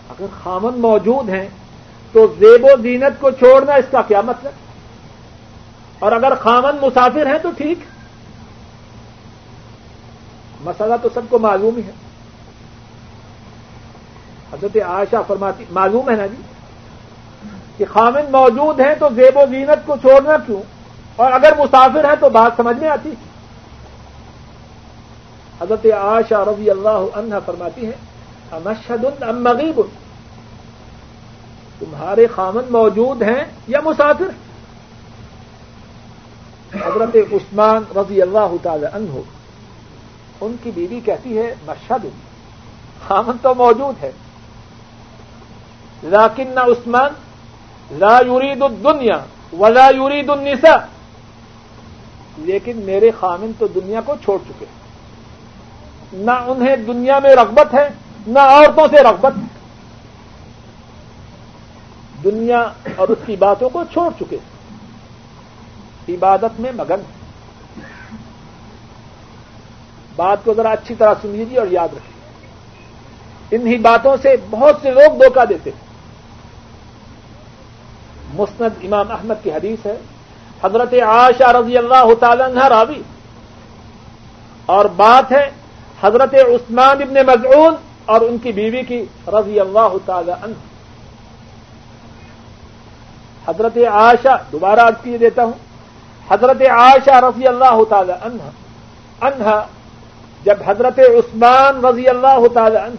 اگر 0.09 0.25
خامن 0.43 0.79
موجود 0.79 1.29
ہیں 1.29 1.47
تو 2.11 2.27
زیب 2.39 2.65
و 2.65 2.81
زینت 2.81 3.19
کو 3.19 3.31
چھوڑنا 3.31 3.73
اس 3.73 3.85
کا 3.91 4.01
کیا 4.01 4.21
مطلب؟ 4.21 4.51
اور 5.99 6.11
اگر 6.11 6.35
خامن 6.35 6.75
مسافر 6.81 7.27
ہیں 7.27 7.39
تو 7.39 7.49
ٹھیک۔ 7.57 7.79
مسئلہ 10.61 10.93
تو 11.01 11.09
سب 11.13 11.21
کو 11.29 11.39
معلوم 11.39 11.75
ہی 11.75 11.81
ہے۔ 11.81 12.06
حضرت 14.53 14.77
عائشہ 14.77 15.15
فرماتی، 15.27 15.63
معلوم 15.69 16.09
ہے 16.09 16.15
نا 16.15 16.25
جی؟ 16.25 16.41
کہ 17.77 17.85
خامن 17.93 18.31
موجود 18.31 18.79
ہیں 18.79 18.95
تو 18.99 19.09
زیب 19.15 19.37
و 19.37 19.45
زینت 19.49 19.85
کو 19.85 19.95
چھوڑنا 20.01 20.37
کیوں؟ 20.45 20.61
اور 21.15 21.31
اگر 21.31 21.51
مسافر 21.57 22.05
ہیں 22.05 22.15
تو 22.19 22.29
بات 22.29 22.51
سمجھ 22.57 22.77
میں 22.77 22.89
آتی؟ 22.89 23.09
حضرت 25.61 25.85
عائشہ 25.85 26.35
رضی 26.35 26.69
اللہ 26.69 27.05
عنہ 27.13 27.35
فرماتی 27.45 27.85
ہیں 27.85 28.07
امشد 28.51 29.23
ام 29.23 29.43
مغیب 29.43 29.81
تمہارے 31.79 32.27
خامن 32.27 32.63
موجود 32.69 33.21
ہیں 33.21 33.43
یا 33.67 33.79
مسافر؟ 33.85 34.29
حضرت 36.75 37.15
عثمان 37.15 37.83
رضی 37.97 38.21
اللہ 38.21 38.55
تعالی 38.63 38.85
عنہ، 38.93 39.19
ان 40.41 40.55
کی 40.63 40.71
بیوی 40.75 40.99
کہتی 40.99 41.37
ہے 41.37 41.55
مشد 41.67 42.05
خامن 43.07 43.37
تو 43.41 43.55
موجود 43.55 44.03
ہے۔ 44.03 44.11
لیکن 46.03 46.47
نہ 46.47 46.59
عثمان 46.59 47.11
لا 47.91 48.19
یرید 48.27 48.61
الدنیا 48.61 49.17
ولا 49.59 49.89
یرید 49.89 50.29
النساء. 50.29 50.85
لیکن 52.37 52.77
میرے 52.77 53.11
خامن 53.19 53.51
تو 53.59 53.67
دنیا 53.67 54.01
کو 54.05 54.15
چھوڑ 54.23 54.37
چکے 54.47 54.65
نہ 56.13 56.31
انہیں 56.31 56.75
دنیا 56.75 57.19
میں 57.19 57.35
رغبت 57.35 57.73
ہے، 57.73 57.89
نہ 58.27 58.39
عورتوں 58.39 58.87
سے 58.87 59.03
رغبت 59.03 59.33
ہے۔ 59.37 59.47
دنیا 62.23 62.67
اور 62.95 63.07
اس 63.07 63.17
کی 63.25 63.35
باتوں 63.35 63.69
کو 63.69 63.83
چھوڑ 63.91 64.11
چکے 64.19 64.37
عبادت 66.09 66.59
میں 66.59 66.71
مگن 66.75 67.01
بات 70.15 70.37
کو 70.43 70.53
ذرا 70.53 70.69
اچھی 70.69 70.95
طرح 70.95 71.13
سن 71.21 71.29
لیجیے 71.29 71.59
اور 71.59 71.67
یاد 71.71 71.87
رکھیے۔ 71.87 72.17
انہی 73.51 73.77
باتوں 73.77 74.17
سے 74.21 74.35
بہت 74.49 74.75
سے 74.81 74.91
لوگ 74.91 75.17
دھوکہ 75.17 75.45
دیتے 75.45 75.69
ہیں۔ 75.69 75.86
مسند 78.33 78.69
امام 78.83 79.11
احمد 79.11 79.33
کی 79.43 79.51
حدیث 79.51 79.85
ہے۔ 79.85 79.97
حضرت 80.63 80.93
عائشہ 80.93 81.43
رضی 81.43 81.77
اللہ 81.77 82.13
تعالی 82.19 82.43
عنہ 82.43 82.65
راوی۔ 82.65 83.01
اور 84.65 84.85
بات 84.85 85.31
ہے 85.31 85.51
حضرت 86.01 86.33
عثمان 86.33 87.01
ابن 87.01 87.13
مزعون 87.13 87.75
اور 88.05 88.21
ان 88.21 88.37
کی 88.37 88.51
بیوی 88.51 88.83
کی 88.83 89.05
رضی 89.27 89.59
اللہ 89.59 89.93
تعالی 90.05 90.31
عنہ۔ 90.31 90.53
حضرت 93.47 93.77
عائشہ، 93.77 94.37
دوبارہ 94.51 94.79
عرض 94.79 95.03
کیے 95.03 95.17
دیتا 95.17 95.43
ہوں۔ 95.43 95.51
حضرت 96.29 96.61
عائشہ 96.61 97.25
رضی 97.25 97.47
اللہ 97.47 97.83
تعالی 97.89 98.11
عنہ 98.11 98.41
عنہ، 99.21 99.61
جب 100.43 100.55
حضرت 100.65 100.99
عثمان 100.99 101.85
رضی 101.85 102.07
اللہ 102.07 102.47
تعالی 102.53 102.77
عنہ 102.77 102.95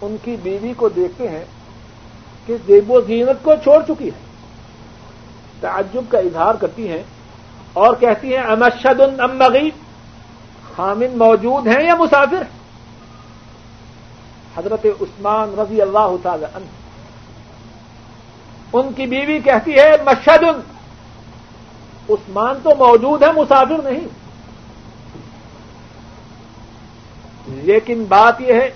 ان 0.00 0.16
کی 0.24 0.36
بیوی 0.42 0.72
کو 0.76 0.88
دیکھتے 0.88 1.28
ہیں 1.28 1.44
کہ 2.46 2.56
زیب 2.66 2.90
و 2.90 3.00
زینت 3.00 3.44
کو 3.44 3.52
چھوڑ 3.62 3.82
چکی 3.88 4.06
ہے۔ 4.06 4.32
تعجب 5.60 6.02
کا 6.08 6.18
اظہار 6.18 6.54
کرتی 6.54 6.88
ہیں 6.88 7.02
اور 7.72 7.94
کہتی 8.00 8.36
ہیں 8.36 8.42
امشد 8.42 9.20
ام 9.20 9.38
مغیب؟ 9.38 9.74
خامن 10.76 11.18
موجود 11.18 11.66
ہیں 11.66 11.86
یا 11.86 11.94
مسافر 11.94 12.42
حضرت 14.56 14.86
عثمان 15.00 15.58
رضی 15.58 15.82
اللہ 15.82 16.10
تعالی 16.22 16.44
عنہ۔ 16.54 16.64
ان 18.72 18.92
کی 18.92 19.06
بیوی 19.06 19.38
کہتی 19.38 19.78
ہے 19.78 19.90
مشد 20.06 20.44
عثمان 22.10 22.54
تو 22.62 22.70
موجود 22.78 23.22
ہے 23.22 23.32
مسافر 23.32 23.82
نہیں۔ 23.82 24.06
لیکن 27.46 28.04
بات 28.08 28.40
یہ 28.40 28.54
ہے، 28.54 28.70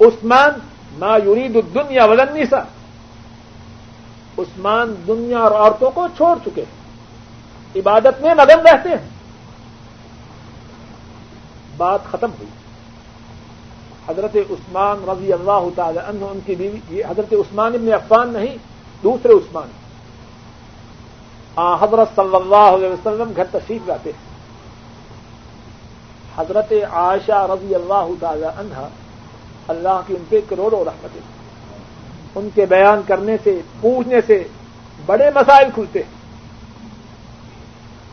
عثمان 0.00 0.50
ما 0.98 1.16
یرید 1.16 1.56
الدنیا 1.56 2.04
ولنسا 2.04 2.58
عثمان 4.38 4.94
دنیا 5.06 5.38
اور 5.38 5.50
عورتوں 5.50 5.90
کو 5.90 6.06
چھوڑ 6.16 6.38
چکے 6.44 6.62
ہیں۔ 6.62 6.82
عبادت 7.76 8.20
میں 8.20 8.34
مگن 8.34 8.60
رہتے 8.60 8.88
ہیں۔ 8.88 9.08
بات 11.76 12.00
ختم 12.10 12.30
ہوئی۔ 12.30 12.48
حضرت 14.08 14.36
عثمان 14.50 15.08
رضی 15.08 15.32
اللہ 15.32 15.68
تعالی 15.76 15.98
عنہ، 15.98 16.24
ان 16.24 16.40
کی 16.46 16.54
بیوی، 16.54 16.78
یہ 16.88 17.04
حضرت 17.08 17.32
عثمان 17.32 17.74
ابن 17.74 17.92
عفان 17.92 18.28
نہیں، 18.28 18.56
دوسرے 19.02 19.32
عثمان۔ 19.32 19.68
آ، 21.56 21.74
حضرت 21.74 22.08
صلی 22.16 22.36
اللہ 22.36 22.76
علیہ 22.76 22.88
وسلم 22.88 23.32
گھر 23.36 23.44
تشریف 23.44 23.88
لاتے 23.88 24.10
ہیں۔ 24.10 24.32
حضرت 26.36 26.72
عائشہ 26.92 27.46
رضی 27.50 27.74
اللہ 27.74 28.08
تعالی 28.20 28.44
عنہ، 28.44 28.88
اللہ 29.68 30.00
کی 30.06 30.14
ان 30.14 30.24
پہ 30.28 30.40
کروڑوں 30.48 30.84
رحمتیں۔ 30.84 31.41
ان 32.34 32.48
کے 32.54 32.66
بیان 32.66 33.00
کرنے 33.06 33.36
سے، 33.44 33.60
پوچھنے 33.80 34.20
سے 34.26 34.44
بڑے 35.06 35.30
مسائل 35.34 35.68
کھلتے 35.74 35.98
ہیں۔ 35.98 36.22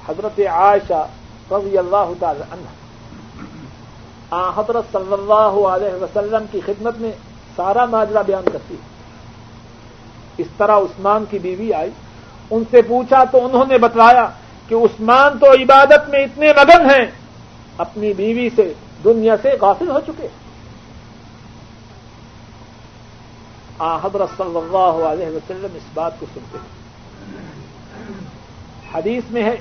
حضرت 0.09 0.39
عائشہ 0.39 1.07
رضی 1.51 1.77
اللہ 1.77 2.11
تعالی 2.19 2.41
عنہ۔ 2.51 2.67
آ، 4.31 4.49
حضرت 4.49 4.83
صلی 4.91 5.13
اللہ 5.13 5.67
علیہ 5.67 6.03
وسلم 6.03 6.45
کی 6.51 6.59
خدمت 6.65 6.97
میں 6.97 7.11
سارا 7.55 7.85
ماجرا 7.85 8.21
بیان 8.21 8.49
کرتی 8.51 8.73
ہے۔ 8.73 8.79
اس 10.37 10.47
طرح 10.57 10.77
عثمان 10.77 11.23
کی 11.29 11.39
بیوی 11.39 11.73
آئی۔ 11.73 11.89
ان 12.51 12.63
سے 12.71 12.81
پوچھا 12.81 13.23
تو 13.23 13.45
انہوں 13.45 13.65
نے 13.67 13.77
بتلایا 13.77 14.29
کہ 14.67 14.75
عثمان 14.75 15.39
تو 15.39 15.51
عبادت 15.51 16.09
میں 16.09 16.19
اتنے 16.19 16.53
مگن 16.53 16.89
ہیں۔ 16.89 17.11
اپنی 17.77 18.13
بیوی 18.13 18.49
سے 18.55 18.73
دنیا 19.03 19.35
سے 19.41 19.51
غافل 19.61 19.89
ہو 19.89 19.99
چکے۔ 19.99 20.27
آ 20.27 20.48
حضرت 23.81 24.29
صلی 24.37 24.57
اللہ 24.57 25.05
علیہ 25.05 25.27
وسلم 25.27 25.67
اس 25.75 25.83
بات 25.93 26.19
کو 26.19 26.25
سنتے 26.33 26.57
ہیں۔ 26.57 26.79
حدیث 28.95 29.23
میں 29.29 29.43
ہے 29.43 29.57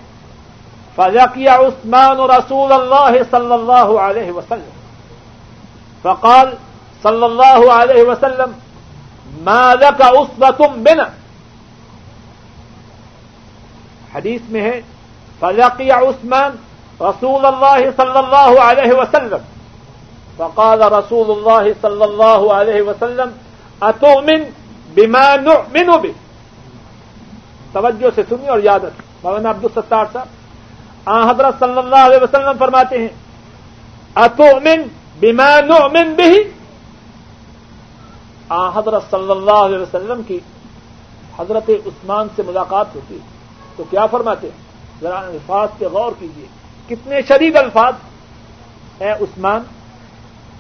فضا 0.95 1.27
کیا 1.27 1.57
عثمان 1.57 2.21
رسول 2.21 2.73
اللہ 2.73 3.23
صلی 3.31 3.53
اللہ 3.53 4.01
علیہ 4.01 4.33
وسلم۔ 4.33 4.71
فقال 6.03 6.55
صلی 7.03 7.25
اللہ 7.25 7.73
علیہ 7.73 8.05
وسلم 8.05 8.53
ماذا 9.41 9.91
کا 9.91 10.51
تم 10.51 10.83
بنا؟ 10.83 11.05
حدیث 14.15 14.41
میں 14.49 14.61
ہے 14.61 14.81
فضا 15.39 15.69
کیا 15.77 15.97
عثمان 15.97 16.57
رسول 17.01 17.47
اللہ 17.47 17.91
صلی 17.97 18.19
اللہ 18.19 18.61
علیہ 18.61 18.93
وسلم۔ 18.93 19.43
فقال 20.37 20.83
رسول 20.83 21.31
اللہ 21.31 21.73
صلی 21.81 22.03
اللہ 22.03 22.53
علیہ 22.53 22.83
وسلم 22.83 23.31
اتؤمن 23.81 24.43
بما 24.95 25.37
نؤمن 25.37 25.87
به؟ 25.87 26.13
توجہ 27.73 28.07
سے 28.15 28.23
سنی 28.29 28.49
اور 28.49 28.59
یاد 28.59 28.81
رکھیں 28.81 29.09
مولانا 29.23 29.51
عبد 29.51 29.65
الستار 29.65 30.05
صاحب، 30.13 30.27
آ، 31.05 31.31
حضرت 31.31 31.55
صلی 31.59 31.79
اللہ 31.79 31.97
علیہ 31.97 32.23
وسلم 32.23 32.53
فرماتے 32.59 32.99
ہیں 32.99 33.09
اتؤمن 34.15 34.83
بما 35.21 35.61
نؤمن 35.61 36.15
به؟ 36.15 36.35
آ، 38.49 38.69
حضرت 38.75 39.03
صلی 39.11 39.31
اللہ 39.31 39.51
علیہ 39.51 39.79
وسلم 39.79 40.23
کی 40.23 40.39
حضرت 41.39 41.71
عثمان 41.87 42.27
سے 42.37 42.43
ملاقات 42.47 42.87
ہوتی 42.95 43.15
ہے۔ 43.15 43.39
تو 43.77 43.85
کیا 43.91 44.07
فرماتے 44.07 44.47
ہیں؟ 44.47 44.69
ذرا 45.03 45.19
الفاظ 45.19 45.69
پہ 45.79 45.85
غور 45.85 46.13
کیجیے 46.19 46.47
کتنے 46.89 47.23
شدید 47.29 47.57
الفاظ۔ 47.57 47.93
اے 48.99 49.11
عثمان 49.11 49.61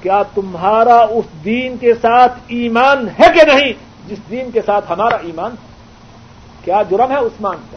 کیا 0.02 0.22
تمہارا 0.34 0.98
اس 1.10 1.24
دین 1.44 1.76
کے 1.76 1.94
ساتھ 1.94 2.38
ایمان 2.48 3.08
ہے 3.18 3.26
کہ 3.34 3.44
نہیں؟ 3.46 3.72
جس 4.06 4.18
دین 4.30 4.50
کے 4.50 4.60
ساتھ 4.66 4.92
ہمارا 4.92 5.16
ایمان 5.22 5.54
کیا 6.64 6.82
جرم 6.90 7.10
ہے 7.10 7.16
عثمان 7.16 7.56
کا؟ 7.70 7.76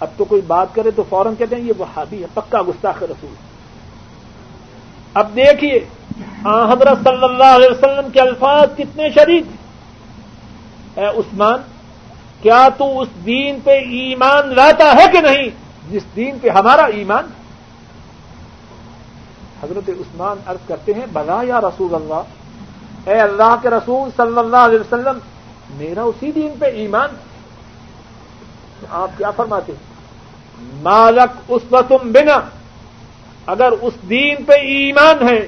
اب 0.00 0.08
تو 0.16 0.24
کوئی 0.24 0.42
بات 0.46 0.74
کرے 0.74 0.90
تو 0.90 1.02
فوراً 1.08 1.34
کہتے 1.38 1.56
ہیں، 1.56 1.62
یہ 1.62 1.72
وہابی 1.78 2.22
ہے، 2.22 2.26
پکا 2.34 2.62
گستاخ 2.62 3.02
رسول۔ 3.02 3.34
اب 5.14 5.36
دیکھیے 5.36 5.78
حضرت 6.44 7.04
صلی 7.04 7.24
اللہ 7.24 7.54
علیہ 7.56 7.70
وسلم 7.70 8.10
کے 8.10 8.20
الفاظ 8.20 8.68
کتنے 8.76 9.10
شدید 9.10 9.46
اے 10.98 11.06
عثمان، 11.06 11.60
کیا 12.42 12.68
تو 12.78 13.00
اس 13.00 13.08
دین 13.26 13.58
پہ 13.64 13.70
ایمان 13.70 14.54
لاتا 14.54 14.92
ہے 14.94 15.06
کہ 15.12 15.20
نہیں؟ 15.20 15.48
جس 15.90 16.04
دین 16.16 16.38
پہ 16.42 16.48
ہمارا 16.48 16.84
ایمان 16.96 17.24
ہے۔ 17.24 17.42
حضرت 19.64 19.88
عثمان 19.88 20.36
عرض 20.46 20.68
کرتے 20.68 20.94
ہیں، 20.94 21.06
بلا 21.12 21.42
یا 21.42 21.60
رسول 21.60 21.94
اللہ، 21.94 23.10
اے 23.10 23.20
اللہ 23.20 23.56
کے 23.62 23.70
رسول 23.70 24.08
صلی 24.16 24.38
اللہ 24.38 24.56
علیہ 24.56 24.80
وسلم، 24.80 25.18
میرا 25.76 26.02
اسی 26.02 26.32
دین 26.32 26.54
پہ 26.58 26.66
ایمان۔ 26.66 27.08
آپ 28.90 29.08
کیا 29.16 29.30
فرماتے 29.30 29.72
مالک 30.82 31.40
اس 31.48 31.62
تم 31.70 32.12
بنا، 32.12 32.40
اگر 33.46 33.72
اس 33.80 33.92
دین 34.08 34.44
پہ 34.44 34.52
ایمان 34.52 35.28
ہے، 35.28 35.46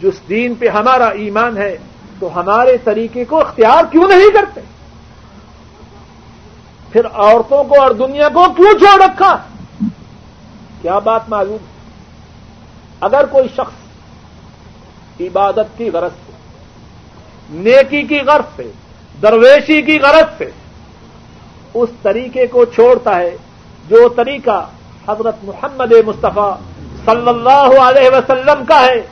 جس 0.00 0.28
دین 0.28 0.54
پہ 0.54 0.68
ہمارا 0.68 1.08
ایمان 1.08 1.56
ہے، 1.56 1.76
تو 2.18 2.40
ہمارے 2.40 2.76
طریقے 2.84 3.24
کو 3.24 3.40
اختیار 3.40 3.84
کیوں 3.90 4.08
نہیں 4.08 4.30
کرتے؟ 4.34 4.60
پھر 6.92 7.06
عورتوں 7.06 7.64
کو 7.64 7.80
اور 7.80 7.90
دنیا 7.90 8.28
کو 8.28 8.44
کیوں 8.56 8.78
چھوڑ 8.78 9.02
رکھا؟ 9.02 9.36
کیا 10.82 10.98
بات 10.98 11.28
معلوم؟ 11.28 11.77
اگر 13.00 13.26
کوئی 13.26 13.48
شخص 13.56 15.20
عبادت 15.20 15.78
کی 15.78 15.90
غرض 15.90 16.10
سے، 16.26 16.32
نیکی 17.50 18.02
کی 18.02 18.18
غرض 18.18 18.56
سے، 18.56 18.70
درویشی 19.22 19.82
کی 19.82 19.98
غرض 19.98 20.38
سے 20.38 20.50
اس 21.74 21.88
طریقے 22.02 22.46
کو 22.46 22.64
چھوڑتا 22.64 23.16
ہے، 23.16 23.36
جو 23.88 24.08
طریقہ 24.08 24.68
حضرت 25.08 25.36
محمد 25.42 25.92
مصطفیٰ 26.06 26.56
صلی 27.04 27.28
اللہ 27.28 27.80
علیہ 27.80 28.10
وسلم 28.10 28.64
کا 28.64 28.86
ہے، 28.86 29.06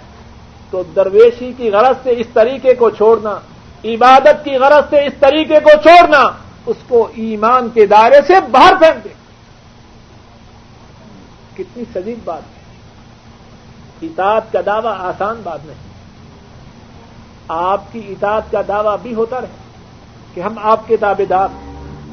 تو 0.71 0.83
درویشی 0.97 1.53
کی 1.57 1.71
غرض 1.71 1.97
سے 2.03 2.11
اس 2.11 2.27
طریقے 2.33 2.75
کو 2.75 2.91
چھوڑنا، 2.91 3.39
عبادت 3.85 4.45
کی 4.45 4.57
غرض 4.57 4.91
سے 4.91 5.07
اس 5.07 5.13
طریقے 5.21 5.61
کو 5.61 5.71
چھوڑنا، 5.83 6.29
اس 6.67 6.77
کو 6.89 7.09
ایمان 7.15 7.69
کے 7.75 7.87
دائرے 7.87 8.21
سے 8.27 8.35
باہر 8.51 8.75
پھینک 8.75 9.05
دے۔ 9.05 9.09
کتنی 11.55 11.85
سجیب 11.95 12.19
بات۔ 12.25 12.43
ہے 12.43 12.56
اطاعت 14.03 14.53
کا 14.53 14.61
دعویٰ 14.67 14.95
آسان 14.99 15.41
بات 15.45 15.59
نہیں۔ 15.65 15.77
آپ 17.49 17.93
کی 17.93 18.03
اطاعت 18.09 18.43
کا 18.51 18.61
دعویٰ 18.69 18.97
بھی 19.03 19.15
ہوتا 19.15 19.41
رہے 19.41 19.47
کہ 20.35 20.41
ہم 20.41 20.55
آپ 20.63 20.89
کے 20.89 20.97
دعوے 20.97 21.25
دار 21.25 21.49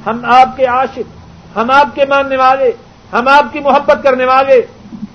ہم 0.06 0.26
آپ 0.26 0.58
کے 0.58 0.65
عاشق، 0.65 1.58
ہم 1.58 1.72
آپ 1.72 1.96
کے 1.96 2.06
ماننے 2.06 2.38
والے، 2.38 2.72
ہم 3.13 3.28
آپ 3.28 3.54
کی 3.54 3.60
محبت 3.60 4.04
کرنے 4.04 4.26
والے، 4.26 4.62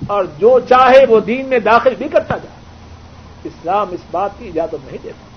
اور 0.07 0.23
جو 0.37 0.59
چاہے 0.59 1.05
وہ 1.09 1.19
دین 1.19 1.45
میں 1.45 1.59
داخل 1.59 1.95
بھی 1.95 2.07
کرتا 2.07 2.37
جائے۔ 2.37 2.59
اسلام 3.43 3.87
اس 3.91 3.99
بات 4.11 4.29
کی 4.37 4.47
اجازت 4.47 4.73
نہیں 4.73 4.97
دیتا۔ 5.03 5.27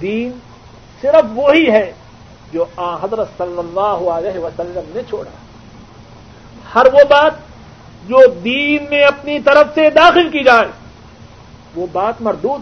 دین 0.00 0.30
صرف 1.02 1.24
وہی 1.34 1.70
ہے 1.70 1.92
جو 2.52 2.64
آ 2.76 2.94
حضرت 2.94 3.28
صلی 3.38 3.58
اللہ 3.58 4.10
علیہ 4.10 4.38
وسلم 4.38 4.90
نے 4.94 5.00
چھوڑا۔ 5.08 5.30
ہر 6.74 6.86
وہ 6.92 6.98
بات 7.08 7.32
جو 8.08 8.26
دین 8.44 8.86
میں 8.90 9.02
اپنی 9.02 9.40
طرف 9.40 9.66
سے 9.74 9.90
داخل 9.90 10.28
کی 10.28 10.44
جائے، 10.44 10.68
وہ 11.74 11.86
بات 11.92 12.20
مردود 12.20 12.60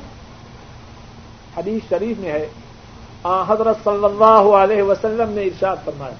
حدیث 1.58 1.82
شریف 1.88 2.18
میں 2.18 2.32
ہے۔ 2.32 2.46
آ، 3.22 3.42
حضرت 3.48 3.76
صلی 3.84 4.04
اللہ 4.04 4.48
علیہ 4.56 4.82
وسلم 4.82 5.30
نے 5.30 5.42
ارشاد 5.42 5.76
فرمایا، 5.84 6.14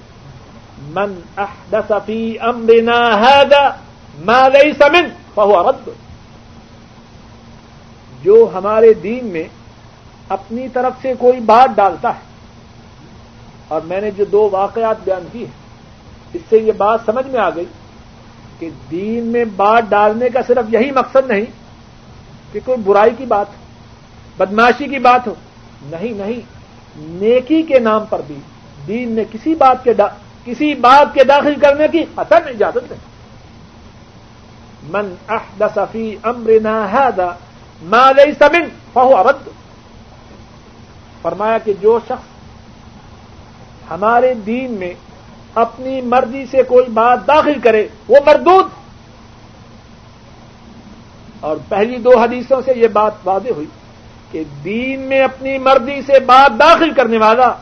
من 0.81 1.19
احدث 1.37 1.91
فی 2.05 2.39
امرنا 2.39 2.99
هذا 3.21 3.69
ما 4.25 4.47
ليس 4.47 4.81
من 4.81 5.09
فهو 5.35 5.71
رد. 5.71 5.89
جو 8.23 8.49
ہمارے 8.53 8.93
دین 8.93 9.25
میں 9.25 9.47
اپنی 10.29 10.67
طرف 10.67 10.93
سے 11.01 11.13
کوئی 11.19 11.39
بات 11.39 11.75
ڈالتا 11.75 12.09
ہے، 12.09 12.19
اور 13.67 13.81
میں 13.81 14.01
نے 14.01 14.11
جو 14.11 14.25
دو 14.25 14.49
واقعات 14.51 14.95
بیان 15.03 15.27
کی 15.31 15.39
ہیں، 15.39 15.51
اس 16.33 16.41
سے 16.49 16.57
یہ 16.57 16.71
بات 16.71 16.99
سمجھ 17.05 17.27
میں 17.27 17.39
آ 17.39 17.49
گئی 17.49 17.65
کہ 18.59 18.69
دین 18.91 19.23
میں 19.23 19.45
بات 19.45 19.83
ڈالنے 19.89 20.29
کا 20.29 20.39
صرف 20.47 20.73
یہی 20.73 20.91
مقصد 20.91 21.27
نہیں 21.27 21.45
کہ 22.51 22.59
کوئی 22.65 22.77
برائی 22.83 23.11
کی 23.17 23.25
بات 23.25 23.47
ہو، 23.49 23.65
بدماشی 24.37 24.85
کی 24.85 24.99
بات 24.99 25.27
ہو، 25.27 25.33
نہیں 25.83 26.13
نہیں، 26.13 26.39
نیکی 26.97 27.61
کے 27.61 27.79
نام 27.79 28.05
پر 28.09 28.21
بھی 28.27 28.39
دین 28.87 29.09
میں 29.09 29.23
کسی 29.31 29.55
بات 29.55 29.83
کے 29.83 29.93
دا... 29.93 30.07
کسی 30.45 30.73
بات 30.73 31.13
کے 31.13 31.23
داخل 31.23 31.55
کرنے 31.59 31.87
کی 31.91 32.03
اثر 32.15 32.47
اجازت 32.47 32.91
نہیں۔ 32.91 33.05
من 34.89 35.13
احدث 35.29 35.77
فی 35.91 36.15
امرنا 36.23 36.75
هذا 36.93 37.31
ماں 37.81 38.11
سمن 38.39 38.67
فہو 38.93 39.15
ابد 39.15 39.47
فرمایا 41.21 41.57
کہ 41.57 41.73
جو 41.81 41.99
شخص 42.07 43.91
ہمارے 43.91 44.33
دین 44.33 44.71
میں 44.71 44.93
اپنی 45.57 46.01
مرضی 46.01 46.45
سے 46.51 46.63
کوئی 46.63 46.89
بات 46.89 47.27
داخل 47.27 47.59
کرے، 47.59 47.87
وہ 48.07 48.15
مردود۔ 48.25 48.65
اور 51.39 51.57
پہلی 51.69 51.97
دو 51.97 52.19
حدیثوں 52.19 52.61
سے 52.65 52.73
یہ 52.75 52.87
بات 52.87 53.11
واضح 53.23 53.49
ہوئی 53.55 53.67
کہ 54.31 54.43
دین 54.63 54.99
میں 54.99 55.21
اپنی 55.21 55.57
مرضی 55.57 56.01
سے 56.01 56.19
بات 56.19 56.59
داخل 56.59 56.93
کرنے 56.93 57.17
والا، 57.17 57.53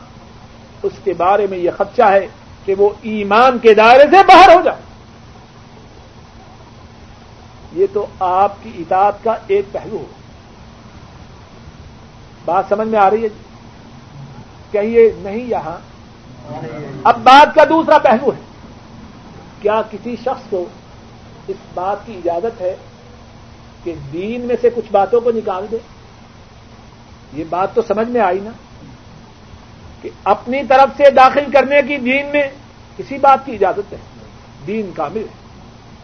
اس 0.82 0.92
کے 1.04 1.12
بارے 1.14 1.46
میں 1.50 1.58
یہ 1.58 1.70
خدشہ 1.78 2.02
ہے 2.02 2.26
کہ 2.64 2.74
وہ 2.78 2.90
ایمان 3.02 3.58
کے 3.58 3.74
دائرے 3.74 4.02
سے 4.02 4.22
باہر 4.26 4.56
ہو 4.56 4.62
جائے۔ 4.62 4.82
یہ 7.72 7.86
تو 7.92 8.06
آپ 8.20 8.52
کی 8.62 8.70
اطاعت 8.78 9.24
کا 9.24 9.34
ایک 9.46 9.64
پہلو 9.72 9.96
ہو 9.96 10.06
بات 12.44 12.64
سمجھ 12.68 12.88
میں 12.88 12.98
آ 12.98 13.10
رہی 13.10 13.22
ہے؟ 13.24 13.28
جی 13.28 13.42
کہیے 14.70 15.12
نہیں 15.16 15.44
یہاں 15.44 15.95
اب 17.04 17.18
بات 17.18 17.54
کا 17.54 17.64
دوسرا 17.64 17.98
پہلو 17.98 18.30
ہے۔ 18.30 18.40
کیا 19.62 19.82
کسی 19.90 20.16
شخص 20.16 20.50
کو 20.50 20.64
اس 21.48 21.56
بات 21.74 22.06
کی 22.06 22.20
اجازت 22.24 22.60
ہے 22.60 22.76
کہ 23.84 23.94
دین 24.12 24.40
میں 24.40 24.56
سے 24.60 24.70
کچھ 24.70 24.92
باتوں 24.92 25.20
کو 25.20 25.30
نکال 25.30 25.66
دے؟ 25.70 25.76
یہ 27.32 27.44
بات 27.48 27.74
تو 27.74 27.82
سمجھ 27.82 28.08
میں 28.08 28.20
آئی 28.20 28.40
نا 28.40 28.50
کہ 30.02 30.10
اپنی 30.24 30.64
طرف 30.64 30.96
سے 30.96 31.10
داخل 31.10 31.50
کرنے 31.52 31.82
کی 31.82 31.96
دین 31.96 32.26
میں 32.26 32.42
کسی 32.96 33.18
بات 33.18 33.46
کی 33.46 33.52
اجازت 33.52 33.92
ہے۔ 33.92 33.98
دین 34.66 34.90
کامل 34.96 35.20
ہے۔ 35.20 35.46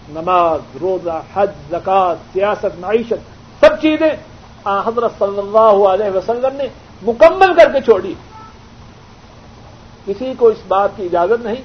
نماز، 0.09 0.61
روزہ، 0.80 1.20
حج 1.34 1.51
زکات 1.70 2.16
سیاست، 2.32 2.80
معیشت، 2.80 3.61
سب 3.61 3.80
چیزیں 3.82 4.11
حضرت 4.66 5.12
صلی 5.18 5.38
اللہ 5.38 5.88
علیہ 5.88 6.16
وسلم 6.16 6.57
نے 6.57 6.64
مکمل 7.03 7.55
کر 7.55 7.72
کے 7.72 7.80
چھوڑی۔ 7.80 8.14
کسی 10.07 10.32
کو 10.38 10.46
اس 10.48 10.59
بات 10.68 10.90
کی 10.96 11.03
اجازت 11.03 11.44
نہیں، 11.44 11.62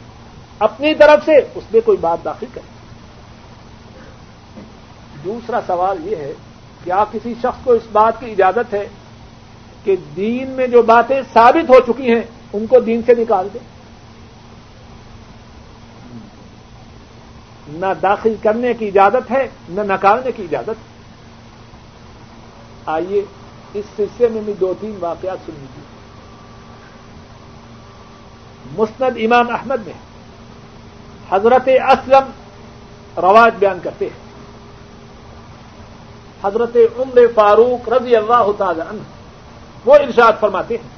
اپنی 0.59 0.95
طرف 0.95 1.25
سے 1.25 1.37
اس 1.55 1.63
میں 1.71 1.81
کوئی 1.85 1.97
بات 1.97 2.25
داخل 2.25 2.45
کرے۔ 2.53 2.75
دوسرا 5.23 5.59
سوال 5.67 6.07
یہ 6.07 6.15
ہے، 6.15 6.33
کیا 6.83 7.03
کسی 7.11 7.33
شخص 7.41 7.63
کو 7.63 7.71
اس 7.71 7.87
بات 7.91 8.19
کی 8.19 8.31
اجازت 8.31 8.73
ہے 8.73 8.87
کہ 9.83 9.95
دین 10.15 10.49
میں 10.49 10.67
جو 10.67 10.81
باتیں 10.81 11.21
ثابت 11.33 11.69
ہو 11.69 11.79
چکی 11.79 12.13
ہیں، 12.13 12.21
ان 12.53 12.67
کو 12.67 12.79
دین 12.79 13.01
سے 13.05 13.13
نکال 13.17 13.47
دیں 13.53 13.65
نہ 17.67 17.93
داخل 18.01 18.35
کرنے 18.41 18.73
کی 18.73 18.87
اجازت 18.87 19.31
ہے، 19.31 19.47
نہ 19.69 19.81
نکالنے 19.81 20.31
کی 20.31 20.43
اجازت۔ 20.43 20.69
ہے 20.69 20.95
آئیے 22.85 23.21
اس 23.73 23.85
سلسلے 23.95 24.27
میں 24.27 24.41
بھی 24.41 24.53
دو 24.53 24.73
تین 24.79 24.97
واقعات 24.99 25.37
سن 25.45 25.53
لیجیے 25.53 25.86
مسند 28.71 29.17
امام 29.17 29.51
احمد 29.51 29.77
میں 29.85 29.93
حضرت 31.31 31.67
اسلم 31.67 32.31
رواج 33.17 33.51
بیان 33.59 33.79
کرتے 33.83 34.05
ہیں۔ 34.05 34.27
حضرت 36.43 36.77
عمر 36.99 37.19
فاروق 37.35 37.89
رضی 37.89 38.15
اللہ 38.15 38.45
تعالی 38.57 38.81
عنہ 38.81 39.01
وہ 39.85 39.95
ارشاد 39.95 40.33
فرماتے 40.39 40.77
ہیں۔ 40.77 40.97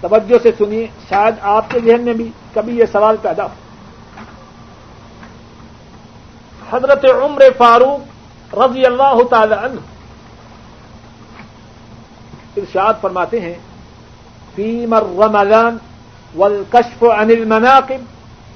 توجہ 0.00 0.38
سے 0.42 0.50
سنیے، 0.58 0.86
شاید 1.08 1.34
آپ 1.40 1.70
کے 1.70 1.80
ذہن 1.80 2.00
میں 2.00 2.14
بھی 2.14 2.30
کبھی 2.54 2.78
یہ 2.78 2.84
سوال 2.92 3.16
پیدا 3.22 3.44
ہو۔ 3.44 3.48
حضرت 6.70 7.04
عمر 7.04 7.42
فاروق 7.58 8.58
رضی 8.58 8.86
اللہ 8.86 9.22
تعالی 9.30 9.54
عنہ 9.54 9.80
ارشاد 12.56 12.94
فرماتے 13.00 13.40
ہیں 13.40 13.54
فيما 14.56 14.98
الرمضان 14.98 15.78
والكشف 16.36 17.04
عن 17.04 17.30
المناقب، 17.30 18.00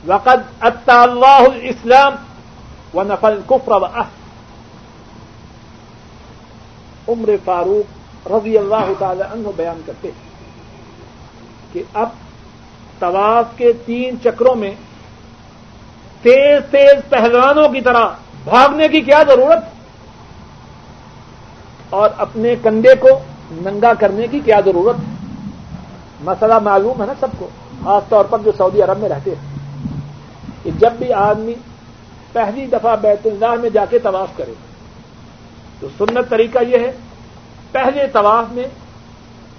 وقد 0.06 0.44
أتى 0.62 1.04
الله 1.04 1.46
الإسلام 1.46 2.16
ونفى 2.94 3.28
الكفر 3.28 3.72
وأهل 3.72 4.14
عمر 7.08 7.36
فاروق 7.44 8.28
رضی 8.32 8.58
اللہ 8.58 8.92
تعالی 8.98 9.22
عنہ 9.22 9.48
بیان 9.56 9.80
کرتے 9.86 10.08
ہیں 10.08 10.24
کہ 11.72 11.82
اب 11.94 12.08
طواف 12.98 13.46
کے 13.56 13.72
تین 13.86 14.16
چکروں 14.22 14.54
میں 14.54 14.74
تیز 16.22 16.70
تیز 16.70 17.08
پہلوانوں 17.08 17.68
کی 17.68 17.80
طرح 17.80 18.06
بھاگنے 18.44 18.88
کی 18.88 19.00
کیا 19.00 19.22
ضرورت؟ 19.28 19.64
اور 21.90 22.10
اپنے 22.18 22.54
کندھے 22.62 22.94
کو 22.94 23.08
ننگا 23.50 23.92
کرنے 23.94 24.26
کی 24.26 24.40
کیا 24.44 24.60
ضرورت؟ 24.64 24.96
ہے 24.96 25.15
مسئلہ 26.20 26.58
معلوم 26.58 27.00
ہے 27.02 27.06
نا 27.06 27.12
سب 27.20 27.28
کو، 27.38 27.48
خاص 27.84 28.02
طور 28.08 28.24
پر 28.24 28.38
جو 28.38 28.52
سعودی 28.58 28.82
عرب 28.82 28.98
میں 28.98 29.08
رہتے 29.08 29.30
ہیں۔ 29.30 29.56
کہ 30.62 30.70
جب 30.70 30.92
بھی 30.92 31.12
آدمی 31.12 31.54
پہلی 32.32 32.66
دفعہ 32.66 32.96
بیت 32.96 33.26
اللہ 33.26 33.54
میں 33.54 33.70
جا 33.70 33.84
کے 33.90 33.98
طواف 33.98 34.28
کرے، 34.36 34.54
تو 35.80 35.88
سنت 35.98 36.30
طریقہ 36.30 36.58
یہ 36.68 36.76
ہے، 36.78 36.92
پہلے 37.72 38.06
طواف 38.06 38.44
میں 38.52 38.64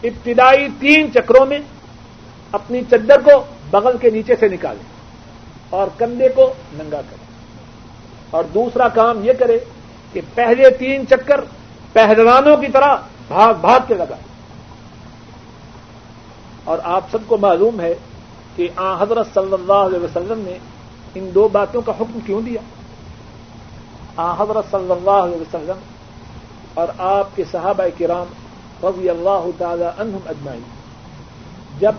ابتدائی 0.03 0.67
تین 0.79 1.13
چکروں 1.13 1.45
میں 1.45 1.59
اپنی 2.51 2.81
چدر 2.89 3.21
کو 3.21 3.43
بغل 3.71 3.97
کے 3.97 4.09
نیچے 4.09 4.35
سے 4.39 4.47
نکالے 4.47 4.83
اور 5.69 5.87
کندھے 5.97 6.29
کو 6.29 6.53
ننگا 6.73 7.01
کرے۔ 7.09 7.27
اور 8.29 8.43
دوسرا 8.53 8.87
کام 8.87 9.19
یہ 9.23 9.33
کرے 9.33 9.59
کہ 10.13 10.21
پہلے 10.35 10.69
تین 10.69 11.07
چکر 11.07 11.41
پہلوانوں 11.93 12.57
کی 12.57 12.67
طرح 12.67 12.95
بھاگ 13.27 13.53
بھاگ 13.61 13.79
کے 13.87 13.93
لگائے۔ 13.93 14.36
اور 16.67 16.77
آپ 16.95 17.11
سب 17.11 17.27
کو 17.27 17.37
معلوم 17.37 17.79
ہے 17.81 17.93
کہ 18.55 18.67
آ 18.75 18.93
حضرت 19.01 19.33
صلی 19.33 19.53
اللہ 19.53 19.83
علیہ 19.89 19.99
وسلم 19.99 20.39
نے 20.45 20.57
ان 21.15 21.29
دو 21.35 21.47
باتوں 21.51 21.81
کا 21.81 21.91
حکم 21.99 22.19
کیوں 22.25 22.41
دیا؟ 22.41 22.61
آ 24.17 24.31
حضرت 24.39 24.71
صلی 24.71 24.91
اللہ 24.91 25.21
علیہ 25.25 25.41
وسلم 25.41 25.79
اور 26.73 26.87
آپ 27.09 27.35
کے 27.35 27.43
صحابہ 27.51 27.83
کرام 27.97 28.33
رضی 28.83 29.09
اللہ 29.09 29.45
تعالی 29.57 29.83
عنہم 29.83 30.27
اجمائی 30.27 30.61
جب 31.79 31.95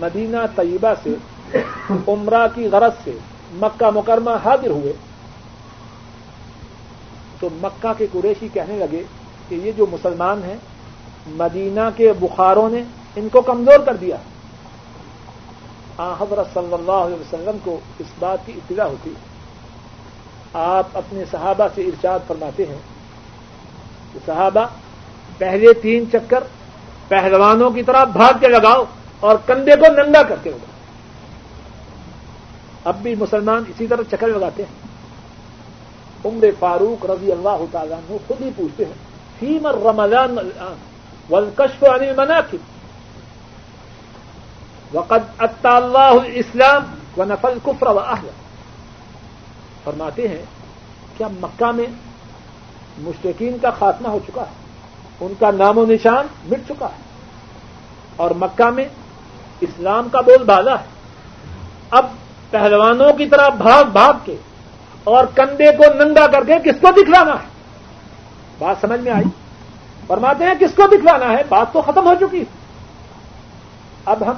مدینہ 0.00 0.44
طیبہ 0.56 0.92
سے 1.02 1.14
عمرہ 2.08 2.46
کی 2.54 2.68
غرض 2.72 3.04
سے 3.04 3.16
مکہ 3.60 3.90
مکرمہ 3.94 4.30
حاضر 4.44 4.70
ہوئے، 4.70 4.92
تو 7.40 7.48
مکہ 7.62 7.92
کے 7.98 8.06
قریشی 8.12 8.48
کہنے 8.52 8.76
لگے 8.78 9.02
کہ 9.48 9.54
یہ 9.64 9.72
جو 9.76 9.86
مسلمان 9.90 10.42
ہیں، 10.44 10.56
مدینہ 11.36 11.88
کے 11.96 12.12
بخاروں 12.20 12.68
نے 12.70 12.82
ان 13.18 13.28
کو 13.28 13.40
کمزور 13.42 13.78
کر 13.86 13.96
دیا۔ 13.96 14.16
حضرت 16.20 16.54
صلی 16.54 16.74
اللہ 16.74 16.98
علیہ 17.06 17.16
وسلم 17.16 17.56
کو 17.64 17.78
اس 17.98 18.06
بات 18.18 18.38
کی 18.46 18.52
اطلاع 18.56 18.86
ہوتی۔ 18.86 19.14
آپ 20.52 20.86
اپنے 20.94 21.24
صحابہ 21.30 21.66
سے 21.74 21.82
ارشاد 21.82 22.18
فرماتے 22.26 22.64
ہیں 22.66 22.78
کہ 24.12 24.18
صحابہ، 24.26 24.66
پہلے 25.38 25.72
تین 25.72 26.04
چکر 26.12 26.44
پہلوانوں 27.08 27.70
کی 27.70 27.82
طرح 27.82 28.04
بھاگ 28.04 28.38
کے 28.40 28.48
لگاؤ 28.48 28.84
اور 29.20 29.36
کندھے 29.46 29.76
کو 29.76 29.92
ننگا 29.92 30.22
کر 30.22 30.36
کے 30.42 30.50
لگاؤ 30.50 30.76
اب 32.84 32.96
بھی 33.02 33.14
مسلمان 33.14 33.62
اسی 33.68 33.86
طرح 33.86 34.02
چکر 34.10 34.28
لگاتے 34.28 34.62
ہیں۔ 34.62 34.76
عمر 36.24 36.44
فاروق 36.58 37.04
رضی 37.06 37.32
اللہ 37.32 37.64
تعالیٰ 37.70 37.98
خود 38.26 38.40
ہی 38.40 38.50
پوچھتے 38.56 38.84
ہیں 38.84 38.98
فیمر 39.38 39.74
رمضان 39.74 40.36
والکشف 41.30 41.84
عن 41.84 42.08
المناقب 42.08 42.77
وقد 44.94 45.24
اطا 45.38 45.76
اللہ 45.76 46.28
اسلام 46.34 46.84
و 47.16 47.24
نفل 47.24 47.58
کفر 47.62 47.86
و 47.86 47.98
اہل 47.98 48.28
فرماتے 49.84 50.28
ہیں 50.28 50.42
کیا 51.16 51.28
مکہ 51.40 51.70
میں 51.70 51.86
مشرقین 52.98 53.58
کا 53.58 53.70
خاتمہ 53.70 54.08
ہو 54.08 54.18
چکا 54.26 54.40
ہے، 54.40 54.54
ان 55.20 55.32
کا 55.38 55.50
نام 55.50 55.78
و 55.78 55.84
نشان 55.86 56.26
مٹ 56.46 56.68
چکا 56.68 56.86
ہے 56.86 57.02
اور 58.16 58.30
مکہ 58.30 58.70
میں 58.70 58.88
اسلام 59.60 60.08
کا 60.08 60.20
بول 60.20 60.44
بالا 60.44 60.74
ہے۔ 60.74 60.86
اب 61.90 62.06
پہلوانوں 62.50 63.12
کی 63.12 63.26
طرح 63.26 63.48
بھاگ 63.48 63.84
بھاگ 63.84 64.12
کے 64.24 64.36
اور 65.04 65.24
کندھے 65.34 65.72
کو 65.72 65.84
ننگا 65.94 66.26
کر 66.26 66.44
کے 66.44 66.58
کس 66.64 66.80
کو 66.80 66.90
دکھلانا 66.90 67.32
ہے؟ 67.32 67.46
بات 68.58 68.76
سمجھ 68.80 69.00
میں 69.00 69.12
آئی؟ 69.12 69.28
فرماتے 70.06 70.44
ہیں 70.44 70.54
کس 70.60 70.74
کو 70.76 70.86
دکھلانا 70.86 71.32
ہے؟ 71.32 71.42
بات 71.48 71.72
تو 71.72 71.80
ختم 71.80 72.06
ہو 72.06 72.14
چکی۔ 72.20 72.44
اب 74.04 74.22
ہم 74.26 74.36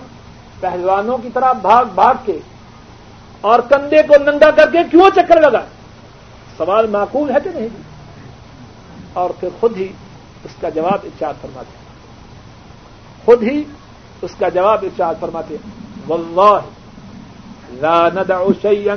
پہلوانوں 0.61 1.19
کی 1.19 1.29
طرح 1.35 1.53
بھاگ 1.53 1.85
بھاگ 1.95 2.15
کے 2.25 2.39
اور 3.41 3.61
کندھے 3.61 4.03
کو 4.03 4.15
ننگا 4.23 4.51
کر 4.51 4.71
کے 4.71 4.79
کیوں 4.91 5.11
چکر 5.15 5.41
لگا؟ 5.41 5.65
سوال 6.57 6.87
معقول 6.87 7.31
ہے 7.31 7.41
کہ 7.45 7.51
نہیں 7.51 7.69
جی؟ 7.69 7.83
اور 9.13 9.31
پھر 9.41 9.49
خود 9.61 9.77
ہی 9.77 9.89
اس 10.45 10.51
کا 10.61 10.69
جواب 10.69 10.99
ارشاد 11.03 11.35
فرماتے 11.41 11.77
ہیں۔ 11.77 11.85
خود 13.25 13.43
ہی 13.43 13.65
اس 14.23 14.35
کا 14.39 14.49
جواب 14.49 14.79
ارشاد 14.83 15.15
فرماتے 15.21 15.55
ہیں۔ 15.55 15.71
واللہ، 16.09 16.61
لا 17.71 18.09
ندع 18.09 18.45
شيئا 18.63 18.95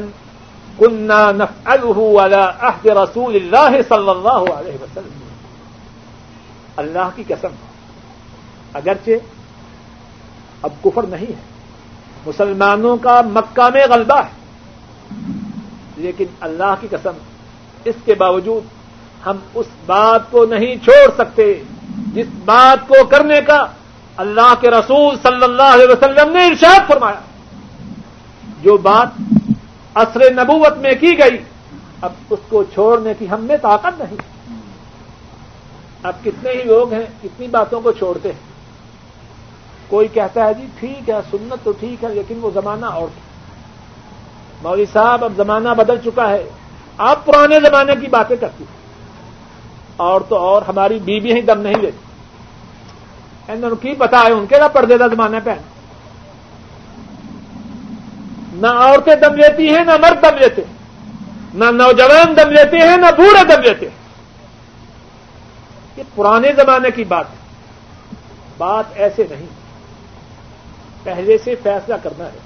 کنہ 0.79 1.43
عہد 1.65 2.85
رسول 2.85 3.35
اللہ 3.35 3.81
صلی 3.89 4.09
اللہ 4.09 4.53
علیہ 4.53 4.83
وسلم۔ 4.83 5.27
اللہ 6.77 7.09
کی 7.15 7.23
قسم، 7.27 7.47
اگرچہ 8.73 9.11
اب 10.61 10.71
کفر 10.83 11.03
نہیں 11.03 11.27
ہے 11.27 11.52
مسلمانوں 12.25 12.97
کا 12.97 13.21
مکہ 13.21 13.69
میں 13.73 13.85
غلبہ 13.89 14.17
ہے۔ 14.17 14.43
لیکن 15.97 16.25
اللہ 16.39 16.75
کی 16.81 16.87
قسم، 16.91 17.11
اس 17.83 17.95
کے 18.05 18.15
باوجود 18.15 18.63
ہم 19.25 19.37
اس 19.53 19.65
بات 19.85 20.31
کو 20.31 20.45
نہیں 20.45 20.75
چھوڑ 20.83 21.13
سکتے۔ 21.17 21.63
جس 22.13 22.25
بات 22.45 22.87
کو 22.87 23.05
کرنے 23.05 23.41
کا 23.41 23.65
اللہ 24.17 24.53
کے 24.61 24.71
رسول 24.71 25.15
صلی 25.23 25.43
اللہ 25.43 25.63
علیہ 25.63 25.85
وسلم 25.85 26.33
نے 26.33 26.45
ارشاد 26.45 26.87
فرمایا۔ 26.87 27.19
جو 28.61 28.77
بات 28.77 29.07
عصر 29.95 30.31
نبوت 30.31 30.77
میں 30.77 30.93
کی 30.99 31.19
گئی، 31.19 31.37
اب 32.01 32.11
اس 32.29 32.39
کو 32.49 32.63
چھوڑنے 32.63 33.13
کی 33.19 33.29
ہم 33.29 33.41
میں 33.41 33.57
طاقت 33.57 34.01
نہیں۔ 34.01 34.49
اب 36.03 36.13
کتنے 36.23 36.51
ہی 36.51 36.63
لوگ 36.63 36.93
ہیں، 36.93 37.05
کتنی 37.23 37.47
باتوں 37.47 37.81
کو 37.81 37.91
چھوڑتے 37.91 38.31
ہیں۔ 38.31 38.52
کوئی 39.93 40.07
کہتا 40.07 40.45
ہے 40.45 40.53
جی 40.53 40.67
ٹھیک 40.79 41.09
ہے، 41.09 41.15
سنت 41.31 41.65
تو 41.65 41.71
ٹھیک 41.71 42.03
ہے، 42.03 42.09
لیکن 42.09 42.39
وہ 42.41 42.49
زمانہ 42.53 42.85
اور 42.85 43.07
تھا۔ 43.07 43.21
مولوی 44.61 44.85
صاحب 44.93 45.25
اب 45.25 45.33
زمانہ 45.37 45.69
بدل 45.69 45.97
چکا 46.05 46.29
ہے۔ 46.29 46.49
آپ 46.97 47.25
پرانے 47.25 47.59
زمانے 47.59 47.95
کی 47.95 48.07
باتیں 48.07 48.35
کرتی 48.35 48.63
ہیں۔ 48.63 48.77
اور 49.97 50.21
تو 50.21 50.37
اور 50.37 50.61
ہماری 50.61 50.99
بیوی 50.99 51.33
ہی 51.33 51.41
دم 51.41 51.61
نہیں 51.61 51.75
لیتی 51.81 51.97
کی 53.81 53.93
پتا 53.93 54.19
ہے 54.19 54.31
ان 54.31 54.45
کے 54.45 54.59
نہ 54.59 54.67
پردے 54.73 54.97
کا 54.97 55.07
زمانے 55.07 55.39
پہ 55.43 55.49
نہ 58.53 58.67
عورتیں 58.67 59.15
دم 59.15 59.35
لیتی 59.35 59.69
ہیں، 59.69 59.85
نہ 59.85 59.91
مرد 59.91 60.21
دم 60.21 60.37
لیتے۔ 60.37 60.61
نہ 61.53 61.65
نوجوان 61.65 62.37
دم 62.37 62.49
لیتے 62.49 62.77
ہیں، 62.77 62.97
نہ 62.97 63.07
بوڑھے 63.17 63.55
دم 63.55 63.61
لیتے۔ 63.61 63.89
ہیں 63.89 63.97
یہ 65.97 66.03
پرانے 66.15 66.51
زمانے 66.57 66.91
کی 66.91 67.03
بات 67.03 67.25
ہے۔ 67.29 67.35
بات 68.57 68.85
ایسے 68.93 69.23
نہیں۔ 69.29 69.62
پہلے 71.03 71.37
سے 71.37 71.55
فیصلہ 71.63 71.95
کرنا 72.03 72.25
ہے۔ 72.25 72.39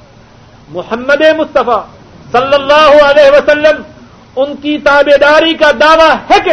محمد 0.70 1.22
مصطفیٰ 1.38 1.86
صلی 2.32 2.54
اللہ 2.54 3.04
علیہ 3.04 3.32
وسلم 3.32 3.82
ان 4.36 4.56
کی 4.56 4.78
تابے 4.78 5.18
داری 5.18 5.54
کا 5.54 5.72
دعویٰ 5.72 6.16
ہے 6.32 6.40
کہ 6.46 6.52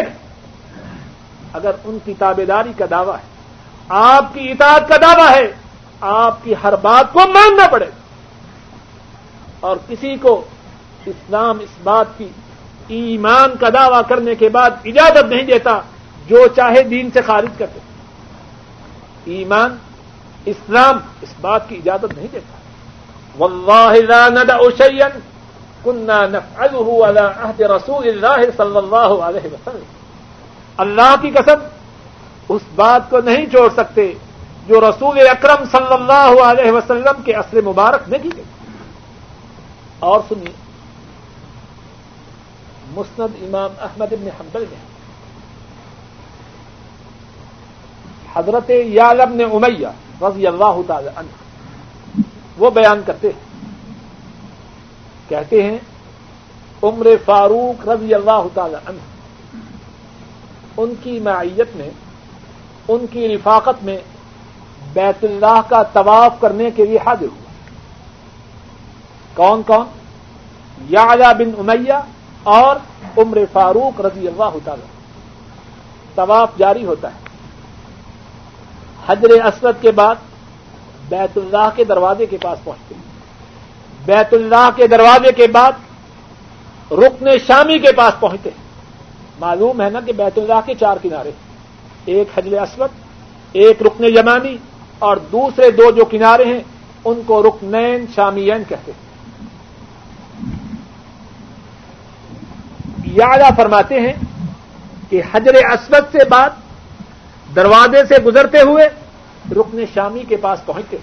اگر 1.52 1.70
ان 1.84 1.98
کی 2.04 2.14
تابے 2.18 2.44
داری 2.44 2.72
کا 2.78 2.84
دعویٰ 2.90 3.14
ہے، 3.14 3.28
آپ 3.88 4.34
کی 4.34 4.50
اطاعت 4.50 4.88
کا 4.88 4.96
دعویٰ 4.96 5.30
ہے، 5.30 5.52
آپ 6.00 6.44
کی 6.44 6.54
ہر 6.64 6.76
بات 6.76 7.12
کو 7.12 7.20
ماننا 7.20 7.66
پڑے۔ 7.66 7.86
اور 9.60 9.76
کسی 9.88 10.16
کو 10.16 10.44
اسلام 11.06 11.58
اس 11.58 11.68
بات 11.82 12.06
کی 12.16 12.28
ایمان 12.88 13.56
کا 13.60 13.68
دعویٰ 13.74 14.02
کرنے 14.08 14.34
کے 14.34 14.48
بعد 14.48 14.70
اجازت 14.84 15.24
نہیں 15.24 15.42
دیتا 15.42 15.80
جو 16.26 16.46
چاہے 16.56 16.82
دین 16.82 17.10
سے 17.10 17.20
خارج 17.22 17.48
کرتے 17.58 17.80
ایمان 19.24 19.76
اسلام 20.46 20.98
اس 21.20 21.34
بات 21.40 21.68
کی 21.68 21.76
اجازت 21.76 22.18
نہیں 22.18 22.26
دیتا۔ 22.32 22.56
واللہ 23.38 23.92
لا 24.08 24.28
ندع 24.28 24.58
شیئا 24.78 25.08
نفعله 26.26 27.06
على 27.08 27.26
عهد 27.42 27.60
رسول 27.60 28.08
اللہ 28.08 28.50
صلی 28.56 28.76
اللہ 28.76 29.24
علیہ 29.24 29.46
وسلم۔ 29.46 29.84
اللہ 30.76 31.14
کی 31.20 31.30
قسم، 31.30 31.60
اس 32.48 32.62
بات 32.74 33.10
کو 33.10 33.20
نہیں 33.20 33.46
چھوڑ 33.46 33.68
سکتے 33.76 34.14
جو 34.66 34.80
رسول 34.80 35.18
اکرم 35.18 35.64
صلی 35.72 35.94
اللہ 35.94 36.42
علیہ 36.42 36.70
وسلم 36.70 37.22
کے 37.22 37.32
عصر 37.32 37.60
مبارک 37.62 38.08
میں 38.08 38.18
کی 38.22 38.30
گئی۔ 38.36 38.44
اور 39.98 40.20
سنیے، 40.28 40.52
مسند 42.88 43.42
امام 43.42 43.70
احمد 43.80 44.12
ابن 44.12 44.28
حنبل 44.40 44.64
میں 44.70 44.94
حضرت 48.34 48.70
یالب 48.70 49.34
نے 49.34 49.44
امیہ 49.44 49.86
رضی 50.22 50.46
اللہ 50.46 50.80
تعالی 50.86 51.08
عنہ۔ 51.16 51.28
وہ 52.58 52.70
بیان 52.70 53.00
کرتے 53.06 53.28
ہیں۔ 53.28 53.54
کہتے 55.28 55.62
ہیں، 55.62 55.78
عمر 56.82 57.06
فاروق 57.24 57.88
رضی 57.88 58.14
اللہ 58.14 58.42
تعالی 58.54 58.74
عنہ، 58.86 58.98
ان 60.76 60.94
کی 61.02 61.18
معیت 61.18 61.76
میں، 61.76 61.90
ان 62.88 63.06
کی 63.10 63.28
رفاقت 63.28 63.84
میں 63.84 63.98
بیت 64.92 65.24
اللہ 65.24 65.60
کا 65.68 65.82
طواف 65.82 66.40
کرنے 66.40 66.70
کے 66.70 66.86
لیے 66.86 66.98
حاضر 67.06 67.26
ہوا۔ 67.26 67.44
کون 69.34 69.62
کون؟ 69.62 69.86
یا 70.88 71.06
بن 71.32 71.50
امیہ 71.58 71.92
اور 72.42 72.76
عمر 73.18 73.38
فاروق 73.52 74.00
رضی 74.00 74.28
اللہ 74.28 74.58
تعالی 74.64 74.82
طواف 76.14 76.50
جاری 76.58 76.84
ہوتا 76.84 77.08
ہے۔ 77.08 77.33
حجر 79.08 79.46
اسود 79.46 79.74
کے 79.82 79.92
بعد 79.92 80.14
بیت 81.08 81.38
اللہ 81.38 81.68
کے 81.76 81.84
دروازے 81.84 82.26
کے 82.26 82.36
پاس 82.42 82.64
پہنچتے 82.64 82.94
ہیں۔ 82.94 83.02
بیت 84.06 84.34
اللہ 84.34 84.70
کے 84.76 84.86
دروازے 84.86 85.32
کے 85.32 85.46
بعد 85.46 85.72
رکن 86.90 87.38
شامی 87.46 87.78
کے 87.78 87.92
پاس 87.92 88.20
پہنچتے 88.20 88.50
ہیں۔ 88.50 88.64
معلوم 89.40 89.82
ہے 89.82 89.90
نا 89.90 90.00
کہ 90.00 90.12
بیت 90.12 90.38
اللہ 90.38 90.60
کے 90.66 90.74
چار 90.74 90.96
کنارے 91.02 91.30
ایک 92.04 92.28
حجر 92.36 92.62
اسود، 92.62 92.88
ایک 93.52 93.82
رکن 93.82 94.04
یمانی 94.04 94.56
اور 94.98 95.16
دوسرے 95.16 95.70
دو 95.70 95.90
جو 95.90 96.04
کنارے 96.04 96.44
ہیں، 96.44 96.60
ان 97.04 97.20
کو 97.26 97.42
رکنین 97.42 98.04
شامین 98.14 98.62
کہتے 98.68 98.92
ہیں۔ 98.92 99.04
یادہ 103.04 103.54
فرماتے 103.56 104.00
ہیں 104.00 104.12
کہ 105.10 105.22
حجر 105.32 105.54
اسود 105.54 106.12
سے 106.12 106.28
بعد 106.28 106.50
دروازے 107.56 108.04
سے 108.08 108.22
گزرتے 108.24 108.60
ہوئے 108.60 108.88
رکن 109.56 109.84
شامی 109.94 110.22
کے 110.28 110.36
پاس 110.44 110.64
پہنچتے 110.66 110.96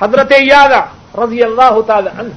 حضرت 0.00 0.32
یادہ 0.38 0.80
رضی 1.18 1.42
اللہ 1.42 1.80
تعالی 1.86 2.08
عنہ، 2.18 2.34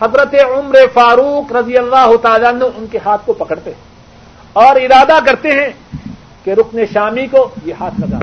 حضرت 0.00 0.34
عمر 0.44 0.76
فاروق 0.92 1.52
رضی 1.52 1.76
اللہ 1.78 2.10
تعالی 2.22 2.46
عنہ 2.46 2.64
ان 2.76 2.86
کے 2.90 2.98
ہاتھ 3.04 3.26
کو 3.26 3.32
پکڑتے 3.32 3.70
ہیں 3.70 3.86
اور 4.52 4.76
ارادہ 4.76 5.18
کرتے 5.26 5.52
ہیں 5.52 5.70
کہ 6.44 6.50
رکن 6.58 6.84
شامی 6.92 7.26
کو 7.26 7.48
یہ 7.64 7.74
ہاتھ 7.80 8.00
لگا 8.00 8.20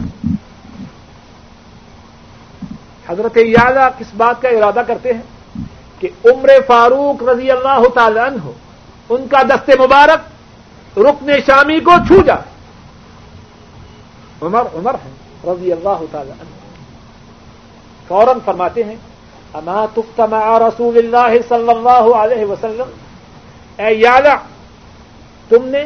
حضرت 3.07 3.37
یادہ 3.37 3.89
کس 3.97 4.13
بات 4.17 4.41
کا 4.41 4.49
ارادہ 4.49 4.81
کرتے 4.87 5.13
ہیں 5.13 5.63
کہ 5.99 6.09
عمر 6.29 6.49
فاروق 6.67 7.23
رضی 7.23 7.51
اللہ 7.51 7.87
تعالی 7.95 8.19
عنہ، 8.19 8.49
ان 9.09 9.27
کا 9.31 9.41
دست 9.49 9.69
مبارک 9.79 10.99
رکن 10.99 11.31
شامی 11.47 11.79
کو 11.79 11.97
چھو 12.07 12.21
جائے۔ 12.25 12.53
عمر 14.45 14.67
عمر 14.75 14.93
ہے 14.93 15.09
رضی 15.51 15.71
اللہ 15.71 16.03
تعالی 16.11 16.31
عنہ۔ 16.31 16.49
فوراً 18.07 18.39
فرماتے 18.45 18.83
ہیں، 18.83 18.95
اما 19.53 19.85
تفتمع 19.93 20.59
رسول 20.59 20.97
اللہ 20.97 21.37
صلی 21.49 21.69
اللہ 21.69 22.15
علیہ 22.15 22.45
وسلم۔ 22.45 22.89
اے 23.77 23.93
یادہ 23.93 24.33
تم 25.49 25.65
نے 25.65 25.85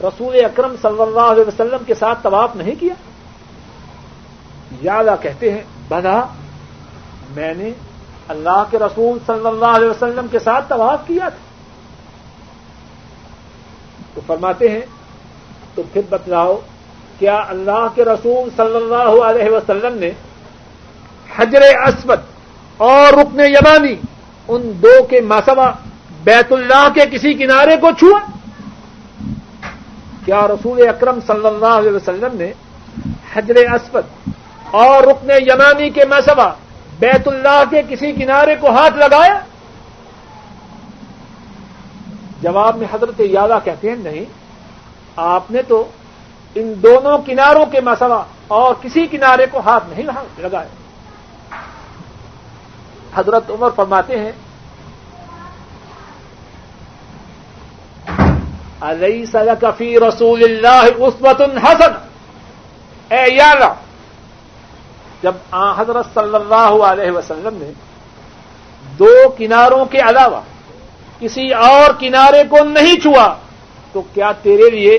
رسول 0.00 0.44
اکرم 0.44 0.74
صلی 0.82 1.02
اللہ 1.02 1.20
علیہ 1.20 1.44
وسلم 1.48 1.84
کے 1.86 1.94
ساتھ 1.94 2.18
طواف 2.22 2.56
نہیں 2.56 2.74
کیا؟ 2.80 2.94
یادا 4.82 5.16
کہتے 5.16 5.52
ہیں 5.52 5.62
بدا 5.88 6.20
میں 7.30 7.54
نے 7.54 7.70
اللہ 8.28 8.64
کے 8.70 8.78
رسول 8.78 9.18
صلی 9.26 9.46
اللہ 9.46 9.66
علیہ 9.66 9.88
وسلم 9.88 10.26
کے 10.30 10.38
ساتھ 10.38 10.68
طواف 10.68 10.98
کیا 11.06 11.28
تھا۔ 11.28 11.50
تو 14.14 14.20
فرماتے 14.26 14.68
ہیں، 14.68 14.80
تو 15.74 15.82
پھر 15.92 16.00
بتلاؤ 16.08 16.60
کیا 17.20 17.36
اللہ 17.48 17.86
کے 17.94 18.04
رسول 18.04 18.48
صلی 18.56 18.76
اللہ 18.76 19.24
علیہ 19.24 19.50
وسلم 19.50 19.98
نے 19.98 20.10
حجر 21.36 21.62
اسود 21.62 22.18
اور 22.76 23.12
رکن 23.12 23.40
یمانی 23.40 23.94
ان 24.48 24.72
دو 24.82 25.02
کے 25.10 25.20
مسوا 25.20 25.70
بیت 26.24 26.52
اللہ 26.52 26.88
کے 26.94 27.04
کسی 27.10 27.34
کنارے 27.34 27.76
کو 27.76 27.90
چھوا؟ 27.98 28.18
کیا 30.24 30.46
رسول 30.48 30.88
اکرم 30.88 31.18
صلی 31.26 31.46
اللہ 31.46 31.74
علیہ 31.80 31.92
وسلم 31.92 32.36
نے 32.36 32.52
حجر 33.34 33.56
اسود 33.74 34.04
اور 34.72 35.02
رکن 35.02 35.30
یمانی 35.30 35.90
کے 35.90 36.04
مسئلہ 36.08 36.50
بیت 36.98 37.28
اللہ 37.28 37.62
کے 37.70 37.82
کسی 37.88 38.12
کنارے 38.12 38.56
کو 38.60 38.70
ہاتھ 38.70 38.96
لگایا؟ 38.96 39.38
جواب 42.42 42.76
میں 42.76 42.86
حضرت 42.92 43.20
یادہ 43.20 43.58
کہتے 43.64 43.88
ہیں، 43.88 43.96
نہیں، 43.96 44.24
آپ 45.16 45.50
نے 45.50 45.62
تو 45.62 45.88
ان 46.54 46.72
دونوں 46.82 47.16
کناروں 47.26 47.64
کے 47.72 47.80
مسئلہ 47.80 48.22
اور 48.48 48.74
کسی 48.82 49.06
کنارے 49.06 49.46
کو 49.50 49.60
ہاتھ 49.60 49.84
نہیں 49.88 50.06
لگایا۔ 50.38 50.68
حضرت 53.14 53.50
عمر 53.50 53.70
فرماتے 53.76 54.18
ہیں 54.18 54.32
علیہ 58.80 59.24
سل 59.26 59.48
کفی 59.60 59.98
رسول 60.00 60.42
اللہ 60.44 61.04
عثمت 61.06 61.40
الحسن 61.40 61.92
اے 63.10 63.24
یالا 63.34 63.72
جب 65.22 65.34
آ 65.50 65.72
حضرت 65.76 66.14
صلی 66.14 66.34
اللہ 66.34 66.84
علیہ 66.84 67.10
وسلم 67.10 67.58
نے 67.58 67.70
دو 68.98 69.28
کناروں 69.38 69.84
کے 69.84 69.98
علاوہ 70.08 70.40
کسی 71.18 71.52
اور 71.52 71.92
کنارے 71.98 72.42
کو 72.50 72.64
نہیں 72.64 73.00
چھوا، 73.00 73.26
تو 73.92 74.02
کیا 74.14 74.32
تیرے 74.42 74.70
لیے 74.70 74.98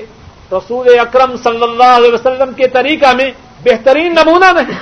رسول 0.52 0.98
اکرم 0.98 1.36
صلی 1.36 1.62
اللہ 1.62 1.96
علیہ 1.96 2.12
وسلم 2.12 2.52
کے 2.52 2.68
طریقہ 2.68 3.14
میں 3.16 3.30
بہترین 3.64 4.14
نمونہ 4.14 4.44
نہیں۔ 4.44 4.80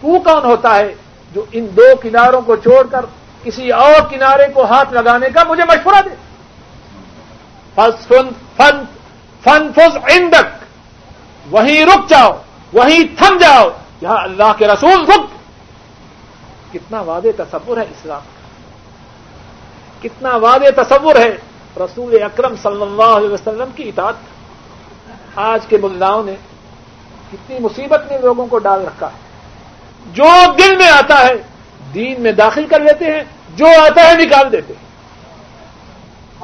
تو 0.00 0.20
کون 0.20 0.44
ہوتا 0.44 0.76
ہے 0.76 0.94
جو 1.32 1.44
ان 1.52 1.66
دو 1.76 1.96
کناروں 2.02 2.40
کو 2.40 2.56
چھوڑ 2.56 2.86
کر 2.86 3.04
کسی 3.42 3.70
اور 3.70 4.10
کنارے 4.10 4.46
کو 4.54 4.64
ہاتھ 4.64 4.92
لگانے 4.92 5.28
کا 5.34 5.42
مجھے 5.48 5.64
مشورہ 5.64 6.02
دے؟ 6.04 6.10
فن 7.74 8.28
فن 8.56 8.82
فن 9.44 9.72
فز 9.72 9.96
اندک 10.10 10.64
وہیں 11.50 11.84
رک 11.84 12.08
جاؤ، 12.08 12.30
وہیں 12.72 13.16
تھم 13.16 13.38
جاؤ۔ 13.38 13.68
جہاں 14.00 14.16
اللہ 14.16 14.52
کے 14.58 14.66
رسول 14.66 15.04
رک۔ 15.04 15.20
کتنا 16.72 17.00
وعدے 17.00 17.32
تصور 17.32 17.76
ہے 17.76 17.82
اسلام۔ 17.82 18.20
کا 20.00 20.08
کتنا 20.08 20.36
وعدے 20.36 20.70
تصور 20.70 21.16
ہے 21.16 21.36
رسول 21.76 22.22
اکرم 22.22 22.54
صلی 22.62 22.82
اللہ 22.82 23.02
علیہ 23.02 23.28
وسلم 23.28 23.68
کی 23.76 23.88
اطاعت۔ 23.88 24.14
آج 25.36 25.66
کے 25.66 25.76
ملاؤں 25.76 26.22
نے 26.22 26.34
کتنی 27.32 27.58
مصیبت 27.58 28.02
میں 28.10 28.18
لوگوں 28.18 28.46
کو 28.46 28.58
ڈال 28.58 28.86
رکھا 28.86 29.06
ہے۔ 29.06 29.18
جو 30.12 30.24
دل 30.58 30.76
میں 30.76 30.88
آتا 30.88 31.26
ہے، 31.26 31.42
دین 31.94 32.20
میں 32.22 32.32
داخل 32.32 32.66
کر 32.66 32.80
لیتے 32.80 33.04
ہیں، 33.04 33.24
جو 33.56 33.66
آتا 33.66 34.08
ہے، 34.08 34.14
نکال 34.14 34.52
دیتے 34.52 34.72
ہیں۔ 34.72 34.86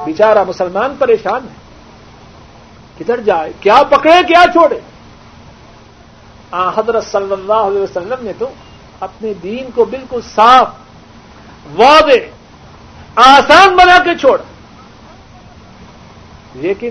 بیچارہ 0.05 0.43
مسلمان 0.47 0.95
پریشان 0.99 1.43
ہے۔ 1.43 1.55
کدھر 2.99 3.19
جائے؟ 3.19 3.51
کیا 3.59 3.83
پکڑے، 3.89 4.23
کیا 4.27 4.43
چھوڑے؟ 4.51 4.79
آ، 6.51 6.69
حضرت 6.69 7.05
صلی 7.05 7.31
اللہ 7.31 7.53
علیہ 7.53 7.81
وسلم 7.81 8.25
نے 8.25 8.31
تو 8.39 8.49
اپنے 8.99 9.33
دین 9.33 9.69
کو 9.75 9.85
بالکل 9.85 10.19
صاف، 10.35 10.69
واضح، 11.75 12.19
آسان 13.15 13.75
بنا 13.75 13.97
کے 14.03 14.15
چھوڑا۔ 14.15 14.43
لیکن 16.53 16.89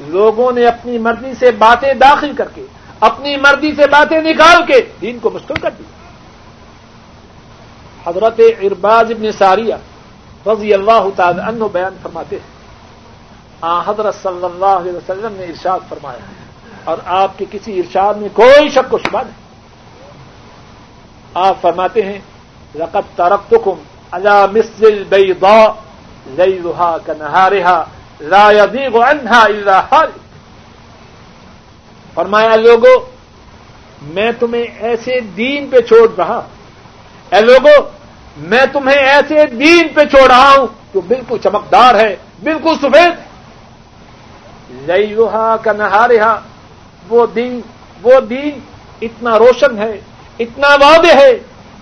لوگوں 0.00 0.50
نے 0.52 0.64
اپنی 0.66 0.98
مرضی 0.98 1.32
سے 1.38 1.50
باتیں 1.58 1.92
داخل 1.94 2.32
کر 2.36 2.48
کے، 2.54 2.64
اپنی 3.00 3.36
مرضی 3.36 3.74
سے 3.76 3.86
باتیں 3.90 4.20
نکال 4.22 4.64
کے 4.66 4.80
دین 5.00 5.18
کو 5.18 5.30
مشکل 5.30 5.60
کر 5.62 5.70
دی۔ 5.78 5.84
حضرت 8.06 8.40
ارباز 8.62 9.10
ابن 9.10 9.30
ساریہ 9.32 9.74
رضی 10.46 10.72
اللہ 10.74 11.08
تعالی 11.16 11.40
عنہ 11.40 11.64
بیان 11.72 11.94
فرماتے 12.02 12.36
ہیں۔ 12.36 12.52
آ 13.62 13.80
حضرت 13.86 14.14
صلی 14.14 14.44
اللہ 14.44 14.74
علیہ 14.80 14.92
وسلم 14.92 15.32
نے 15.32 15.44
ارشاد 15.44 15.80
فرمایا 15.88 16.18
ہے، 16.18 16.42
اور 16.84 16.98
آپ 17.20 17.38
کے 17.38 17.44
کسی 17.50 17.78
ارشاد 17.80 18.14
میں 18.14 18.28
کوئی 18.34 18.68
شک 18.68 18.92
و 18.94 18.98
شبہ 18.98 19.22
نہیں۔ 19.22 19.42
آپ 21.46 21.60
فرماتے 21.60 22.02
ہیں 22.02 22.18
رقت 22.74 23.16
ترقم 23.16 23.78
اللہ 24.12 24.44
مسل 24.52 25.02
بئی 25.08 25.32
با 25.40 25.56
لئی 26.36 26.58
لوہا 26.58 26.96
کا 27.04 27.12
نہارا 27.18 27.82
رایہ 28.30 28.62
انہا 28.62 29.42
اللہ 29.42 29.94
فرمایا 32.14 32.54
لوگوں 32.56 32.96
میں 34.14 34.30
تمہیں 34.38 34.66
ایسے 34.88 35.14
دین 35.36 35.60
پہ 35.70 35.80
چھوڑ 35.88 36.06
رہا 36.18 36.40
اے 37.32 37.40
لوگوں 37.40 37.78
میں 38.48 38.64
تمہیں 38.72 38.96
ایسے 38.96 39.44
دین 39.60 39.88
پہ 39.94 40.04
چھوڑ 40.10 40.26
رہا 40.30 40.50
ہوں 40.50 40.66
جو 40.94 41.00
بالکل 41.08 41.38
چمکدار 41.42 41.94
ہے، 41.94 42.14
بالکل 42.42 42.74
سفید 42.82 43.12
لئی 44.88 45.06
لوہا 45.06 45.56
کا 45.62 45.72
نہارا 45.72 46.34
وہ 47.08 47.26
دین 47.34 47.60
وہ 48.02 48.20
دین 48.30 48.58
اتنا 49.02 49.38
روشن 49.38 49.78
ہے، 49.78 49.94
اتنا 50.40 50.74
واضح 50.82 51.14
ہے 51.20 51.32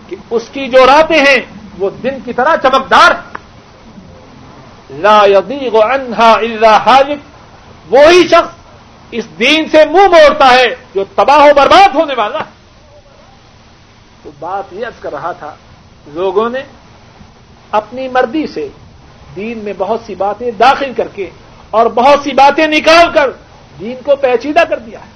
کہ 0.08 0.16
اس 0.30 0.48
کی 0.52 0.66
جو 0.70 0.86
راتیں 0.86 1.18
ہیں، 1.18 1.40
وہ 1.78 1.90
دن 2.02 2.18
کی 2.24 2.32
طرح 2.32 2.56
چمکدار 2.62 3.10
لا 4.92 5.20
یدیغ 5.26 5.76
عنہا 5.82 6.32
الا 6.32 6.76
حاجب 6.76 7.94
وہی 7.94 8.28
شخص 8.28 8.54
اس 9.10 9.24
دین 9.38 9.68
سے 9.68 9.84
منہ 9.84 10.08
موڑتا 10.08 10.50
ہے 10.54 10.74
جو 10.94 11.04
تباہ 11.14 11.44
و 11.44 11.54
برباد 11.56 11.94
ہونے 11.94 12.14
والا 12.14 12.38
ہے۔ 12.38 12.50
تو 14.22 14.30
بات 14.38 14.72
یہ 14.72 14.86
کر 15.00 15.12
رہا 15.12 15.32
تھا، 15.32 15.54
لوگوں 16.06 16.48
نے 16.50 16.62
اپنی 17.70 18.08
مرضی 18.08 18.46
سے 18.46 18.68
دین 19.36 19.58
میں 19.58 19.72
بہت 19.78 20.00
سی 20.06 20.14
باتیں 20.14 20.50
داخل 20.50 20.92
کر 20.96 21.08
کے 21.08 21.30
اور 21.70 21.86
بہت 21.86 22.18
سی 22.24 22.32
باتیں 22.32 22.66
نکال 22.66 23.12
کر 23.12 23.30
دین 23.80 23.96
کو 24.04 24.16
پیچیدہ 24.16 24.64
کر 24.68 24.78
دیا 24.78 24.98
ہے۔ 24.98 25.10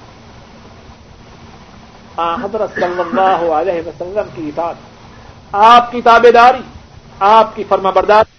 حضرت 2.45 2.75
صلی 2.75 3.01
اللہ 3.01 3.53
علیہ 3.53 3.81
وسلم 3.87 4.29
کی 4.35 4.49
اطاعت 4.49 4.75
آپ 5.53 5.93
کی 5.93 6.03
تابے 6.03 6.33
داری، 6.33 6.63
آپ 7.21 7.57
کی 7.57 7.65
فرما 7.69 7.91
برداری۔ 7.91 8.36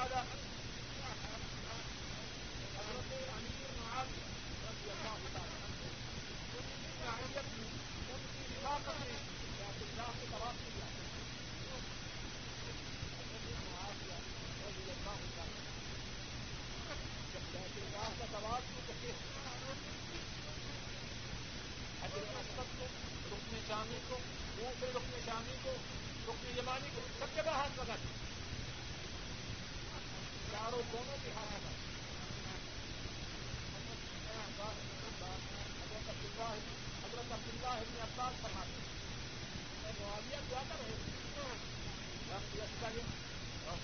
ہاں 0.00 0.29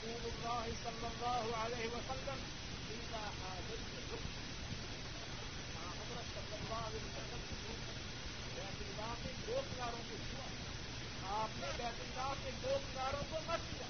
رسول 0.06 0.32
الله 0.32 0.66
صلى 0.84 1.06
الله 1.12 1.44
عليه 1.56 1.86
وسلم 1.86 2.38
إلا 2.90 3.22
حاجته 3.38 3.92
الحكم 3.92 4.22
مع 5.74 5.86
حضرت 5.90 6.26
صلى 6.36 6.56
الله 6.60 6.80
عليه 6.86 7.02
وسلم 7.06 7.40
بیت 8.56 8.78
اللہ 8.82 9.14
کے 9.22 9.32
دو 9.46 9.60
کناروں 9.70 10.02
کو 10.10 10.16
چھوا 10.26 10.46
آپ 11.40 11.58
نے 11.60 11.70
بیت 11.78 11.98
اللہ 12.04 12.32
کے 12.44 12.50
دو 12.62 12.78
کناروں 12.86 13.22
کو 13.30 13.40
مت 13.48 13.60
کیا 13.70 13.86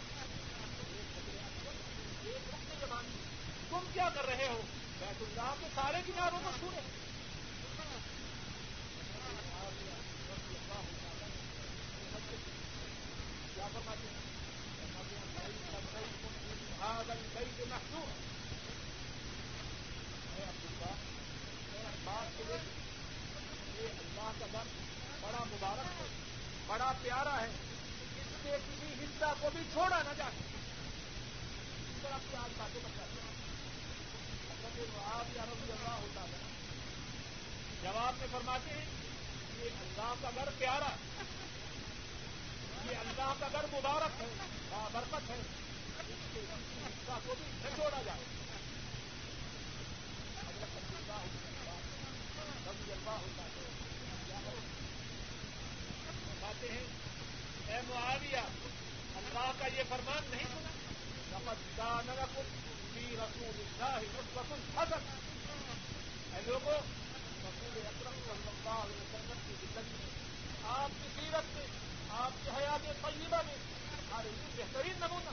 تم 3.70 3.86
کیا 3.92 4.08
کر 4.14 4.26
رہے 4.26 4.48
ہو؟ 4.48 4.60
بیت 5.00 5.22
اللہ 5.22 5.54
کے 5.60 5.68
سارے 5.74 6.00
کناروں 6.06 6.38
کو 6.44 6.50
چھو 6.60 6.70
رہے 6.72 7.05
یہ 17.36 17.42
اللہ 23.88 24.30
کا 24.38 24.46
در 24.52 24.68
بڑا 25.20 25.44
مبارک 25.44 26.00
ہے 26.00 26.06
بڑا 26.66 26.92
پیارا 27.02 27.40
ہے 27.40 27.46
اس 27.46 28.28
سے 28.42 28.56
کسی 28.66 28.92
حصہ 29.00 29.32
کو 29.40 29.50
بھی 29.52 29.62
چھوڑا 29.72 29.98
نہ 30.02 30.12
جائے 30.16 30.36
بڑا 32.02 32.16
پیار 32.30 32.48
باتیں 32.56 32.80
بتاتے 32.84 33.20
ہیں 33.20 33.34
آپ 35.04 35.36
یا 35.36 35.44
رضی 35.44 35.72
اللہ 35.72 35.88
ہوتا 35.88 36.20
ہے 36.20 36.38
جواب 37.82 38.12
میں 38.18 38.26
فرماتے 38.30 38.70
ہیں، 38.70 38.86
یہ 39.58 39.68
اللہ 39.80 40.14
کا 40.22 40.30
گھر 40.34 40.48
پیارا 40.58 40.88
یہ 42.84 42.96
اللہ 42.96 43.32
کا 43.40 43.48
گھر 43.52 43.64
مبارک 43.72 44.20
ہے 44.20 44.26
بابرکت 44.70 45.30
ہے۔ 45.30 45.65
اے 57.68 57.80
معاویہ، 57.88 58.36
اللہ 59.16 59.52
کا 59.58 59.66
یہ 59.66 59.82
فرمان 59.88 60.22
نہیں 60.30 60.44
سنا؟ 60.44 60.68
رسول 63.14 63.50
اللہ 63.58 63.98
رسول 64.02 64.60
حسن 64.76 65.00
اے 66.34 66.40
لوگوں 66.46 66.74
رسول 67.42 67.86
اکرم 67.86 68.20
صلی 68.26 68.48
اللہ 68.48 68.68
علیہ 68.68 69.00
وسلم 69.00 69.38
کی 69.46 69.54
زندگی 69.60 69.96
میں 69.98 70.10
آپ 70.62 70.90
کی 71.02 71.08
سیرت 71.16 71.56
میں، 71.56 71.66
آپ 72.10 72.30
کی 72.44 72.50
حیات 72.50 72.80
طیبہ 72.84 73.42
میں، 73.46 73.56
ہمارے 73.92 74.28
لیے 74.28 74.64
بہترین 74.64 74.94
نمونہ۔ 75.00 75.30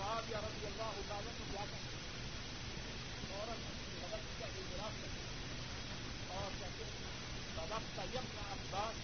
اب 0.00 0.32
رضی 0.32 0.66
اللہ 0.66 1.00
تعالیٰ 1.08 1.32
کو 1.38 1.44
کیا 1.50 1.64
کرتے 1.70 1.96
فوراً 3.28 3.56
مدد 4.02 4.40
کا 4.40 4.46
اعتراف 4.46 4.92
کرتے 5.02 5.20
اور 6.28 6.50
کہتے 6.60 6.84
سبق 7.56 7.96
کا 7.96 8.02
یقین 8.02 8.52
عباس 8.52 8.94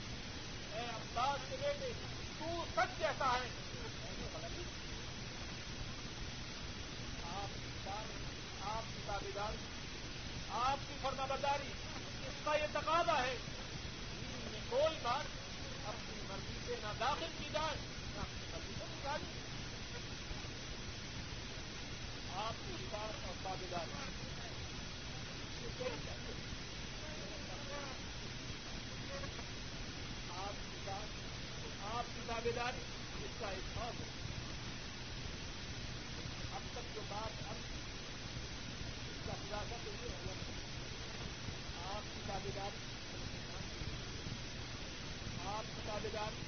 اے 0.74 0.80
عباس 0.80 1.40
کے 1.50 1.56
بیٹے 1.60 1.92
تو 2.38 2.64
سچ 2.74 2.98
کہتا 2.98 3.32
ہے۔ 3.34 3.48
میں 4.02 4.12
نے 4.18 4.26
غلطی 4.34 4.62
آپ 7.34 7.54
کی 7.54 7.88
آپ 8.62 8.82
کی 8.94 9.00
تابے 9.06 9.30
داری 9.34 9.56
آپ 10.50 10.78
کی 10.88 10.94
فرما 11.02 11.24
برداری 11.24 11.68
اس 12.26 12.34
کا 12.44 12.54
یہ 12.54 12.66
تقاضا 12.72 13.22
ہے۔ 13.22 13.36
کوئی 14.68 14.98
بات 15.02 15.24
اپنی 15.86 16.20
مرضی 16.28 16.58
سے 16.66 16.74
نہ 16.82 16.92
داخل 17.00 17.26
کی 17.38 17.44
جائے 17.52 17.76
نہ 18.14 18.20
اپنی 18.20 18.46
مرضی 18.52 18.72
سے 18.78 18.84
نکالی 18.84 19.24
آپ 22.92 23.12
کی 23.24 23.38
بات 23.44 23.62
اور 23.62 23.70
داری 23.70 23.92
آپ 30.34 30.54
کی 30.64 30.78
بات 30.86 31.20
آپ 31.92 32.04
کی 32.06 33.24
اس 33.24 33.40
کا 33.40 33.48
ایک 33.48 33.74
خاص 33.74 34.00
ہے 34.00 34.10
اب 36.54 36.60
تک 36.72 36.94
جو 36.94 37.00
بات 37.08 37.46
اب 37.50 37.56
کا 39.26 39.32
خلاصہ 39.32 39.74
تو 39.84 39.90
یہ 39.90 40.08
ہوا 40.08 40.34
آپ 41.92 42.02
کی 42.14 42.20
تابے 42.26 42.50
داری 42.56 42.84
آپ 45.46 45.64
کی 45.64 45.80
تابے 45.86 46.08
داری 46.12 46.44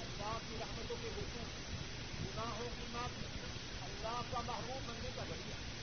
اللہ 0.00 0.38
کی 0.48 0.56
رحمتوں 0.60 0.96
کے 1.02 1.08
حصول 1.08 1.48
گناہوں 2.26 2.68
کی 2.76 2.92
معافی 2.92 3.24
اللہ 3.82 4.20
کا 4.32 4.40
محبوب 4.46 4.88
بننے 4.88 5.10
کا 5.16 5.22
ذریعہ 5.28 5.75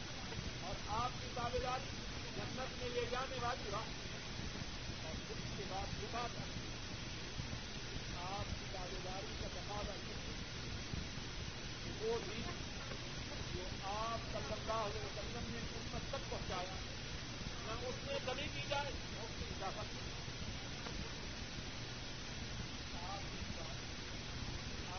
اور 0.65 0.75
آپ 1.03 1.09
کی 1.21 1.27
تابے 1.33 1.59
داری 1.63 1.89
جنت 2.35 2.81
میں 2.81 2.89
لے 2.89 3.01
جانے 3.11 3.37
والی 3.41 3.69
راہ 3.71 3.87
اور 5.03 5.31
اس 5.31 5.57
کے 5.57 5.63
بعد 5.69 5.87
دکھا 6.01 6.27
کر 6.33 6.51
آپ 8.23 8.45
کی 8.59 8.65
تابے 8.71 8.99
داری 9.05 9.33
کا 9.41 9.47
تقاضا 9.53 9.95
یہ 10.07 10.31
وہ 12.01 12.17
بھی 12.25 12.41
جو 13.53 13.63
آپ 13.83 14.19
صلی 14.31 14.53
اللہ 14.53 14.79
علیہ 14.85 15.05
وسلم 15.05 15.51
نے 15.51 15.59
امت 15.59 16.09
تک 16.09 16.29
پہنچایا، 16.29 16.75
نہ 17.65 17.87
اس 17.87 17.95
میں 18.07 18.19
کمی 18.25 18.47
کی 18.53 18.61
جائے، 18.69 18.91
نہ 19.13 19.21
اس 19.21 19.35
کی 19.39 19.45
اضافہ 19.49 19.81
کی 19.91 20.01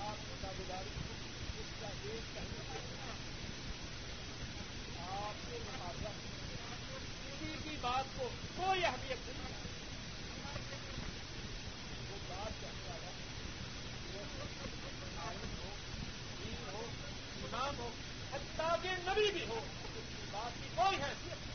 آپ 0.01 0.17
کی 0.17 0.35
تابے 0.41 0.65
داری 0.69 0.89
اس 1.59 1.81
کا 1.81 1.89
ایک 2.03 2.35
پہلو 2.35 2.63
کسی 7.25 7.53
بھی 7.63 7.77
بات 7.81 8.19
کو 8.19 8.29
کوئی 8.57 8.85
اہمیت 8.85 9.29
نہیں 9.29 9.53
وہ 12.11 12.17
بات 12.29 12.61
کہنے 12.61 12.89
والا 12.89 13.11
وہ 14.15 14.25
ہو 14.25 15.71
دین 16.41 16.69
ہو 16.73 16.83
امام 17.45 17.79
ہو 17.79 17.91
کے 18.83 18.91
نبی 19.05 19.31
بھی 19.33 19.45
ہو 19.49 19.59
اس 19.59 20.09
کی 20.09 20.27
بات 20.33 20.53
کی 20.63 20.69
کوئی 20.75 20.97
حیثیت 20.97 21.53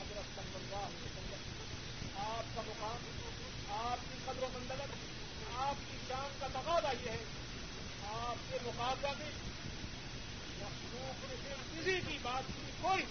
حضرت 0.00 0.36
صلی 0.36 0.54
اللہ 0.54 0.84
علیہ 0.84 1.04
وسلم 1.04 1.40
آپ 2.18 2.54
کا 2.56 2.62
مقام 2.66 3.00
آپ 3.78 3.98
کی 4.00 4.18
قدر 4.24 4.42
و 4.42 4.48
منڈلت 4.52 4.94
آپ 5.56 5.90
کی 5.90 5.98
جان 6.08 6.38
کا 6.40 6.46
تقاضا 6.52 6.92
یہ 6.92 7.10
ہے 7.10 7.24
آپ 8.12 8.50
کے 8.50 8.58
مقابلہ 8.64 9.12
میں 9.18 9.30
کسی 10.66 12.00
کی 12.08 12.18
بات 12.22 12.46
کی 12.46 12.70
کوئی 12.80 13.02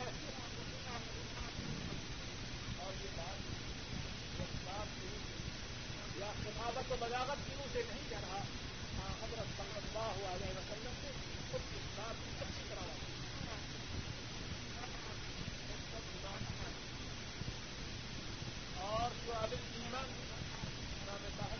اور 2.79 2.93
یہ 2.93 3.11
بات 3.17 3.53
یا 6.17 6.31
خفاوت 6.39 6.91
و 6.91 6.95
بغاوت 6.99 7.47
کیوں 7.47 7.67
سے 7.73 7.81
نہیں 7.89 8.09
کہہ 8.09 8.19
رہا 8.21 8.41
حضرت 9.21 9.57
صلی 9.57 9.77
اللہ 9.77 10.19
علیہ 10.27 10.57
وسلم 10.57 10.93
سے 11.01 11.11
خود 11.51 11.61
اس 11.75 11.87
بات 11.97 12.23
کی 12.23 12.31
اچھی 12.39 12.63
طرح 12.69 12.93
اور 18.85 19.09
شعب 19.25 19.51
الایمان 19.51 20.13
نام 21.05 21.27
صاحب 21.37 21.59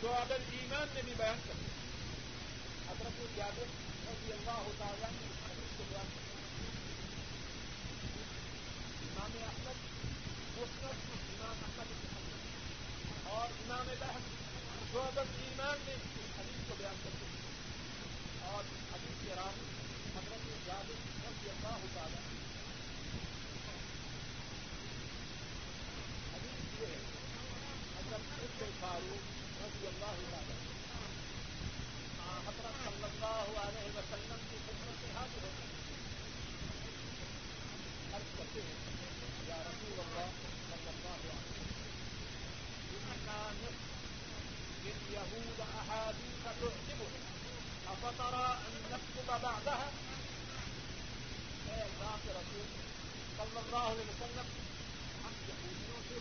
شعب 0.00 0.32
الایمان 0.32 0.88
میں 0.94 1.02
بھی 1.02 1.12
بیان 1.16 1.38
کرتے 1.46 1.74
حضرت 2.88 3.36
جابر 3.36 3.74
رضی 4.06 4.32
اللہ 4.32 4.66
تعالیٰ 4.78 5.08
نے 5.12 5.26
اس 5.26 5.38
حدیث 5.44 5.70
کو 5.76 5.84
بیان 5.88 6.10
کرتے 6.10 6.34
امام 9.06 9.32
احمد 9.42 9.80
مسلم 10.56 11.00
امام 11.36 11.64
احمد 11.64 11.94
حدیث 12.10 13.26
اور 13.28 13.56
امام 13.56 13.88
بحث 14.00 14.28
شعبت 14.92 15.34
ایمان 15.40 15.82
میں 15.86 15.94
اس 15.94 16.38
حدیث 16.38 16.68
کو 16.68 16.74
بیان 16.78 17.02
کرتے 17.02 17.26
ہیں 17.26 18.52
اور 18.52 18.62
اس 18.66 18.84
حدیث 18.92 19.24
کے 19.24 19.34
راوی 19.36 19.66
حضرت 20.14 20.46
جابر 20.66 21.02
رضی 21.24 21.50
اللہ 21.50 21.88
تعالیٰ 21.94 22.22
حدیث 26.32 26.80
یہ 26.80 26.86
ہے 26.86 27.02
حضرت 27.98 28.64
فاروق 28.80 29.34
رضی 29.60 29.86
اللہ 29.86 30.24
تعالیٰ 30.30 30.75
اللہ 33.26 33.60
علیہ 33.60 33.98
وسلم 33.98 34.36
کی 34.50 34.56
خدمت 34.66 35.00
سے 35.00 35.06
حاضر 35.14 35.42
ہوتے 35.42 35.62
ہیں۔ 35.62 36.06
عرض 38.14 38.38
کرتے 38.38 38.60
ہیں، 38.60 38.74
یا 39.48 39.56
رسول 39.56 40.00
اللہ 40.00 40.30
صلی 40.40 40.88
اللہ 40.88 41.08
علیہ 41.08 41.30
وسلم 41.30 41.46
لليهود 44.86 45.60
أحاديث 45.60 46.44
تعجبه 46.44 47.08
أفترى 47.86 48.46
أن 48.46 48.80
نكتب 48.90 49.28
بعدها؟ 49.28 49.88
اے 51.66 51.82
اللہ 51.82 52.16
کے 52.22 52.30
رسول 52.30 52.66
صلی 53.36 53.58
اللہ 53.58 53.76
علیہ 53.76 54.10
وسلم، 54.10 54.46
ہم 55.24 55.32
یہودیوں 55.48 56.02
سے 56.08 56.14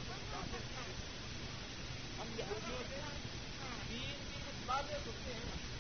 ہم 2.20 2.28
یہودیوں 2.38 2.84
سے 2.90 3.02
دین 3.90 4.24
کی 4.34 4.40
کچھ 4.48 4.66
باتیں 4.66 4.98
سنتے 5.06 5.34
ہیں۔ 5.34 5.75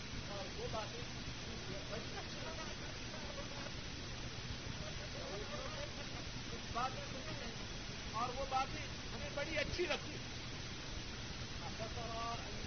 اور 8.13 8.29
وہ 8.35 8.45
باتیں 8.49 8.81
ہمیں 9.13 9.29
بڑی 9.35 9.57
اچھی 9.57 9.85
لگتی 9.85 10.11
ہیں۔ 10.11 10.23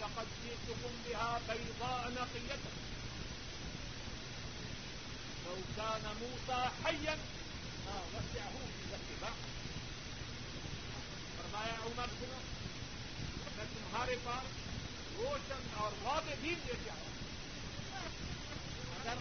لقد 0.00 0.26
جئتكم 0.44 0.92
بها 1.06 1.40
بيضاء 1.48 2.10
نقية 2.10 2.58
لو 5.46 5.56
كان 5.76 6.02
موسى 6.20 6.68
حيا 6.84 7.16
ما 7.86 7.96
وسعه 8.12 8.56
الاتباع 8.84 9.34
فرمایا 11.36 11.74
عمر 11.86 12.12
سنو 12.20 12.38
میں 13.56 13.64
تمہارے 13.74 14.16
پاس 14.24 14.46
روشن 15.16 15.66
اور 15.76 15.92
واضح 16.02 16.42
دین 16.42 16.58
لے 16.66 16.78
کے 16.84 16.90
آؤں 16.90 17.12
اگر 19.00 19.18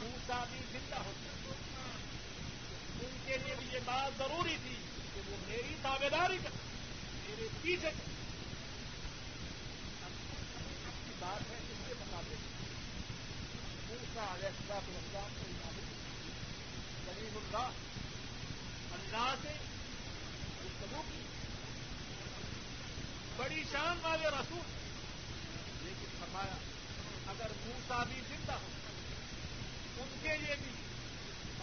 موسا 0.00 0.44
بھی 0.50 0.60
زندہ 0.72 1.02
ہوتا 1.06 1.67
ان 3.02 3.18
کے 3.26 3.36
لیے 3.36 3.54
بھی 3.58 3.66
یہ 3.72 3.78
بات 3.84 4.18
ضروری 4.18 4.56
تھی 4.62 4.74
کہ 5.14 5.30
وہ 5.30 5.36
میری 5.48 5.74
دعوے 5.84 6.08
داری 6.08 6.38
کر 6.42 6.50
میرے 7.28 7.48
پیچھے 7.62 7.90
کر 7.90 8.18
بات 11.18 11.50
ہے 11.50 11.56
اس 11.56 11.88
کے 11.88 11.94
مطابق 12.00 12.32
موسا 13.90 14.34
علیہ 14.34 14.46
السلام 14.46 14.96
السلام 14.96 15.28
کو 15.42 15.50
معلوم 15.50 15.88
کلیم 17.06 17.36
اللہ 17.36 17.70
اللہ 18.92 19.34
سے 19.42 19.48
گفتگو 20.64 21.02
کی۔ 21.12 21.20
بڑی 23.36 23.62
شان 23.72 23.98
والے 24.02 24.28
رسول۔ 24.28 24.60
لیکن 25.82 26.06
فرمایا، 26.20 26.54
اگر 27.26 27.46
موسا 27.66 28.04
بھی 28.04 28.20
زندہ 28.28 28.52
ہو، 28.52 28.68
ان 29.96 30.18
کے 30.22 30.28
لیے 30.28 30.56
بھی 30.62 30.87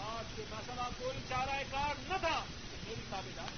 آج 0.02 0.24
کے 0.36 0.42
مسئلہ 0.50 0.88
کوئی 0.98 1.18
چارہ 1.28 1.62
کار 1.70 1.94
نہ 2.08 2.16
تھا، 2.20 2.44
تو 2.70 2.76
میری 2.86 3.00
تابے 3.10 3.30
دار 3.36 3.54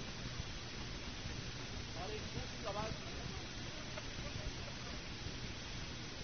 اور 2.00 2.10
ایک 2.10 2.34
دوسری 2.34 2.66
آواز 2.66 2.92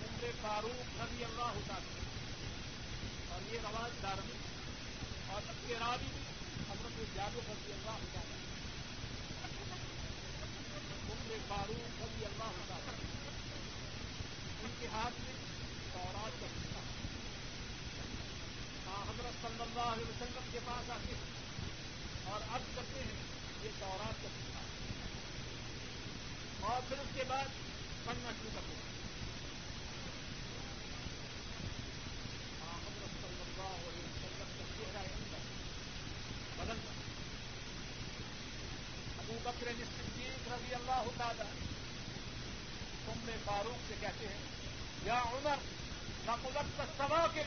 عمر 0.05 0.31
فاروق 0.41 1.01
رضی 1.01 1.25
اللہ 1.25 1.51
ہوتا 1.55 1.75
ہے 1.75 2.03
اور 3.29 3.53
یہ 3.53 3.59
رواج 3.59 4.03
دارمی 4.03 4.39
اور 5.27 5.43
اب 5.49 5.55
کے 5.67 5.75
راوی 5.81 6.09
بھی 6.15 6.23
حضرت 6.71 7.17
جادو 7.17 7.41
رضی 7.49 7.73
اللہ 7.73 7.91
ہوتا 7.91 8.21
ہے 8.21 8.43
عمر 11.11 11.37
فاروق 11.49 12.03
رضی 12.03 12.25
اللہ 12.25 12.53
ہوتا 12.59 12.75
ہے 12.75 12.97
ان 14.63 14.71
کے 14.81 14.87
ہاتھ 14.93 15.21
میں 15.21 15.35
تورات 15.93 16.41
کا 16.41 16.47
حصہ۔ 16.47 16.84
حضرت 19.03 19.43
صلی 19.43 19.63
اللہ 19.63 19.89
علیہ 19.93 20.09
وسلم 20.09 20.49
کے 20.53 20.59
پاس 20.65 20.91
آتے 20.91 21.15
ہیں 21.15 22.33
اور 22.33 22.41
اب 22.53 22.63
کرتے 22.75 23.01
ہیں 23.01 23.23
یہ 23.63 23.71
تورات 23.79 24.23
کا 24.23 24.29
حصہ 24.29 24.63
اور 26.67 26.83
پھر 26.89 26.99
اس 26.99 27.09
کے 27.15 27.25
بعد 27.29 27.49
پڑھنا 28.05 28.31
شروع 28.39 28.51
کرتے 28.55 28.75
ہیں۔ 28.75 28.93
حضرت 32.85 33.13
صلی 33.21 33.41
اللہ 33.41 33.75
علیہ 33.89 34.05
وسلم 34.05 34.49
کا 34.59 34.65
چہرہ 34.79 35.03
اندر۔ 35.15 35.43
بدل 36.57 36.79
کر 36.85 37.03
ابو 39.19 39.39
بکر 39.43 39.71
صدیق 39.97 40.49
رضی 40.53 40.75
اللہ 40.75 41.11
تعالی 41.17 41.49
تم 43.05 43.19
نے 43.25 43.37
فاروق 43.45 43.89
سے 43.89 43.95
کہتے 44.01 44.29
ہیں، 44.29 44.43
یا 45.05 45.23
عمر 45.23 45.59
نقلت 46.27 46.77
کا 46.77 46.85
سوا 46.97 47.27
کے 47.35 47.43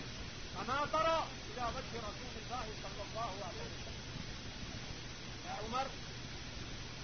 اناترا 0.59 1.25
یا 1.57 1.65
وجه 1.65 1.99
رسول 1.99 2.33
الله 2.35 2.65
صلى 2.81 3.01
الله 3.01 3.45
عليه 3.45 3.65
وسلم. 3.65 4.25
یا 5.45 5.53
عمر، 5.53 5.87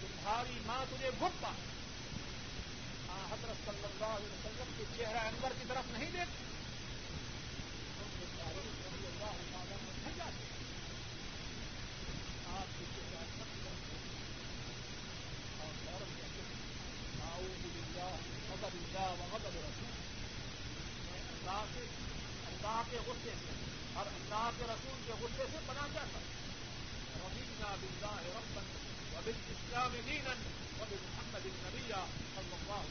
تمہاری 0.02 0.60
ماں 0.66 0.86
تجھے 0.90 1.12
بھٹ 1.20 1.42
پا۔ 1.42 1.52
حضرت 3.32 3.66
صلی 3.66 3.84
اللہ 3.84 4.06
علیہ 4.06 4.34
وسلم 4.34 4.74
کے 4.78 4.84
چہرہ 4.98 5.18
انور 5.18 5.52
کی 5.60 5.66
طرف 5.68 5.84
نہیں 5.92 6.12
دیکھتی 6.12 6.44
رضی 8.48 9.08
اللہ 9.08 9.32
تعالیٰ 9.52 9.78
میں 9.84 9.94
نہیں 9.98 10.18
جاتے 10.18 10.44
آپ 12.54 12.80
کے 12.80 12.86
چہرہ 12.96 13.18
انور 13.18 13.46
کی 13.54 13.60
طرف 13.64 14.04
اور 15.62 15.72
فوراً 15.86 16.10
کہتے 16.16 16.42
ہیں 16.42 17.32
آؤ 17.32 17.40
اللہ 17.40 18.16
غضب 18.52 18.70
اللہ 18.74 19.22
و 19.22 19.28
غضب 19.32 19.48
رسول 19.48 19.92
اللہ 21.34 21.64
سے 21.74 21.86
اللہ 22.84 22.92
کے 22.92 23.10
غصے 23.10 23.34
سے 23.40 23.52
اور 23.94 24.06
اللہ 24.06 24.50
کے 24.58 24.66
رسول 24.66 24.96
کے 25.06 25.14
غصے 25.20 25.46
سے 25.52 25.60
بنا 25.66 25.88
جاتا 25.94 26.20
ربینا 27.18 27.76
بلّہ 27.82 28.16
ربن 28.28 28.66
وبل 29.14 29.40
اسلام 29.50 29.96
دینا 30.06 30.34
وب 30.80 30.92
محمد 31.04 31.46
النبیہ 31.46 31.96
اور 31.96 32.50
اللہ 32.50 32.82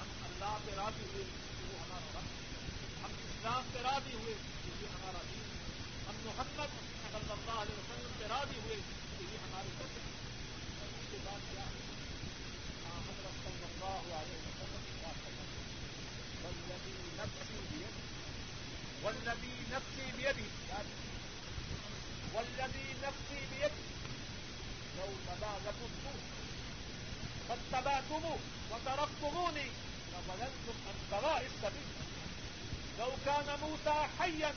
ہم 0.00 0.10
اللہ 0.22 0.58
پہ 0.64 0.74
راضی 0.76 1.06
ہوئے 1.06 1.24
کہ 1.48 1.70
وہ 1.70 1.80
ہمارا 1.80 2.10
رب 2.14 2.28
ہم 3.04 3.16
اسلام 3.22 3.72
پہ 3.72 3.82
راضی 3.82 4.14
ہوئے 4.14 4.34
کہ 4.64 4.76
یہ 4.82 4.94
ہمارا 4.96 5.22
دین 5.24 5.48
ہم 6.08 6.20
محمد 6.24 6.76
صلی 7.08 7.32
اللہ 7.32 7.60
علیہ 7.60 7.78
وسلم 7.78 8.12
پہ 8.18 8.32
راضی 8.34 8.60
ہوئے 8.60 8.80
کہ 9.18 9.24
یہ 9.24 9.38
ہماری 9.38 9.76
سب 9.78 9.98
اس 10.90 11.10
کے 11.10 11.24
بعد 11.24 11.50
کیا 11.50 11.64
حضرت 13.00 13.44
صلی 13.44 13.64
اللہ 13.64 14.14
علیہ 14.14 14.46
وسلم 14.46 14.97
والذي 19.02 19.56
نفسي 19.72 20.06
بيده 20.12 20.44
والذي 22.34 22.86
نفسي 23.02 23.40
بيده 23.52 23.82
لو 24.98 25.10
تبع 25.26 25.52
لكم 25.66 25.90
فاتبعتموه 27.48 28.38
وتركتموني 28.70 29.68
لظللتم 30.12 30.76
عن 30.88 30.96
سواء 31.10 31.42
السبيل. 31.46 31.88
لو 32.98 33.10
كان 33.24 33.48
موسى 33.60 33.96
حيا 34.18 34.52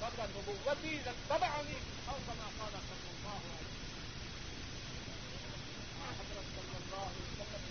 وأدرك 0.00 0.30
نبوتي 0.36 0.94
لاتبعني. 0.96 1.78
أو 2.08 2.16
كما 2.26 2.46
قال 2.58 2.72
صلى 2.72 3.10
الله 3.16 3.40
عليه 3.46 3.64
وسلم. 3.64 4.04
حضرت 6.18 6.46
صلى 6.56 6.76
الله 6.84 7.04
عليه 7.06 7.24
وسلم 7.40 7.64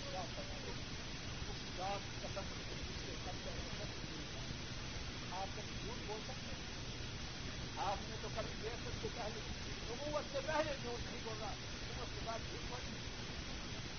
آپ 5.44 5.56
کبھی 5.56 5.74
جھوٹ 5.84 6.06
بول 6.06 6.20
سکتے 6.26 6.52
ہیں 6.52 7.86
آپ 7.86 7.96
نے 8.08 8.16
تو 8.22 8.28
کبھی 8.34 8.52
دیر 8.62 8.76
سب 8.84 8.92
سے 9.02 9.08
پہلے 9.14 9.40
نبوت 9.88 10.30
سے 10.32 10.40
پہلے 10.46 10.74
جھوٹ 10.82 11.00
نہیں 11.00 11.18
بولا 11.24 11.48
نبوت 11.48 12.14
کے 12.14 12.20
بعد 12.24 12.46
جھوٹ 12.50 12.62
بولی 12.68 12.94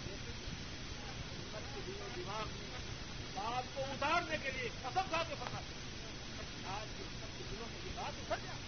لیکن 0.06 0.32
کے 1.76 1.82
دنوں 1.88 2.10
دماغ 2.16 2.56
بات 3.36 3.76
کو 3.76 3.84
اتارنے 3.84 4.38
کے 4.44 4.52
لیے 4.52 4.70
قسم 4.82 5.10
کھا 5.10 5.22
کے 5.28 5.36
پڑھنا 5.40 5.60
آج 6.70 6.88
کے 6.98 7.04
سب 7.20 7.38
کے 7.38 7.44
دلوں 7.52 7.68
میں 7.72 7.80
یہ 7.86 7.92
بات 7.96 8.20
اتر 8.22 8.46
جائے 8.46 8.64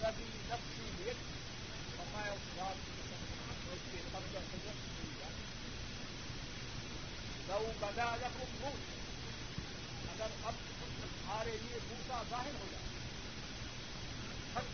نبی 0.00 0.28
نفسی 0.48 1.04
ایک 1.04 1.24
فرمایا 1.96 2.32
اس 2.32 2.46
بات 2.56 2.86
کی 2.86 3.00
قسم 3.00 3.90
کے 3.90 4.02
قبضہ 4.12 4.44
سجت 4.52 4.84
مل 4.92 5.10
جائے 5.18 5.34
لو 7.48 7.72
بدا 7.80 8.14
رقم 8.16 8.68
اگر 10.14 10.34
اب 10.44 10.54
تمہارے 11.34 11.58
لیے 11.62 11.78
موسا 11.88 12.22
ظاہر 12.30 12.54
ہو 12.60 12.66
جائے۔ 12.70 12.84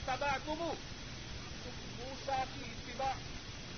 تبا 0.04 0.36
تم 0.44 0.72
موسا 1.98 2.44
کی 2.54 2.60
اتباع، 2.64 3.12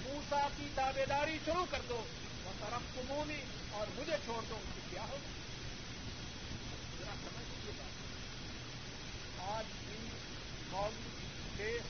موسا 0.03 0.49
کی 0.57 0.67
دعوے 0.77 1.07
داری 1.07 1.39
شروع 1.45 1.65
کر 1.71 1.81
دو۔ 1.89 2.07
وہ 2.45 2.53
طرف 2.61 2.95
کمونی 2.95 3.43
اور 3.71 3.87
مجھے 3.95 4.13
چھوڑ 4.25 4.43
دو۔ 4.49 4.59
کہ 4.75 4.81
کیا 4.91 5.03
ہوگا 5.03 5.29
ذرا 6.99 7.15
سمجھ 7.15 7.49
لیجیے 7.49 7.73
بات۔ 7.77 9.49
آج 9.57 9.65
بھی 9.87 10.09
مولوی 10.71 11.27
شیخ 11.57 11.83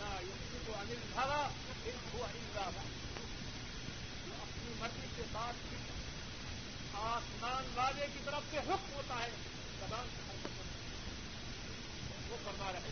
اپنی 4.41 4.73
مرضی 4.79 5.07
کے 5.15 5.23
ساتھ 5.33 5.55
آسمان 6.93 7.71
والے 7.75 8.05
کی 8.13 8.19
طرف 8.25 8.43
سے 8.51 8.57
حکم 8.57 8.93
ہوتا 8.93 9.15
ہے۔ 9.15 9.29
زبان 9.79 10.07
وہ 12.29 12.37
فرما 12.43 12.71
رہے 12.71 12.89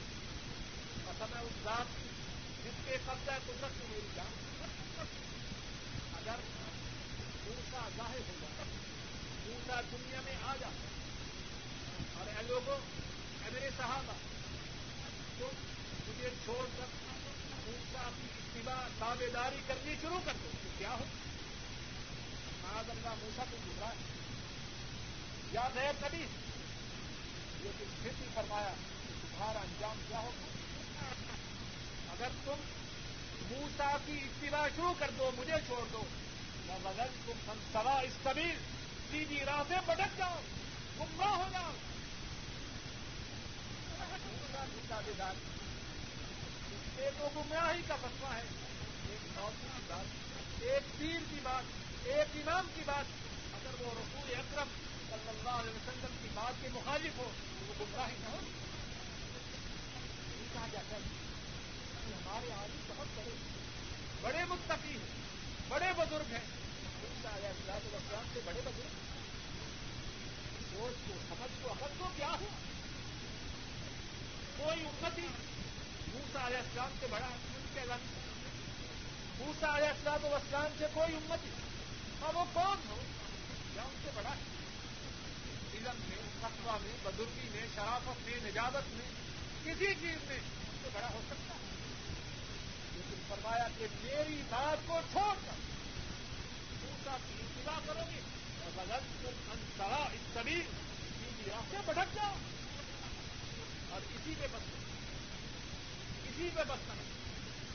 قسم 1.05 1.37
ہے 1.37 1.41
اس 1.41 1.63
ذات 1.63 1.85
کی 2.01 2.09
جس 2.63 2.73
کے 2.85 2.97
قبضہ 3.05 3.31
قدرت 3.45 3.71
سے 3.77 3.85
میری 3.89 4.07
جان۔ 4.15 4.61
اگر 6.17 6.35
دوسرا 7.45 7.89
ظاہر 7.97 8.15
ہو 8.15 8.33
جائے 8.39 8.69
دوسرا 9.45 9.81
دنیا 9.91 10.21
میں 10.25 10.35
آ 10.43 10.55
جائے 10.59 10.73
اور 12.19 12.27
اے 12.27 12.43
لوگوں، 12.47 12.77
اے 13.43 13.49
میرے 13.53 13.69
صحابہ 13.77 14.13
تم 15.39 15.80
مجھے 16.11 16.29
چھوڑ 16.45 16.65
کر 16.77 16.85
موسا 17.65 18.09
کی 18.17 18.27
اتباع 18.37 18.87
دعوے 18.99 19.29
داری 19.33 19.55
کرنی 19.67 19.95
شروع 20.01 20.19
کر 20.25 20.33
دو، 20.43 20.49
تو 20.63 20.69
کیا 20.77 20.89
ہو؟ 20.89 21.05
معاذ 22.61 22.89
اللہ 22.89 23.09
موسا 23.21 23.43
کو 23.51 23.57
گزرا 23.67 23.87
ہے 23.87 23.93
یا 25.51 25.67
نئے 25.75 25.91
کبھی۔ 25.99 26.25
لیکن 27.61 27.85
پھر 28.01 28.11
بھی 28.19 28.25
فرمایا 28.33 28.73
کہ 29.07 29.13
تمہارا 29.21 29.59
انجام 29.59 29.99
کیا 30.07 30.19
ہوگا 30.19 30.45
اگر 32.11 32.29
تم 32.45 32.59
موسا 33.51 33.97
کی 34.05 34.19
اتباع 34.23 34.67
شروع 34.75 34.93
کر 34.99 35.11
دو، 35.17 35.31
مجھے 35.37 35.55
چھوڑ 35.65 35.85
دو، 35.93 36.03
یا 36.65 36.77
بغل 36.81 37.07
تم 37.25 37.51
ہم 37.51 37.57
سوا 37.73 37.99
اس 37.99 38.13
قبیل 38.23 38.55
سیدھی 39.11 39.39
راہ 39.45 39.63
سے 39.67 39.75
بٹک 39.85 40.17
جاؤ، 40.17 40.39
گمراہ 40.99 41.35
ہو 41.35 41.49
جاؤ۔ 41.51 41.71
دوسرا 43.99 44.65
دعوے 44.89 45.11
دار 45.17 45.60
ایک 46.97 47.21
وہ 47.21 47.29
گمراہی 47.35 47.81
کا 47.87 47.95
مسئلہ 48.01 48.33
ہے۔ 48.33 48.43
ایک 49.09 49.39
موضوع 49.39 49.67
کی 49.77 49.83
بات، 49.87 50.05
ایک 50.61 50.99
پیر 50.99 51.19
کی 51.29 51.39
بات، 51.43 51.63
ایک 52.03 52.47
امام 52.47 52.67
کی 52.75 52.81
بات۔ 52.85 53.05
اگر 53.53 53.81
وہ 53.81 53.91
رسول 53.91 54.35
اکرم 54.35 54.67
صلی 55.09 55.29
اللہ 55.29 55.49
علیہ 55.49 55.71
وسلم 55.71 56.15
کی 56.21 56.27
بات 56.33 56.61
کے 56.61 56.67
مخالف 56.73 57.17
ہو، 57.17 57.31
تو 57.59 57.65
وہ 57.67 57.85
گمراہی 57.85 58.15
نہ 58.19 58.29
ہو۔ 58.29 58.39
کہا 60.53 60.67
جاتا 60.71 60.95
ہے 60.95 61.01
ہمارے 62.13 62.51
عالم 62.51 62.79
بہت 62.87 63.07
بڑے 63.15 63.31
بڑے 64.21 64.45
متقی 64.49 64.91
ہیں، 64.91 65.21
بڑے 65.67 65.85
بزرگ 65.97 66.33
ہیں۔ 66.33 66.61
اسلام 67.23 68.23
سے 68.33 68.39
بڑے 68.45 68.61
بزرگ 68.65 68.87
سوچ 70.71 71.07
کو 71.07 71.13
سمجھ 71.29 71.63
کو 71.63 71.71
عقل 71.71 71.93
کو 71.97 72.05
کیا 72.15 72.27
ہوا 72.27 72.57
کوئی 74.57 74.85
امتی 74.85 75.27
موسا 76.13 76.47
علیہ 76.47 76.57
السلام 76.57 76.89
سے 76.99 77.07
بڑا 77.09 77.27
کے 77.73 77.79
موسا 79.37 79.77
علیہ 79.77 79.87
السلام 79.87 80.25
و 80.25 80.35
اسلام 80.35 80.65
سے 80.77 80.85
کوئی 80.93 81.15
امتی 81.15 81.49
اور 82.19 82.33
وہ 82.33 82.43
کون 82.53 82.77
ہو؟ 82.89 83.01
یا 83.75 83.81
ان 83.81 83.95
سے 84.03 84.09
بڑا 84.15 84.29
علم 85.73 85.99
میں 86.09 86.17
فتوا 86.41 86.77
میں، 86.81 86.91
بدرگی 87.03 87.49
میں، 87.51 87.67
شرافت 87.75 88.29
میں، 88.29 88.39
نجابت 88.43 88.83
میں، 88.87 89.09
کسی 89.63 89.85
چیز 89.85 90.17
میں 90.27 90.37
ان 90.37 90.77
سے 90.81 90.89
بڑا 90.93 91.07
ہو 91.13 91.21
سکتا 91.29 91.55
ہے۔ 91.55 91.93
لیکن 92.93 93.21
فرمایا 93.27 93.67
کہ 93.77 93.85
میری 94.03 94.41
بات 94.49 94.87
کو 94.87 94.99
چھوڑ 95.11 95.35
کر 95.45 95.53
موسا 96.81 97.17
کی 97.27 97.33
اتباع 97.39 97.79
کرو 97.85 98.01
گے۔ 98.11 98.19
اور 98.63 98.71
غلط 98.77 99.27
انتہا 99.51 100.09
اس 100.13 100.33
طبی 100.33 100.61
سے 101.71 101.77
بھٹک 101.85 102.15
جاؤ۔ 102.15 102.33
اور 103.89 104.01
اسی 104.15 104.33
پہ 104.39 104.47
بس۔ 104.51 104.90
اسی 106.31 106.49
پہ 106.55 106.61
بس 106.67 106.87
نہیں 106.87 107.09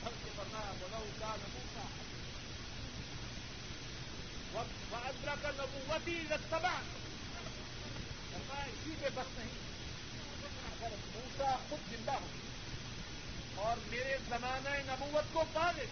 ہم 0.04 0.12
سے 0.24 0.30
فرمایا 0.36 0.72
بولا 0.78 0.98
کا 1.18 1.34
نبوتا 1.36 1.82
ادرا 5.04 5.34
کا 5.42 5.50
نبوتی 5.54 6.18
تباہ 6.50 6.80
فرمایا، 8.32 8.64
اسی 8.64 8.90
پہ 9.00 9.08
بس 9.14 9.38
نہیں۔ 9.38 9.48
اگر 10.72 10.94
موسا 11.14 11.56
خود 11.68 11.90
زندہ 11.90 12.12
ہو 12.12 12.26
اور 13.54 13.76
میرے 13.90 14.16
زمانہ 14.28 14.68
نبوت 14.68 15.32
کو 15.32 15.44
پا 15.52 15.70
لے 15.76 15.84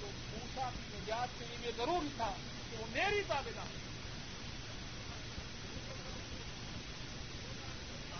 تو 0.00 0.06
موسا 0.30 0.70
کی 0.74 0.98
نجات 0.98 1.28
کے 1.38 1.44
لیے 1.50 1.70
ضروری 1.76 2.08
تھا 2.16 2.32
کہ 2.70 2.76
وہ 2.76 2.86
میری 2.90 3.22
دار 3.28 3.48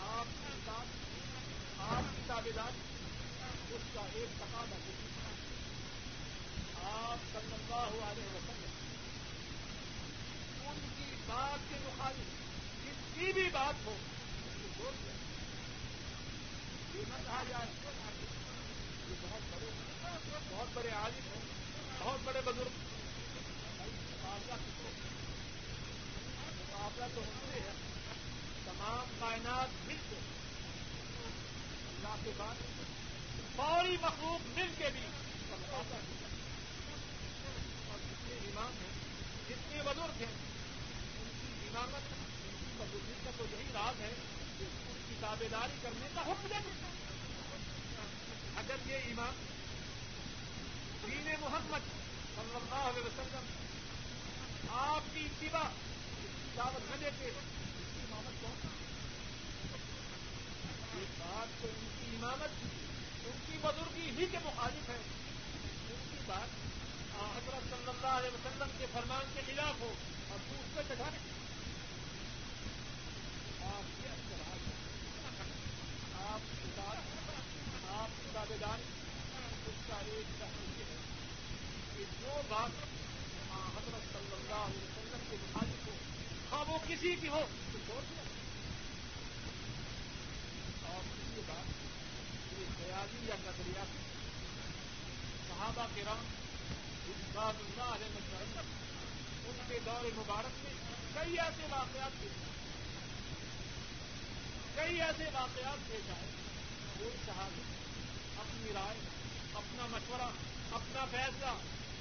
آپ 0.03 0.27
کی 0.27 0.59
ساتھ 0.67 1.02
آپ 1.83 2.17
کی 2.17 2.23
دعوے 2.29 2.51
دار 2.51 2.73
اس 3.71 3.83
کا 3.95 4.01
ایک 4.13 4.39
تقاضا 4.39 4.77
آپ 6.83 7.19
صلی 7.33 7.55
اللہ 7.55 8.05
علیہ 8.05 8.37
وسلم، 8.37 8.73
ان 10.69 10.79
کی 10.97 11.17
بات 11.27 11.59
کے 11.69 11.77
مخالف 11.83 12.27
جس 12.85 13.15
کی 13.15 13.33
بھی 13.33 13.49
بات 13.53 13.75
ہو، 13.85 13.97
اس 14.47 14.57
کو 14.63 14.69
چھوڑ 14.77 14.93
دیا۔ 15.03 15.13
یہ 16.95 17.05
نہ 17.09 17.15
کہا 17.27 17.43
جائے۔ 17.49 17.67
یہ 19.09 19.15
بہت 19.23 19.43
بڑے 19.51 19.71
بہت 20.51 20.69
بڑے 20.73 20.89
عالم 20.91 21.29
ہیں، 21.35 21.41
بہت 21.99 22.19
بڑے 22.25 22.41
بزرگ 22.45 22.79
مقابلہ 23.79 24.55
کس 24.55 24.79
کو 24.79 24.89
تو 27.15 27.21
ہوتے 27.21 27.61
ہیں 27.61 27.73
تمام 28.65 29.15
کائنات 29.21 29.69
مل 29.87 29.97
کے 30.11 30.17
فوری 33.57 33.97
مخلوق 34.01 34.59
مل 34.59 34.67
کے 34.79 34.89
بھی۔ 34.93 35.01
جتنے 37.91 38.51
امام 38.51 38.73
ہیں 38.83 38.93
جتنے 39.49 39.83
بزرگ 39.83 40.21
ہیں، 40.21 40.33
ان 41.21 41.29
کی 41.41 41.69
امامت 41.69 42.13
ان 42.13 42.55
کی 42.59 42.75
بزرگی 42.79 43.13
کا 43.25 43.31
تو 43.37 43.45
یہی 43.53 43.69
راز 43.75 44.01
ہے 44.01 44.13
کہ 44.59 44.65
ان 44.65 44.99
کی 45.09 45.15
تابے 45.21 45.49
داری 45.53 45.79
کرنے 45.83 46.09
کا 46.15 46.21
حکم 46.21 46.47
دے۔ 46.51 46.55
اگر 48.57 48.77
یہ 48.87 48.97
امام 48.97 49.35
دین 51.03 51.35
محمد 51.41 51.89
صلی 52.37 52.57
اللہ 52.57 52.75
علیہ 52.75 53.03
وسلم 53.03 53.47
آپ 54.69 55.15
کی 55.15 55.21
اتباع، 55.21 55.69
دعوت 56.57 56.91
نہ 56.91 56.97
دیتے 57.01 57.27
اس 57.27 57.35
کی 57.95 58.01
امامت 58.01 58.43
کون 58.43 58.82
یہ 60.95 61.05
بات 61.19 61.63
تو 61.63 61.69
ان 61.69 61.89
کی 61.99 62.17
امامت 62.17 62.61
کی 62.61 62.69
ان 63.25 63.39
کی 63.47 63.59
بزرگی 63.63 64.11
ہی 64.19 64.27
کے 64.33 64.39
مخالف 64.45 64.89
ہے 64.89 64.97
ان 64.97 66.03
کی 66.11 66.19
بات 66.27 66.61
حضرت 67.37 67.69
صلی 67.71 67.89
اللہ 67.89 68.07
علیہ 68.07 68.31
وسلم 68.31 68.71
کے 68.79 68.87
فرمان 68.93 69.33
کے 69.35 69.41
خلاف 69.47 69.81
ہو 69.81 69.93
اور 70.29 70.39
تو 70.49 70.55
اس 70.61 70.75
پہ 70.75 70.83
چڑھا 70.89 71.11
آپ 73.69 74.05
یہ 74.05 74.09
اچھا 74.09 74.55
آپ 76.25 76.41
کتاب 76.55 76.97
آپ 77.93 78.09
کی 78.23 78.31
دعوے 78.35 78.57
داری 78.61 78.91
اس 79.67 79.87
کا 79.89 79.97
ایک 80.07 80.39
پہلو 80.41 80.65
یہ 80.79 80.85
ہے 80.85 81.01
کہ 81.97 82.05
جو 82.21 82.41
بات 82.49 82.83
حضرت 83.77 84.13
صلی 84.13 84.35
اللہ 84.35 84.65
علیہ 84.65 84.83
وسلم 84.83 85.25
کے 85.31 85.37
مخالف 85.37 85.87
ہو 85.87 85.93
ہاں 86.53 86.65
وہ 86.69 86.79
کسی 86.87 87.15
کی 87.21 87.29
ہو 87.29 87.45
تو 87.73 87.79
چھوڑ 87.87 88.01
دیا 88.01 88.23
اور 90.89 91.03
دوسری 91.05 91.35
بات 91.35 91.37
یہ 91.37 91.42
خیالی 92.77 93.27
یا 93.27 93.35
نظریات 93.39 93.95
صحابہ 95.49 95.87
کے 95.95 96.03
رنگ 96.07 96.31
اس 97.09 97.23
بات 97.33 97.55
اللہ 97.61 97.93
علیہ 97.95 98.17
وسلم 98.17 98.71
ان 99.47 99.59
کے 99.69 99.79
دور 99.87 100.09
مبارک 100.17 100.65
میں 100.65 100.73
کئی 101.15 101.39
ایسے 101.41 101.67
واقعات 101.71 102.21
پیش 102.21 102.43
آئے 102.43 102.61
کئی 104.75 105.03
ایسے 105.03 105.25
واقعات 105.33 105.89
پیش 105.89 106.11
آئے 106.11 106.31
کوئی 106.99 107.17
صحابی 107.27 107.63
اپنی 108.37 108.73
رائے 108.75 108.99
اپنا 109.55 109.87
مشورہ 109.91 110.31
اپنا 110.73 111.05
فیصلہ 111.11 111.55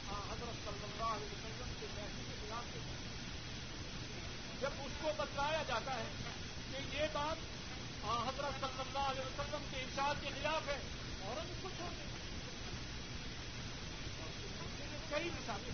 حضرت 0.09 0.65
صلی 0.65 0.83
اللہ 0.83 1.15
علیہ 1.15 1.27
وسلم 1.31 1.73
کے 1.79 1.87
فیصلے 1.95 2.23
کے 2.27 2.35
خلاف 2.41 2.65
جب 4.61 4.69
اس 4.85 4.91
کو 5.01 5.11
بتلایا 5.17 5.63
جاتا 5.67 5.95
ہے 5.95 6.09
کہ 6.71 6.97
یہ 6.97 7.07
بات 7.11 7.37
ہاں، 8.03 8.19
حضرت 8.27 8.59
صلی 8.61 8.79
اللہ 8.79 9.09
علیہ 9.09 9.21
وسلم 9.21 9.65
کے 9.71 9.77
ارشاد 9.77 10.21
کے 10.21 10.29
خلاف 10.35 10.67
ہے۔ 10.67 10.77
اور 11.25 11.37
ہم 11.37 11.45
اس 11.47 11.63
ہوتے 11.63 11.75
چھوڑ 11.77 11.89
کئی 15.09 15.29
مثالیں 15.29 15.73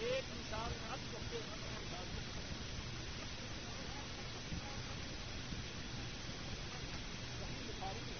ایک 0.00 0.24
مثال 0.30 0.72
میں 0.72 0.90
اب 0.90 1.12
کرتے 1.12 1.38
صحیح 6.30 7.64
بخاری 7.68 8.00
میں 8.04 8.18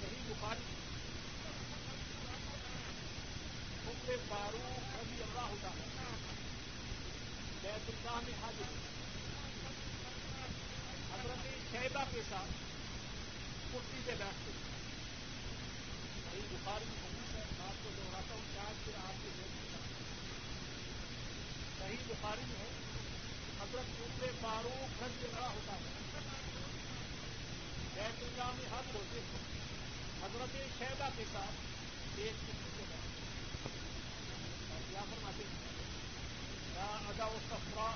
صحیح 0.00 0.22
بخاری 0.28 0.64
عمر 3.86 4.16
فاروق 4.28 4.96
رضی 4.96 5.22
اللہ 5.22 5.54
تعالی 5.62 5.88
بیت 7.62 7.88
اللہ 7.88 8.20
میں 8.26 8.34
حاضر 8.42 8.74
حضرت 11.12 11.46
شہبہ 11.72 12.04
کے 12.16 12.22
ساتھ 12.28 12.52
کرسی 13.72 13.98
پہ 14.04 14.12
بیٹھتے 14.18 14.52
وہی 16.20 16.44
بخاری 16.52 16.86
حدیث 16.92 17.34
ہے 17.34 17.42
آپ 17.64 17.82
کو 17.82 17.90
دوہراتا 17.96 18.34
ہوں 18.34 18.46
شاید 18.54 18.84
پھر 18.84 18.94
آپ 19.00 19.18
کے 19.22 19.32
دیکھ 19.32 19.58
صحیح 21.78 22.06
بخاری 22.06 22.46
میں 22.46 22.70
حضرت 23.58 24.00
عمر 24.00 24.32
فاروق 24.40 25.02
رضی 25.02 25.26
اللہ 25.26 25.46
ہوتا 25.48 25.74
ہے 25.74 26.24
بیت 27.94 28.22
اللہ 28.22 28.50
میں 28.56 28.72
حاضر 28.72 28.94
ہوتے 28.94 29.20
حضرت 30.22 30.56
شہبہ 30.78 31.10
کے 31.16 31.24
ساتھ 31.32 32.18
ایک 32.18 32.40
کرسی 32.40 32.74
پہ 32.78 32.88
بیٹھتے 32.88 33.78
اور 34.70 34.90
کیا 34.90 35.04
فرماتے 35.10 35.44
ہیں 35.44 35.64
ادا 37.06 37.26
و 37.26 37.38
سفرا 37.44 37.90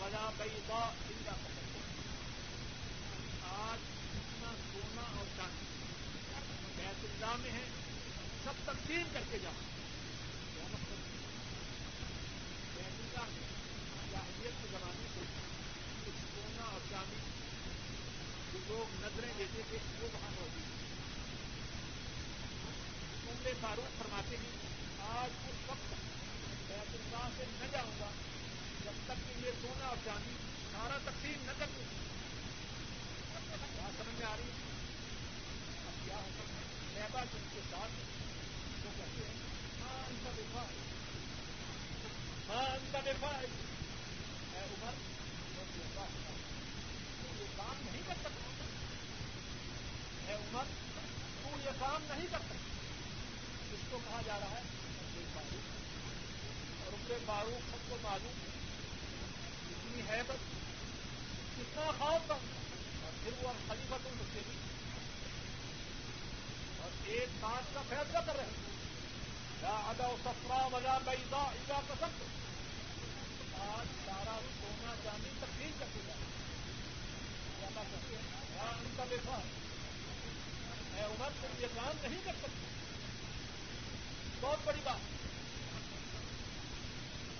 ولا 0.00 0.28
بیضا 0.38 0.84
الا 1.06 1.32
پسند 1.34 1.75
آج 3.56 3.78
اتنا 4.14 4.50
سونا 4.72 5.18
اور 5.18 5.26
چاندی 5.36 5.64
بیت 6.76 7.04
اللہ 7.04 7.36
میں 7.38 7.50
ہے۔ 7.50 7.64
سب 8.44 8.52
تقسیم 8.64 9.02
کر 9.12 9.20
کے 9.30 9.38
جاؤ۔ 9.42 9.52
کیا 10.54 10.64
مطلب 10.64 10.98
بیت 12.74 13.00
اللہ 13.00 13.32
میں 13.32 14.12
جاہلیت 14.12 14.62
کے 14.62 14.68
زمانے 14.70 15.06
سے 15.14 15.20
کچھ 16.06 16.20
سونا 16.34 16.62
اور 16.62 16.80
چاندی 16.90 17.16
جو 18.52 18.58
لوگ 18.68 19.04
نظریں 19.04 19.32
دیتے 19.38 19.62
تھے، 19.70 19.78
وہ 20.00 20.08
وہاں 20.12 20.30
موجود 20.40 20.66
عمر 23.28 23.50
فاروق 23.60 23.98
فرماتے 23.98 24.36
ہیں، 24.36 24.56
آج 24.98 25.30
اس 25.48 25.70
وقت 25.70 25.94
بیت 26.68 26.94
اللہ 26.94 27.28
سے 27.36 27.44
نہ 27.60 27.66
جاؤں 27.72 28.00
گا 28.00 28.10
جب 28.84 28.92
تک 29.06 29.28
کہ 29.28 29.46
یہ 29.46 29.52
سونا 29.62 29.86
اور 29.86 29.96
چاندی 30.04 30.36
سارا 30.72 30.98
تقسیم 31.04 31.42
نہ 31.46 31.52
کر 31.58 31.66
دوں۔ 31.76 31.84
بات 33.60 33.98
سمجھ 33.98 34.20
میں 34.20 34.26
آ 34.26 34.36
رہی 34.36 34.44
ہے۔ 34.44 34.64
اب 35.86 36.04
کیا 36.04 36.16
ہے 36.16 36.30
کے 37.54 37.60
ساتھ 37.70 37.90
کہتے 38.96 39.24
ہیں 39.24 39.34
ان 40.08 40.16
کا 40.24 40.30
ان 42.50 42.88
کا 42.92 43.00
ہے 44.52 44.60
عمر 44.64 44.92
تو 45.54 45.62
یہ 47.38 47.44
کام 47.56 47.82
نہیں 47.84 48.02
کر 48.06 48.14
سکتا 48.14 48.64
ہے 50.26 50.34
عمر 50.34 50.64
تو 51.42 51.58
یہ 51.64 51.70
کام 51.78 52.02
نہیں 52.02 52.26
کر 52.32 52.38
کو 53.90 53.98
کہا 54.04 54.20
جا 54.26 54.38
رہا 54.40 54.50
ہے 54.50 54.62
کو 57.88 57.96
معلوم 58.02 58.32
ہے 60.08 60.22
کتنا 61.56 61.90
خوف 61.98 62.26
تھا 62.26 62.34
اور 62.34 62.65
پھر 63.26 63.44
وہ 63.44 63.52
خلیفت 63.68 64.06
المسلمین 64.06 64.58
اور 66.82 66.90
ایک 67.04 67.28
بات 67.40 67.74
کا 67.74 67.82
فیصلہ 67.88 68.18
کر 68.26 68.36
رہے 68.36 68.44
ہیں۔ 68.44 68.64
ادا 69.62 70.08
سفرا 70.24 70.58
ولا 70.66 70.98
بیدا 71.04 71.36
ادا 71.36 71.80
کا 71.88 71.94
سب 72.00 72.22
آج 73.60 73.86
سارا 74.04 74.38
سونا 74.60 74.94
چاندی 75.04 75.30
تقسیم 75.40 75.70
کر 75.78 75.86
دیا۔ 75.94 76.14
ان 78.60 78.94
کا 78.96 79.04
دیکھا 79.10 79.38
میں 80.92 81.04
عمر، 81.04 81.30
تم 81.40 81.60
یہ 81.60 81.66
کام 81.74 81.96
نہیں 82.02 82.20
کر 82.24 82.32
سکتی 82.42 82.66
بہت 84.40 84.58
بڑی 84.64 84.80
بات 84.84 85.14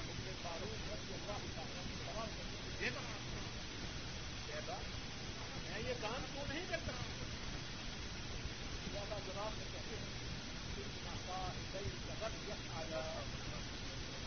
مجھے 0.07 0.33
فاروق 0.43 0.93
رضی 0.93 1.15
اللہ 1.15 1.39
سوال 2.05 2.29
کرتے 2.37 2.91
میں 5.67 5.81
یہ 5.89 5.95
کام 6.01 6.25
کیوں 6.33 6.45
نہیں 6.49 6.65
کر 6.69 6.77
سکتا 6.77 7.05
زیادہ 8.93 9.19
جواب 9.27 9.59
میں 9.59 9.67
کہتے 9.73 9.97
ہیں 9.97 10.05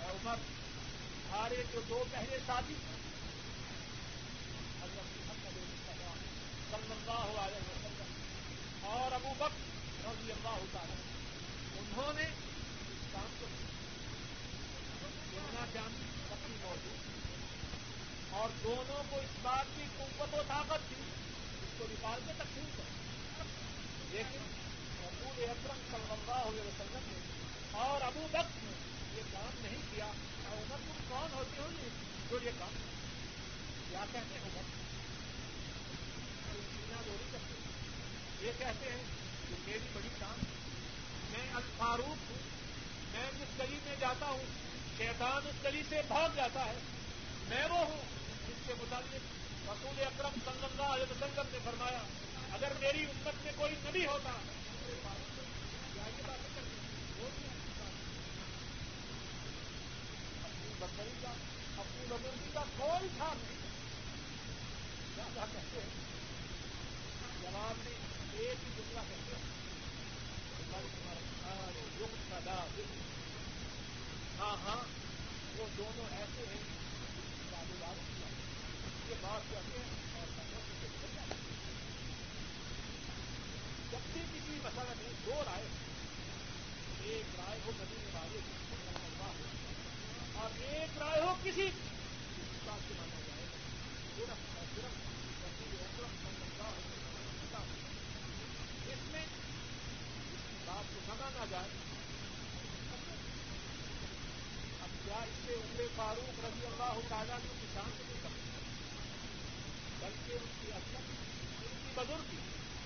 عمر 0.10 0.36
تمہارے 0.36 1.64
جو 1.74 1.82
دو 1.99 2.03
پہرے 2.11 2.37
ساتھی 2.45 2.73
صلی 6.69 6.91
اللہ 6.91 7.39
علیہ 7.39 7.63
وسلم 7.63 8.85
اور 8.89 9.11
ابو 9.11 9.33
بک 9.37 9.57
رضی 10.05 10.31
اللہ 10.31 10.61
تعالی 10.73 10.95
انہوں 11.79 12.13
نے 12.13 12.23
اس 12.23 13.01
کام 13.13 13.33
کو 13.39 13.49
سونا 15.25 15.65
چاندی 15.73 16.07
اپنی 16.31 16.55
موجود 16.61 18.33
اور 18.33 18.55
دونوں 18.63 19.03
کو 19.09 19.19
اس 19.19 19.35
بات 19.41 19.75
کی 19.75 19.89
قوت 19.97 20.33
و 20.33 20.43
طاقت 20.47 20.89
تھی 20.89 21.01
اس 21.01 21.77
کو 21.77 21.91
نکال 21.91 22.25
کے 22.27 22.37
تقسیم 22.37 22.71
کر 22.77 23.45
لیکن 24.11 24.47
رسول 25.01 25.43
اکرم 25.49 25.85
صلی 25.91 26.11
اللہ 26.11 26.47
علیہ 26.47 26.61
وسلم 26.61 27.11
نے 27.11 27.83
اور 27.83 28.01
ابو 28.03 28.27
بک 28.31 28.57
نے 28.63 28.77
یہ 29.15 29.31
کام 29.31 29.63
نہیں 29.63 29.87
کیا 29.91 30.11
عمر 30.51 30.77
تم 30.77 30.99
کون 31.09 31.33
ہوتی 31.33 31.59
ہوگی 31.59 31.89
جو 32.29 32.37
یہ 32.43 32.51
کام 32.59 32.73
کیا 33.89 34.05
کہتے 34.11 34.35
ہیں 34.35 34.45
عمر 34.45 34.67
سینا 36.69 37.01
دوری 37.05 37.29
کرتے 37.31 38.45
یہ 38.45 38.51
کہتے 38.59 38.91
ہیں 38.91 39.03
کہ 39.49 39.55
میری 39.65 39.87
بڑی 39.93 40.09
کام 40.19 40.39
میں 41.31 41.45
الفاروق 41.55 42.29
ہوں 42.29 42.47
میں 43.13 43.29
جس 43.33 43.59
گلی 43.59 43.79
میں 43.85 43.95
جاتا 43.99 44.25
ہوں 44.25 44.43
شیطان 44.97 45.47
اس 45.47 45.63
گلی 45.65 45.83
سے 45.89 46.01
بھاگ 46.07 46.28
جاتا 46.39 46.65
ہے۔ 46.65 46.79
میں 47.47 47.63
وہ 47.63 47.77
ہوں 47.77 48.01
جس 48.47 48.67
کے 48.67 48.73
متعلق 48.79 49.69
رسول 49.69 50.03
اکرم 50.03 50.39
صلی 50.45 50.65
اللہ 50.65 50.93
علیہ 50.93 51.11
وسلم 51.11 51.41
نے 51.51 51.59
فرمایا، 51.63 51.99
اگر 52.51 52.71
میری 52.79 53.03
امت 53.03 53.43
میں 53.43 53.51
کوئی 53.55 53.73
نبی 53.83 54.05
ہوتا 54.05 54.31
اپنی 60.43 60.73
بندری 60.79 61.09
کا 61.21 61.29
اپنی 61.77 62.05
بندرگی 62.09 62.49
کا 62.53 62.63
کوئی 62.77 63.07
تھا 63.17 63.33
نہیں 63.33 63.57
کیا 65.15 65.45
کہتے 65.53 65.81
ہیں 65.81 65.89
جواب 67.41 67.73
میں 67.83 67.93
ایک 68.39 68.57
ہی 68.63 68.71
جملہ 68.77 68.99
کہتے 69.09 69.35
ہیں 69.35 69.47
ہاں 74.39 74.55
ہاں۔ 74.65 74.98
وہ 75.60 75.66
دونوں 75.78 76.05
ایسے 76.12 76.43
ہیں 76.49 76.60
کاروبار 77.51 77.95
کیا 78.10 78.28
اس 79.07 79.39
کہتے 79.49 79.80
ہیں 79.80 80.20
اور 80.20 80.28
جب 83.91 84.05
بھی 84.14 84.22
کسی 84.22 84.60
مسئلہ 84.64 84.93
میں 84.97 85.12
دو 85.26 85.41
رائے 85.45 85.68
ایک 87.03 87.36
رائے 87.39 87.60
ہو 87.66 87.72
ندی 87.72 87.99
میں 88.03 88.14
والے 88.14 88.39
اور 90.36 90.62
ایک 90.62 90.97
رائے 90.97 91.22
ہو 91.22 91.36
کسی 91.43 91.68
بات 92.66 92.88
سے 92.88 92.93
مانا 92.97 93.22
جائے 93.28 93.45
گا 93.45 93.57
صرف 94.16 94.47
صرف 94.76 94.93
اس 98.88 99.12
میں 99.12 99.24
اس 99.24 100.66
بات 100.66 100.95
کو 100.95 101.14
نہ 101.30 101.45
جائے 101.49 101.78
اب 104.82 104.99
کیا 105.10 105.20
اس 105.20 105.38
سے 105.45 105.53
عمر 105.53 105.86
فاروق 105.95 106.39
رضی 106.45 106.66
اللہ 106.66 106.99
تعالیٰ 107.10 107.38
کی 107.41 107.47
کسان 107.62 107.89
سے 107.97 108.03
نہیں 108.07 108.20
سکتے 108.24 108.57
بلکہ 110.01 110.34
ان 110.34 110.45
کی 110.62 110.72
اصل 110.72 110.95
ان 110.95 111.78
کی 111.84 111.91
بزرگی 111.95 112.38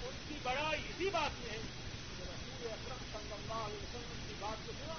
ان 0.03 0.13
کی 0.27 0.35
بڑائی، 0.43 0.81
اسی 0.89 1.09
بات 1.09 1.31
میں 1.39 1.49
ہے 1.51 1.57
کہ 1.57 2.23
رسول 2.23 2.71
اکرم 2.71 3.03
صلی 3.13 3.33
اللہ 3.33 3.65
علیہ 3.65 3.83
وسلم 3.83 4.23
کی 4.27 4.33
بات 4.39 4.65
کو 4.65 4.71
سنا 4.79 4.93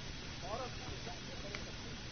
اور 0.49 0.61
اپنا 0.61 0.87
حساب 0.87 1.25
سے 1.29 1.35
بڑے 1.43 1.59
کرتے 1.65 1.89
ہیں 1.89 2.03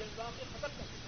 رسول 0.00 0.44
ختم 0.52 0.68
کر 0.78 1.05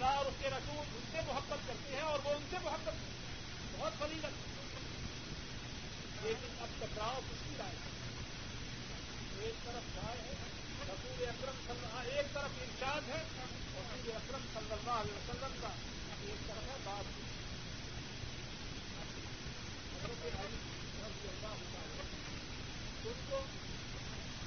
اللہ 0.00 0.18
اور 0.18 0.26
اس 0.26 0.34
کے 0.40 0.48
رسول 0.50 0.76
ان 0.78 1.02
سے 1.12 1.18
محبت 1.26 1.66
کرتے 1.66 1.94
ہیں 1.94 2.02
اور 2.02 2.18
وہ 2.24 2.30
ان 2.30 2.44
سے 2.50 2.56
محبت 2.64 2.84
کرتے 2.84 2.98
ہیں 2.98 3.78
بہت 3.78 3.92
بڑی 3.98 4.14
لگ 4.14 4.38
لیکن 6.22 6.54
اب 6.60 6.68
ٹکراؤ 6.78 7.20
کچھ 7.30 7.48
بھی 7.48 7.56
رائے 7.58 7.74
ایک 9.40 9.64
طرف 9.64 9.96
رائے 9.96 10.18
ہے 10.18 10.34
رسول 10.88 11.28
اکرم 11.28 11.60
صلی 11.66 11.84
اللہ 11.84 12.14
ایک 12.14 12.34
طرف 12.34 12.58
انچارج 12.62 13.10
ہے، 13.10 13.22
رسول 13.74 14.10
اکرم 14.16 14.46
صلی 14.54 14.72
اللہ 14.72 14.90
علیہ 14.90 15.12
وسلم 15.12 15.54
کا 15.60 15.68
ایک 16.20 16.48
طرف 16.48 16.68
ہے 16.68 16.76
بات۔ 16.84 17.04
ان 23.04 23.20
کو 23.30 23.38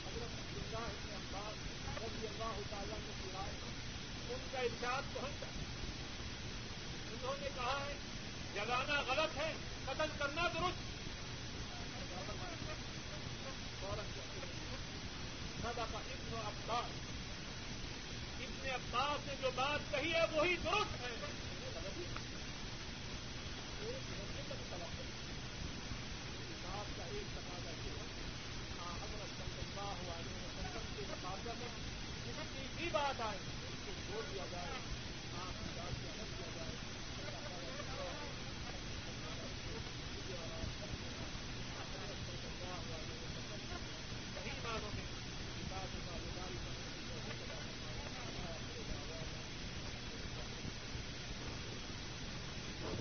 حضرت 0.05 0.33
اللہ 0.57 0.85
ابن 0.85 1.13
عباس 1.15 1.55
رضی 2.03 2.27
اللہ 2.27 2.59
تعالیٰ 2.69 2.97
نے 2.99 3.12
کا 4.53 4.59
ارشاد 4.59 5.01
پہنچا۔ 5.13 5.45
انہوں 7.11 7.35
نے 7.41 7.49
کہا 7.55 7.85
ہے 7.87 7.93
جگانا 8.55 9.01
غلط 9.07 9.37
ہے، 9.37 9.53
قتل 9.85 10.09
کرنا 10.17 10.47
درست۔ 10.47 10.93
سدا 15.61 15.85
کا 15.91 15.99
ابن 15.99 16.35
عباس۔ 16.45 16.91
ابن 18.39 18.69
عباس 18.69 19.27
نے 19.27 19.33
جو 19.41 19.51
بات 19.55 19.91
کہی 19.91 20.13
ہے، 20.13 20.21
وہی 20.31 20.55
درست 20.55 21.01
ہے۔ 21.01 21.09
آپ 26.77 26.97
کا 26.97 27.03
ایک 27.03 27.37
تقاضا 27.37 27.69
یہ 27.69 27.91
ہے 27.91 28.05
حضرت 28.81 29.37
صلی 29.37 29.61
اللہ 29.61 30.11
علیہ 30.11 30.45
وسلم 30.45 30.93
کے 30.95 31.03
میں 32.79 32.89
بات 32.91 33.21
آئے 33.21 33.62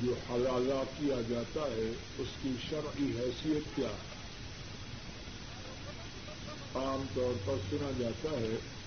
جو 0.02 0.14
حوالہ 0.30 0.82
کیا 0.98 1.20
جاتا 1.28 1.60
ہے، 1.60 1.92
اس 2.18 2.28
کی 2.42 2.52
شرعی 2.70 3.12
حیثیت 3.18 3.76
کیا؟ 3.76 3.88
ہے 3.88 4.12
عام 6.74 7.06
طور 7.14 7.34
پر 7.44 7.54
سنا 7.70 7.90
جاتا 7.98 8.30
ہے 8.30 8.81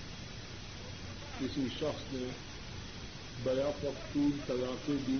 کسی 1.40 1.66
شخص 1.78 2.12
نے 2.12 2.28
بیا 3.42 3.70
تین 4.12 4.30
طلاقیں 4.46 4.94
دی 5.06 5.18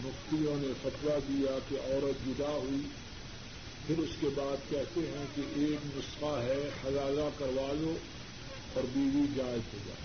مفتیوں 0.00 0.56
نے 0.56 0.72
فتوا 0.82 1.18
دیا 1.28 1.58
کہ 1.68 1.74
عورت 1.74 2.26
جدا 2.26 2.48
ہوئی، 2.48 2.80
پھر 3.86 3.98
اس 3.98 4.10
کے 4.20 4.28
بعد 4.34 4.70
کہتے 4.70 5.00
ہیں 5.00 5.24
کہ 5.34 5.42
ایک 5.54 5.86
نسخہ 5.86 6.40
ہے، 6.42 6.70
حلالہ 6.86 7.28
کروا 7.38 7.72
لو 7.72 7.96
اور 8.74 8.82
بیوی 8.92 9.26
جائز 9.36 9.74
ہو 9.74 9.78
جائے۔ 9.86 10.04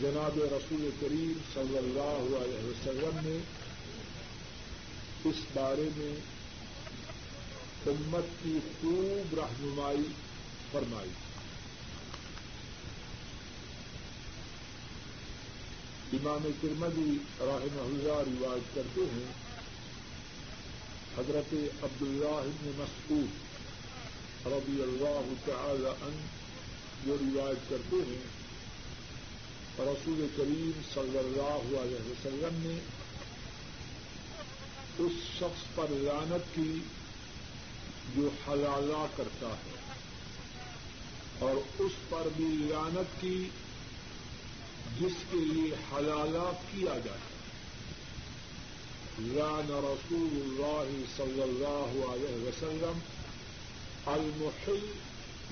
جناب 0.00 0.38
رسول 0.38 0.90
کریم 1.00 1.32
صلی 1.54 1.78
اللہ 1.78 2.36
علیہ 2.36 2.64
وسلم 2.64 3.18
نے 3.22 3.38
اس 5.24 5.36
بارے 5.52 5.88
میں 5.96 6.14
امت 7.86 8.44
کی 8.44 8.58
خوب 8.80 9.34
رہنمائی 9.38 10.08
فرمائی۔ 10.72 11.10
امام 16.12 16.48
ترمدی 16.60 17.16
راہم 17.40 17.78
اللہ 17.78 18.44
روایت 18.44 18.74
کرتے 18.74 19.00
ہیں، 19.00 19.32
حضرت 21.18 21.54
عبداللہ 21.82 22.40
مسعود 22.62 23.46
رضی 24.46 24.82
اللہ 24.82 25.32
تعالی 25.44 25.86
ان 25.86 26.26
جو 27.06 27.16
روایت 27.20 27.70
کرتے 27.70 27.96
ہیں، 27.96 28.36
رسول 29.78 30.26
کریم 30.36 30.70
صلی 30.94 31.18
اللہ 31.18 31.80
علیہ 31.80 32.10
وسلم 32.10 32.54
نے 32.54 32.78
اس 34.98 35.12
شخص 35.38 35.74
پر 35.74 35.86
لانت 35.90 36.56
کی 36.56 36.78
جو 38.16 38.28
حلالہ 38.48 39.06
کرتا 39.16 39.48
ہے۔ 39.48 39.75
اور 41.38 41.82
اس 41.82 41.92
پر 42.08 42.28
بھی 42.36 42.44
لانت 42.44 43.20
کی 43.20 43.48
جس 45.00 45.24
کے 45.30 45.36
لیے 45.36 45.74
حلالہ 45.74 46.50
کیا 46.70 46.98
جاتا 47.04 47.34
لان 49.18 49.70
رسول 49.70 50.42
اللہ 50.42 51.04
صلی 51.16 51.42
اللہ 51.42 52.12
علیہ 52.12 52.46
وسلم 52.46 52.98
المحل 54.06 54.86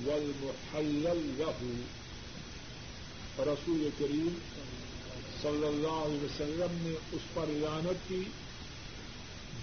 والمحلل 0.05 1.35
له۔ 1.39 1.63
رسول 3.39 3.89
کریم 3.99 4.39
صلی 5.43 5.67
اللہ 5.67 6.05
علیہ 6.07 6.25
وسلم 6.25 6.77
نے 6.81 6.95
اس 7.13 7.35
پر 7.35 7.45
لانت 7.49 8.09
کی 8.09 8.23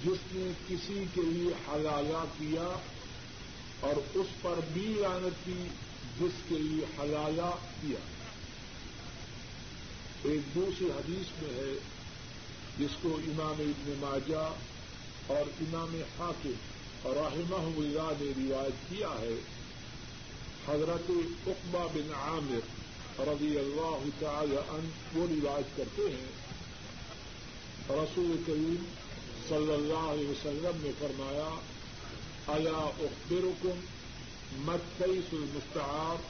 جس 0.04 0.18
نے 0.32 0.52
کسی 0.68 1.04
کے 1.14 1.22
لیے 1.22 1.54
حلالہ 1.70 2.26
کیا 2.38 2.78
اور 3.80 4.18
اس 4.18 4.42
پر 4.42 4.60
بھی 4.74 4.94
لانت 4.98 5.46
کی 5.46 5.68
جس 6.20 6.50
کے 6.50 6.56
لیے 6.56 6.86
حلالہ 7.00 7.56
کیا۔ 7.82 8.00
ایک 10.24 10.56
دوسری 10.56 10.86
حدیث 10.86 11.42
میں 11.42 11.54
ہے، 11.54 11.74
جس 12.80 12.98
کو 13.02 13.20
امام 13.28 13.56
ابن 13.60 13.94
ماجہ 14.00 14.54
اور 15.28 15.50
امام 15.62 16.02
حاکم 16.20 16.52
اور 17.02 17.16
رحمہ 17.16 17.56
اللہ 17.56 18.12
نے 18.20 18.50
روایت 18.50 18.90
کیا 18.90 19.08
ہے۔ 19.08 19.40
حضرت 20.68 21.12
اقبا 21.48 21.86
بن 21.94 22.14
عامر 22.14 22.82
رضی 23.20 23.58
اللہ 23.58 24.10
تعالی 24.20 24.58
عنہ 24.58 25.18
وہ 25.18 25.28
روایت 25.30 25.78
کرتے 25.78 26.02
ہیں۔ 26.02 26.42
رسول 27.90 28.44
کریم 28.48 28.84
صلی 29.50 29.74
اللہ 29.74 30.12
علیہ 30.12 30.28
وسلم 30.28 30.78
نے 30.82 30.92
فرمایا 31.00 31.50
اللہ 32.48 32.78
اخبرکم 32.78 33.80
مت 34.54 35.04
تیس 35.04 35.34
المستعار 35.34 36.22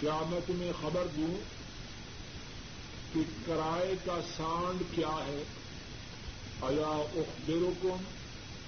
کیا 0.00 0.20
میں 0.30 0.40
تمہیں 0.46 0.72
خبر 0.80 1.06
دوں 1.16 1.34
کہ 3.14 3.20
کرائے 3.46 3.94
کا 4.04 4.18
سانڈ 4.36 4.82
کیا 4.94 5.18
ہے۔ 5.26 5.42
اللہ 6.62 7.02
اخبرکم 7.14 7.96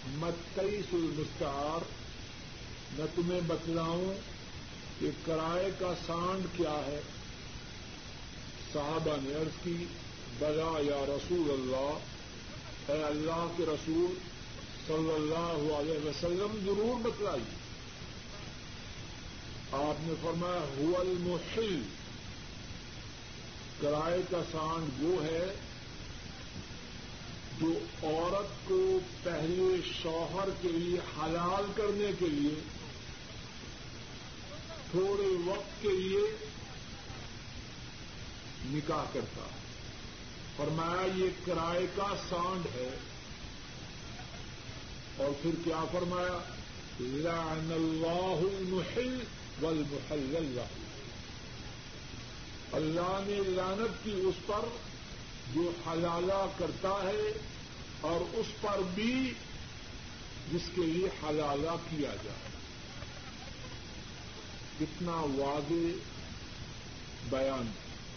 مت 0.06 0.60
تیس 0.60 0.85
المستعار 0.93 1.85
میں 2.98 3.06
تمہیں 3.14 3.40
بتلاؤں 3.47 4.14
کہ 5.01 5.10
کرائے 5.24 5.70
کا 5.78 5.94
سانڈ 6.06 6.47
کیا 6.56 6.81
ہے۔ 6.86 7.01
صحابہ 8.73 9.16
نے 9.23 9.35
عرض 9.35 9.64
کی، 9.64 9.85
بلا 10.39 10.78
یا 10.81 11.05
رسول 11.09 11.51
اللہ، 11.51 11.98
اے 12.93 13.05
اللہ 13.05 13.47
کے 13.56 13.64
رسول، 13.66 14.14
صلی 14.86 15.14
اللہ 15.14 15.74
علیہ 15.74 16.09
وسلم 16.09 16.60
ضرور 16.64 17.01
بتلائی 17.02 17.43
آپ 19.73 19.94
نے 20.01 20.15
فرمایا 20.23 20.61
ہو 20.77 21.01
المحل 21.01 21.82
کرائے 23.81 24.23
کا 24.31 24.43
سانڈ 24.53 25.03
وہ 25.03 25.24
ہے 25.24 25.55
جو 27.61 27.73
عورت 28.03 28.69
کو 28.69 28.99
پہلے 29.23 29.77
شوہر 30.03 30.49
کے 30.62 30.69
لیے 30.69 30.99
حلال 30.99 31.73
کرنے 31.77 32.11
کے 32.19 32.27
لیے، 32.27 32.55
تھوڑے 34.90 35.51
وقت 35.51 35.82
کے 35.82 35.89
لیے 35.89 36.47
نکاح 38.65 39.05
کرتا۔ 39.12 39.40
ہے 39.40 39.62
فرمایا، 40.57 41.24
یہ 41.24 41.31
کرائے 41.47 41.86
کا 41.97 42.15
سانڈ 42.28 42.66
ہے۔ 42.66 42.90
اور 45.16 45.43
پھر 45.43 45.51
کیا 45.65 45.85
فرمایا؟ 45.93 46.39
لعن 47.01 47.73
اللہ 47.73 48.57
المحل 48.57 49.19
والمحلل 49.63 50.55
له 50.55 50.65
اللہ 52.73 53.21
نے 53.27 53.51
لانت 53.51 54.05
کی 54.05 54.11
اس 54.11 54.47
پر 54.47 54.69
جو 55.55 55.71
حلالہ 55.87 56.47
کرتا 56.59 56.89
ہے 56.89 57.33
اور 58.01 58.37
اس 58.37 58.47
پر 58.61 58.79
بھی 58.95 59.33
جس 60.53 60.61
کے 60.75 60.83
لیے 60.83 61.07
حلالہ 61.07 61.71
کیا 61.71 62.15
جائے۔ 62.25 62.49
کتنا 64.81 65.17
واضح 65.17 65.99
بیان۔ 67.31 67.71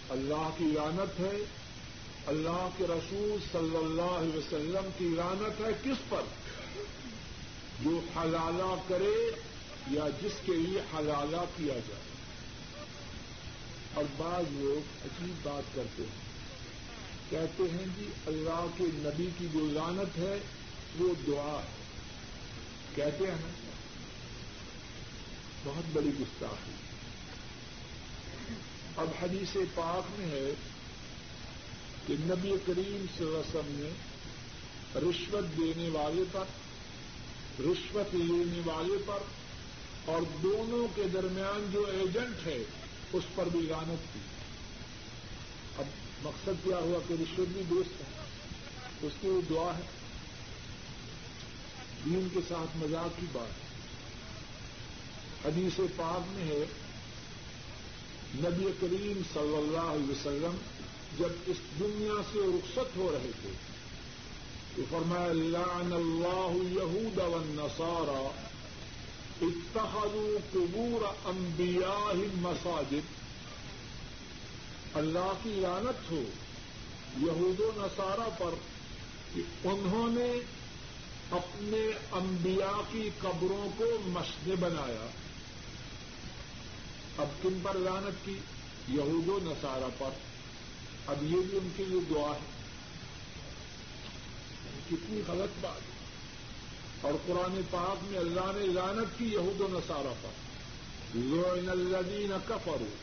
اللہ 0.09 0.49
کی 0.57 0.65
رانت 0.75 1.19
ہے۔ 1.19 1.43
اللہ 2.27 2.69
کے 2.77 2.83
رسول 2.83 3.37
صلی 3.51 3.77
اللہ 3.77 4.01
علیہ 4.01 4.37
وسلم 4.37 4.89
کی 4.97 5.15
رانت 5.17 5.61
ہے 5.61 5.71
کس 5.83 6.09
پر؟ 6.09 6.21
جو 7.83 7.99
حلالہ 8.15 8.75
کرے 8.87 9.31
یا 9.91 10.09
جس 10.21 10.31
کے 10.45 10.53
لیے 10.53 10.79
حلالہ 10.79 11.45
کیا 11.57 11.73
جائے۔ 11.73 12.15
اور 13.93 14.03
بعض 14.17 14.43
لوگ 14.51 15.05
عجیب 15.05 15.35
بات 15.43 15.75
کرتے 15.75 16.03
ہیں۔ 16.03 16.25
کہتے 17.29 17.63
ہیں 17.63 17.85
جی 17.97 18.07
اللہ 18.27 18.65
کے 18.77 18.83
نبی 18.93 19.29
کی 19.37 19.47
جو 19.53 19.67
لانت 19.71 20.17
ہے، 20.17 20.37
وہ 20.99 21.13
دعا 21.27 21.61
ہے۔ 21.63 21.85
کہتے 22.95 23.23
ہیں 23.31 23.51
بہت 25.63 25.83
بڑی 25.93 26.09
گستاخی۔ 26.19 26.71
اب 28.97 29.07
حدیث 29.21 29.57
پاک 29.75 30.19
میں 30.19 30.27
ہے 30.27 30.53
کہ 32.07 32.13
نبی 32.19 32.55
کریم 32.65 33.05
صلی 33.17 33.25
اللہ 33.25 33.37
علیہ 33.37 33.59
وسلم 33.59 33.83
نے 33.83 33.89
رشوت 34.99 35.57
دینے 35.57 35.89
والے 35.89 36.23
پر، 36.31 36.43
رشوت 37.59 38.15
لینے 38.15 38.61
والے 38.65 38.97
پر 39.05 39.17
اور 40.05 40.21
دونوں 40.43 40.87
کے 40.95 41.03
درمیان 41.13 41.69
جو 41.73 41.85
ایجنٹ 41.85 42.47
ہے، 42.47 42.63
اس 43.13 43.23
پر 43.35 43.49
بھی 43.51 43.61
لانت 43.61 44.13
کی 44.13 44.19
اب 45.77 45.85
مقصد 46.23 46.63
کیا 46.63 46.77
ہوا 46.77 46.99
کہ 47.07 47.13
رشوت 47.13 47.47
بھی 47.47 47.61
دوست 47.69 48.01
ہے؟ 48.01 48.21
اس 49.01 49.13
کی 49.21 49.27
وہ 49.27 49.41
دعا 49.49 49.77
ہے۔ 49.77 49.83
دین 52.05 52.27
کے 52.33 52.39
ساتھ 52.47 52.77
مذاق 52.77 53.19
کی 53.19 53.25
بات۔ 53.33 53.65
ہے 55.45 55.51
حدیث 55.51 55.79
پاک 55.95 56.29
میں 56.31 56.43
ہے، 56.43 56.65
نبی 58.35 58.65
کریم 58.81 59.21
صلی 59.33 59.55
اللہ 59.57 59.93
علیہ 59.93 60.11
وسلم 60.11 60.55
جب 61.19 61.29
اس 61.47 61.57
دنیا 61.79 62.21
سے 62.33 62.39
رخصت 62.39 62.97
ہو 62.97 63.11
رہے 63.11 63.31
تھے، 63.41 63.49
تو 64.75 64.81
فرمایا، 64.89 65.33
لعن 65.33 65.93
اللہ 65.93 66.51
یہود 66.79 67.17
والنصارى 67.17 68.27
اتخذوا 69.41 70.39
قبور 70.53 71.13
انبیاء 71.25 72.13
مساجد 72.33 73.25
اللہ 74.93 75.33
کی 75.43 75.49
لعنت 75.49 76.11
ہو 76.11 76.23
یہود 77.17 77.59
و 77.59 77.71
نصارہ 77.75 78.29
پر 78.39 78.53
کہ 79.35 79.41
انہوں 79.63 80.07
نے 80.07 80.31
اپنے 81.31 81.91
انبیاء 82.11 82.81
کی 82.91 83.09
قبروں 83.19 83.67
کو 83.77 83.85
مسجد 84.05 84.49
بنایا۔ 84.59 85.07
اب 87.17 87.27
کن 87.43 87.59
پر 87.63 87.73
لعنت 87.73 88.25
کی؟ 88.25 88.37
یہود 88.87 89.27
و 89.27 89.39
نصارہ 89.43 89.89
پر۔ 89.97 90.09
اب 91.07 91.23
یہ 91.23 91.37
بھی 91.49 91.57
ان 91.57 91.69
کے 91.77 91.85
لیے 91.85 91.99
دعا 92.09 92.35
ہے۔ 92.35 92.51
کتنی 94.89 95.21
غلط 95.27 95.49
بات۔ 95.61 95.81
ہے 95.89 95.94
اور 97.01 97.13
قرآن 97.25 97.61
پاک 97.71 98.03
میں 98.03 98.19
اللہ 98.19 98.51
نے 98.55 98.65
لانت 98.65 99.19
کی 99.19 99.25
یہود 99.25 99.61
و 99.61 99.67
نصارہ 99.69 100.13
پر۔ 100.21 100.29
لوئن 101.15 101.69
الذین 101.69 102.31
کفروا 102.47 102.95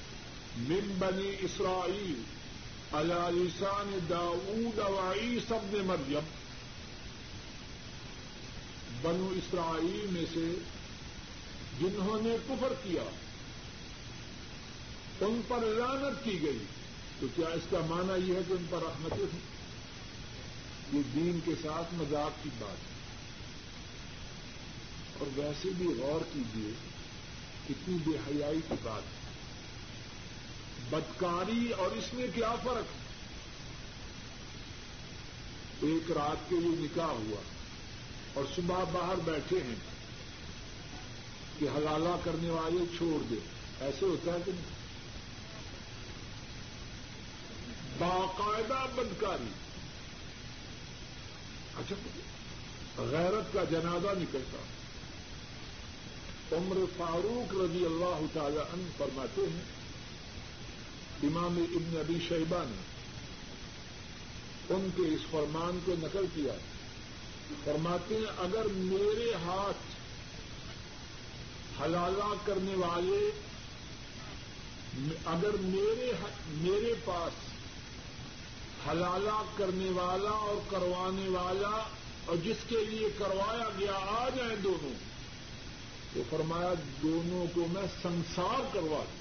من 0.56 0.94
بنی 0.98 1.36
اسرائیل 1.40 2.22
علی 2.92 3.44
لسان 3.44 3.98
داؤد 4.10 4.78
و 4.78 5.12
عیسی 5.14 5.54
ابن 5.54 5.86
مریم۔ 5.86 6.18
بنو 9.02 9.28
اسرائیل 9.28 10.06
میں 10.10 10.24
سے 10.34 10.54
جنہوں 11.80 12.18
نے 12.22 12.36
کفر 12.48 12.72
کیا، 12.82 13.02
ان 15.20 15.40
پر 15.48 15.58
لانت 15.58 16.24
کی 16.24 16.42
گئی۔ 16.42 16.58
تو 17.20 17.26
کیا 17.34 17.48
اس 17.48 17.62
کا 17.70 17.78
معنی 17.86 18.30
یہ 18.30 18.36
ہے 18.36 18.40
کہ 18.48 18.52
ان 18.52 18.64
پر 18.70 18.78
رحمتیں 18.78 19.26
تھیں 19.30 19.40
یہ 20.92 21.02
دین 21.14 21.40
کے 21.44 21.52
ساتھ 21.62 21.94
مذاق 21.94 22.44
کی 22.44 22.50
بات۔ 22.58 22.86
ہے 22.86 22.91
اور 25.18 25.26
ویسے 25.34 25.68
بھی 25.76 25.86
غور 25.98 26.20
کیجیے 26.32 26.72
کتنی 27.68 27.96
بے 28.06 28.10
حیائی 28.10 28.60
کی 28.68 28.74
بات 28.82 29.02
ہے۔ 29.02 29.22
بدکاری 30.90 31.70
اور 31.70 31.90
اس 31.90 32.14
میں 32.14 32.26
کیا 32.34 32.54
فرق 32.64 32.76
ہے؟ 32.76 33.02
ایک 35.80 36.12
رات 36.12 36.50
کے 36.50 36.56
لیے 36.56 36.76
نکاح 36.78 37.06
ہوا 37.06 37.42
اور 38.34 38.44
صبح 38.56 38.84
باہر 38.92 39.14
بیٹھے 39.24 39.62
ہیں 39.62 39.74
کہ 41.58 41.64
حلالہ 41.64 42.16
کرنے 42.24 42.50
والے 42.50 42.96
چھوڑ 42.96 43.24
دے۔ 43.30 43.34
ایسے 43.80 44.06
ہوتا 44.06 44.32
ہے 44.32 44.38
کہ 44.44 44.52
نہیں؟ 44.52 44.82
باقاعدہ 47.98 48.86
بدکاری۔ 48.94 49.52
اچھا 51.76 51.94
غیرت 52.96 53.52
کا 53.52 53.64
جنازہ 53.64 54.08
نکلتا۔ 54.18 54.58
عمر 56.52 56.76
فاروق 56.96 57.54
رضی 57.54 57.84
اللہ 57.84 58.20
تعالی 58.32 58.58
عنہ 58.58 58.88
فرماتے 58.98 59.40
ہیں، 59.40 59.62
امام 61.22 61.64
ابن 61.70 61.96
ابی 61.98 62.18
شیبہ 62.28 62.64
نے 62.68 62.92
ان 64.74 64.88
کے 64.96 65.02
اس 65.02 65.20
فرمان 65.30 65.78
کو 65.84 65.94
نقل 65.98 66.24
کیا۔ 66.34 66.52
فرماتے 67.64 68.14
ہیں، 68.14 68.32
اگر 68.38 68.66
میرے 68.74 69.32
ہاتھ 69.34 69.92
حلالہ 71.82 72.34
کرنے 72.44 72.74
والے، 72.74 73.30
اگر 75.24 75.56
میرے 75.60 76.12
میرے 76.46 76.94
پاس 77.04 77.32
حلالہ 78.88 79.42
کرنے 79.56 79.90
والا 79.90 80.30
اور 80.30 80.60
کروانے 80.70 81.28
والا 81.28 81.84
اور 82.24 82.36
جس 82.36 82.56
کے 82.68 82.84
لیے 82.84 83.08
کروایا 83.18 83.68
گیا، 83.78 83.92
آ 83.92 84.28
جائیں 84.36 84.56
دونوں۔ 84.56 85.11
تو 86.14 86.22
فرمایا 86.30 86.72
دونوں 87.02 87.44
کو 87.54 87.66
میں 87.72 87.86
سنسار 88.02 88.60
کروا 88.72 88.98
دوں، 89.00 89.20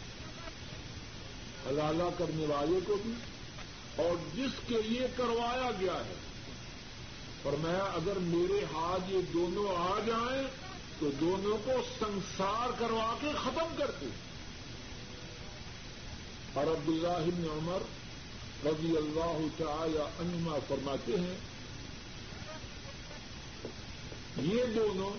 حلالہ 1.68 2.10
کرنے 2.18 2.46
والے 2.46 2.80
کو 2.86 2.96
بھی 3.04 3.14
اور 3.98 4.16
جس 4.36 4.60
کے 4.68 4.82
لیے 4.82 5.08
کروایا 5.16 5.70
گیا 5.80 5.98
ہے۔ 6.06 6.16
فرمایا 7.44 7.84
اگر 7.96 8.20
میرے 8.24 8.60
ہاتھ 8.72 9.12
یہ 9.12 9.22
دونوں 9.34 9.68
آ 9.78 10.00
جائیں 10.06 10.44
تو 11.00 11.10
دونوں 11.20 11.58
کو 11.66 11.72
سنسار 12.00 12.80
کروا 12.80 13.14
کے 13.22 13.32
ختم 13.38 13.74
کرتے 13.78 14.08
اور 16.54 16.68
عبداللہ 16.68 17.18
بن 17.26 17.48
عمر 17.50 17.82
رضی 18.66 18.96
اللہ 18.98 19.40
تعالی 19.58 19.98
عنما 19.98 20.58
فرماتے 20.68 21.20
ہیں، 21.20 21.36
یہ 24.44 24.74
دونوں 24.76 25.12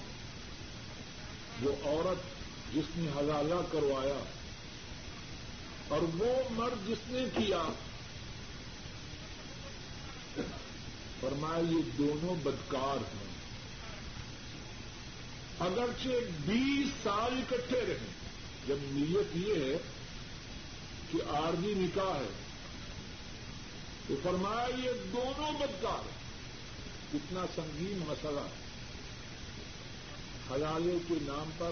جو 1.63 1.75
عورت 1.85 2.23
جس 2.75 2.85
نے 2.97 3.11
حلالہ 3.17 3.55
کروایا 3.73 4.25
اور 5.89 6.03
وہ 6.03 6.43
مرد 6.51 6.89
جس 6.89 6.99
نے 7.07 7.25
کیا۔ 7.37 7.63
فرمایا، 11.21 11.59
یہ 11.59 11.91
دونوں 11.99 12.35
بدکار 12.43 12.97
ہیں۔ 12.97 13.33
اگرچہ 15.59 16.09
بیس 16.47 16.89
سال 17.03 17.39
اکٹھے 17.39 17.81
رہیں 17.89 18.13
جب 18.67 18.77
نیت 18.83 19.37
یہ 19.37 19.55
ہے 19.55 19.79
کہ 21.13 21.19
عارضی 21.31 21.75
نکاح 21.77 22.15
ہے، 22.15 22.29
تو 24.09 24.15
فرمایا، 24.23 24.67
یہ 24.85 24.91
دونوں 25.13 25.53
بدکار 25.53 26.09
کتنا 27.13 27.45
سنگین 27.55 27.99
مسئلہ 28.07 28.41
ہے۔ 28.41 28.62
حلالے 30.53 30.99
کے 31.09 31.15
نام 31.23 31.51
پر 31.59 31.71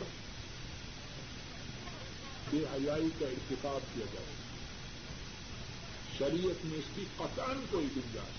بے 2.51 2.59
حیائی 2.59 3.09
کا 3.19 3.27
ارتقاب 3.27 3.81
کیا 3.95 4.05
جائے۔ 4.15 4.27
شریعت 6.19 6.65
میں 6.65 6.79
اس 6.79 6.85
کی 6.95 7.05
قطن 7.17 7.65
کوئی 7.71 7.87
گنجائش 7.97 8.39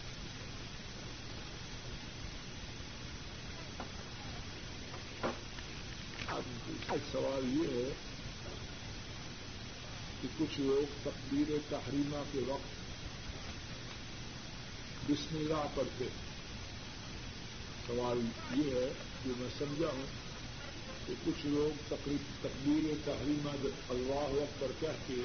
اب 6.28 6.98
سوال 7.12 7.46
یہ 7.46 7.68
ہے 7.68 7.92
کہ 10.22 10.28
کچھ 10.38 10.60
لوگ 10.60 11.00
تقدیر 11.04 11.52
تحریمہ 11.70 12.24
کے 12.32 12.40
وقت 12.48 12.80
بسم 15.10 15.36
اللہ 15.38 15.68
پڑھتے 15.76 16.06
سوال 17.88 18.20
یہ 18.56 18.76
ہے 18.76 18.94
جو 19.26 19.34
میں 19.38 19.50
سمجھا 19.58 19.88
ہوں 19.88 20.21
کہ 21.08 21.14
کچھ 21.26 21.46
لوگ 21.46 21.84
تقبیر 21.90 22.94
تحریمہ 23.06 23.64
جب 23.64 23.70
اللہ 23.90 24.46
پر 24.60 24.68
کہہ 24.80 25.00
کے 25.08 25.22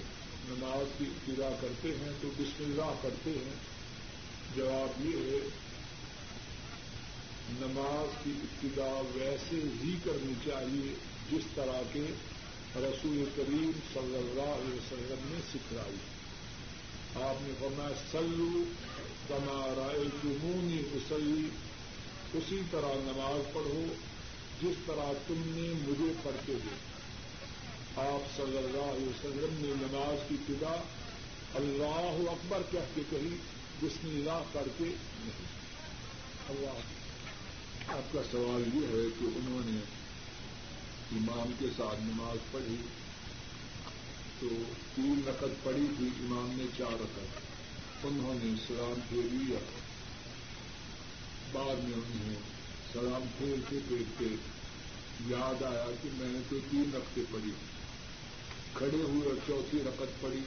نماز 0.49 0.99
کی 0.99 1.05
ابتدا 1.05 1.57
کرتے 1.61 1.89
ہیں 1.89 2.13
تو 2.23 2.29
بسم 2.39 2.65
اللہ 2.65 2.95
پڑھتے 3.03 3.31
ہیں۔ 3.31 3.55
جواب 4.57 5.07
یہ 5.07 5.17
ہے، 5.17 5.49
نماز 7.61 8.25
کی 8.25 8.31
ابتدا 8.31 9.01
ویسے 9.15 9.57
ہی 9.57 9.97
کرنی 10.05 10.33
چاہیے 10.45 10.95
جس 11.31 11.43
طرح 11.55 11.83
کے 11.93 12.07
رسول 12.77 13.25
کریم 13.37 13.71
صلی 13.95 14.17
اللہ 14.17 14.43
علیہ 14.43 14.75
وسلم 14.75 15.29
نے 15.29 15.41
سکھلائی۔ 15.55 15.97
آپ 17.23 17.43
نے 17.43 17.53
فرمایا 17.59 17.95
سلو 18.13 18.63
تمہارا 19.27 19.93
تمونی 20.23 20.83
مسلی 20.93 21.49
اسی 22.39 22.61
طرح 22.71 22.95
نماز 22.95 23.55
پڑھو۔ 23.55 23.85
جس 24.63 24.77
طرح 24.87 25.13
تم 25.27 25.35
نے 25.39 25.85
مجھے 25.89 26.13
پڑھتے 26.23 26.53
ہوئے، 26.53 26.75
آپ 27.97 28.37
صلی 28.37 28.59
اللہ 28.59 28.95
علیہ 28.95 29.07
وسلم 29.07 29.55
نے 29.59 29.69
نماز 29.69 30.29
کی 30.29 30.35
ابتدا 30.35 30.83
اللہ 31.55 32.31
اکبر 32.31 32.63
کہہ 32.71 32.79
کے 32.95 33.01
کہی 33.11 33.37
بسم 33.83 34.09
اللہ 34.09 34.43
کر 34.53 34.69
کے 34.79 34.85
نہیں۔ 34.85 35.57
اللہ۔ 36.49 36.79
آپ 37.89 38.13
کا 38.13 38.21
سوال 38.31 38.77
یہ 38.77 38.87
ہے 38.87 39.09
کہ 39.21 39.25
انہوں 39.25 39.61
نے 39.65 39.81
امام 41.13 41.53
کے 41.59 41.67
ساتھ 41.77 42.01
نماز 42.03 42.53
پڑھی 42.53 42.77
تو 44.41 44.49
تین 44.95 45.21
رقط 45.27 45.65
پڑی 45.65 45.87
تھی، 45.97 46.07
امام 46.07 46.51
نے 46.57 46.65
چار 46.79 46.93
رقط 46.93 47.39
انہوں 48.05 48.35
نے 48.43 48.55
سلام 48.67 49.01
پھیر 49.09 49.23
لیا۔ 49.33 49.59
بعد 51.53 51.77
میں 51.77 51.95
انہیں 51.95 52.56
سلام 53.01 53.23
پھیرتے 53.39 53.79
پھیرتے 53.89 54.25
یاد 55.29 55.63
آیا 55.63 55.85
کہ 56.03 56.09
میں 56.13 56.29
نے 56.29 56.39
تو 56.51 56.57
تین 56.71 56.91
رقطیں 56.95 57.23
پڑھی۔ 57.31 57.51
کھڑے 58.75 59.03
ہوئے 59.03 59.29
اور 59.29 59.37
چوتھی 59.47 59.79
رقط 59.87 60.21
پڑی 60.21 60.41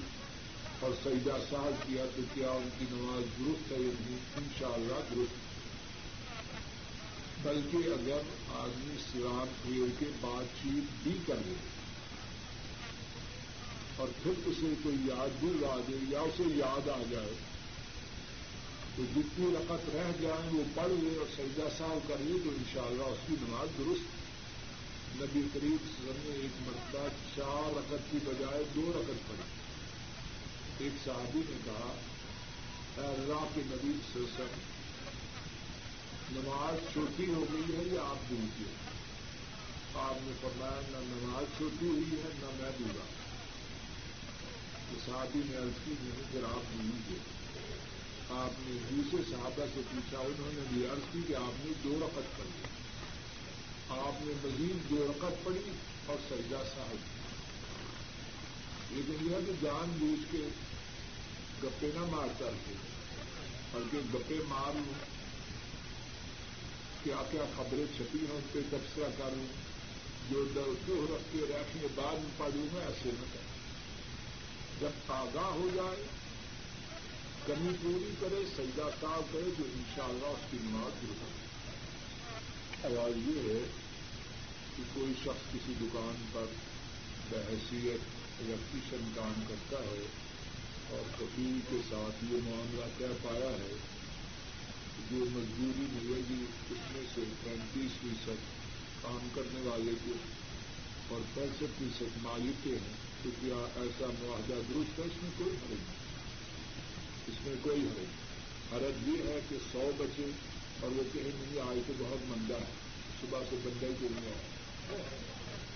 اور 0.80 0.92
سیدہ 1.04 1.38
ساز 1.50 1.84
کیا 1.88 2.06
تو 2.16 2.22
کیا 2.34 2.50
ان 2.50 2.70
کی 2.80 2.86
نماز 2.92 3.40
درست 3.40 3.72
ہے 3.72 3.78
یا 3.78 3.92
نہیں؟ 4.00 4.18
ان 4.38 4.44
شاء 4.60 4.74
اللہ 4.74 5.16
درست۔ 5.16 5.36
بلکہ 7.48 7.78
اگر 7.78 8.22
آدمی 8.52 8.96
سلام 9.14 9.48
پھیر 9.64 10.00
کے 10.00 10.06
بات 10.22 10.64
چیت 10.64 11.04
بھی 11.04 11.18
کر 11.28 11.36
لے 11.46 11.56
اور 13.96 14.08
پھر 14.24 14.32
اسے 14.46 14.74
کوئی 14.84 14.96
یاد 15.06 15.40
بھی 15.40 15.50
لا 15.50 15.76
دے 15.88 15.98
یا 16.10 16.20
اسے 16.20 16.44
یاد 16.48 16.90
آ 16.90 17.02
جائے 17.12 17.49
تو 19.00 19.06
جتنی 19.16 19.46
رقط 19.56 19.90
رہ 19.96 20.12
جائیں، 20.22 20.50
وہ 20.52 20.64
پڑھ 20.74 20.92
لے 21.04 21.18
اور 21.18 21.26
سجدہ 21.36 21.68
صاحب 21.78 22.08
کر 22.08 22.16
لے 22.20 22.38
تو 22.44 22.50
انشاءاللہ 22.50 23.04
اس 23.04 23.18
کی 23.28 23.36
نماز 23.42 23.78
درست 23.80 24.18
نبی 25.22 25.42
قریب 25.54 25.86
سر 25.98 26.18
نے 26.24 26.36
ایک 26.36 26.68
مرتبہ 26.68 27.08
چار 27.36 27.78
رقط 27.78 28.12
کی 28.12 28.18
بجائے 28.24 28.64
دو 28.76 28.92
رقط 28.96 29.30
پڑھی۔ 29.30 30.84
ایک 30.84 31.06
صحابی 31.06 31.42
نے 31.50 31.58
کہا، 31.66 31.94
اے 32.98 33.08
اللہ 33.08 33.48
کے 33.56 33.62
نبی 33.66 33.92
سر 34.14 34.60
نماز 36.32 36.94
چھوٹی 36.94 37.26
ہو 37.26 37.46
گئی 37.54 37.78
ہے 37.78 37.96
یا 37.96 38.02
آپ 38.02 38.28
بھول 38.28 38.46
گئے 38.60 38.74
آپ 39.96 40.16
نے 40.24 40.34
فرمایا، 40.42 40.82
نہ 40.92 40.98
نماز 40.98 41.58
چھوٹی 41.58 41.88
ہوئی 41.88 42.06
ہے، 42.12 42.30
نہ 42.42 42.48
میں 42.60 42.72
بولا 42.80 43.06
صحابی 45.06 45.40
نے 45.46 45.58
عرض 45.58 45.86
کی 45.86 45.94
نہیں 46.02 46.32
پھر 46.32 46.44
آپ 46.44 46.72
بھول 46.72 47.00
گئے 47.10 47.39
آپ 48.30 48.52
نے 48.60 48.78
دوسرے 48.90 49.22
صحابہ 49.30 49.66
سے 49.74 49.82
پوچھا، 49.92 50.20
انہوں 50.20 50.52
نے 50.54 50.62
بھی 50.74 50.86
عرض 50.86 51.14
کی 51.14 51.20
کہ 51.28 51.36
آپ 51.36 51.66
نے 51.66 51.72
دو 51.84 52.00
رقط 52.02 52.38
پڑھی۔ 52.38 52.64
آپ 53.90 54.22
نے 54.22 54.34
مزید 54.44 54.90
دو 54.90 55.08
رقط 55.10 55.46
پڑھی 55.46 55.72
اور 56.06 56.16
سجدہ 56.30 56.64
صاحب۔ 56.76 56.96
لیکن 58.92 59.14
یہ 59.22 59.36
کہ 59.48 59.52
جان 59.62 59.96
بوجھ 60.00 60.32
کے 60.32 60.48
گپے 61.64 61.90
نہ 61.94 62.06
مار 62.06 62.28
کر 62.40 62.52
کے 62.68 62.74
بلکہ 63.72 63.98
گپے 64.14 64.40
مار 64.48 64.76
لوں۔ 64.76 64.94
کیا 67.04 67.24
کیا 67.32 67.42
خبریں 67.56 67.98
چھپی 67.98 68.20
ہیں 68.20 68.38
اس 68.38 68.52
پہ 68.52 68.60
تبصرہ 68.70 69.10
کروں۔ 69.18 69.46
جو 70.30 70.46
دو 70.88 71.06
رکھ 71.10 71.24
کے 71.32 71.46
رکھنے 71.50 71.88
بعد 71.96 72.16
میں 72.16 72.32
پڑھوں 72.38 72.68
میں 72.74 72.82
ایسے 72.82 73.10
نہ 73.20 73.26
کروں۔ 73.34 73.50
جب 74.80 75.12
آگاہ 75.12 75.44
ہو 75.44 75.70
جائے 75.74 76.19
کمی 77.50 77.74
پوری 77.82 78.12
کرے، 78.20 78.44
سجدہ 78.58 78.90
صاف 79.02 79.34
کرے 79.34 79.50
تو 79.58 79.64
ان 79.74 79.84
شاء 79.96 80.04
اللہ 80.04 80.26
اس 80.26 80.52
کی 80.52 80.58
نماز 80.62 81.04
درست 81.04 82.82
سوال 82.82 83.12
یہ 83.18 83.50
ہے 83.50 83.60
کہ 84.78 84.84
کوئی 84.94 85.14
شخص 85.24 85.54
کسی 85.54 85.74
دکان 85.82 86.26
پر 86.32 86.46
بحثیت 87.30 88.00
الیکٹریشن 88.40 89.12
کام 89.16 89.42
کرتا 89.48 89.78
ہے 89.80 90.06
اور 90.90 91.10
کبھی 91.20 91.60
کے 91.70 91.78
ساتھ 91.90 92.24
یہ 92.32 92.38
معاملہ 92.44 92.86
طے 92.98 93.06
پایا 93.22 93.50
ہے 93.50 93.76
جو 95.12 95.26
مزدوری 95.32 95.86
ملے 95.94 96.22
گی، 96.30 96.46
اس 96.70 96.80
میں 96.94 97.04
سے 97.16 97.24
پینتیس 97.44 97.92
فیصد 98.02 98.46
کام 99.02 99.28
کرنے 99.36 99.70
والے 99.70 99.92
کو 100.06 100.12
اور 101.08 101.22
پینسٹھ 101.34 101.80
فیصد 101.80 102.18
مالک 102.22 102.64
کے 102.64 102.70
ہیں، 102.70 102.94
تو 103.24 103.30
کیا 103.42 103.82
ایسا 103.82 104.06
معاہدہ 104.20 104.62
درست 104.70 105.00
ہے؟ 105.00 105.04
اس 105.06 105.24
میں 105.24 105.32
کوئی 105.38 105.50
حرج 105.50 105.70
نہیں۔ 105.70 105.99
اس 107.30 107.48
میں 107.48 107.56
کوئی 107.62 107.82
ہے 107.82 108.06
حرج 108.72 109.08
یہ 109.08 109.24
ہے 109.24 109.40
کہ 109.50 109.56
سو 109.72 109.92
بچے 109.98 110.26
اور 110.80 110.92
وہ 110.92 111.04
کہیں 111.14 111.32
نہیں 111.36 111.62
آئے 111.70 111.82
تو 111.88 111.94
بہت 111.98 112.26
مندا 112.26 112.56
ہے۔ 112.56 112.72
صبح 113.22 113.40
سے 113.50 113.56
بندہ 113.64 113.86
ہی 113.86 113.94
کو 114.02 114.08
نہیں 114.12 114.26
آیا 114.26 114.98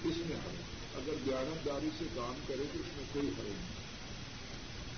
اس 0.04 0.18
میں 0.18 0.36
حرج۔ 0.36 0.56
اگر 0.96 1.14
دیانتداری 1.26 1.90
سے 1.98 2.06
کام 2.16 2.34
کرے 2.48 2.64
تو 2.74 2.80
اس 2.80 2.98
میں 2.98 3.06
کوئی 3.14 3.28
حرج 3.28 3.48
نہیں۔ 3.48 3.84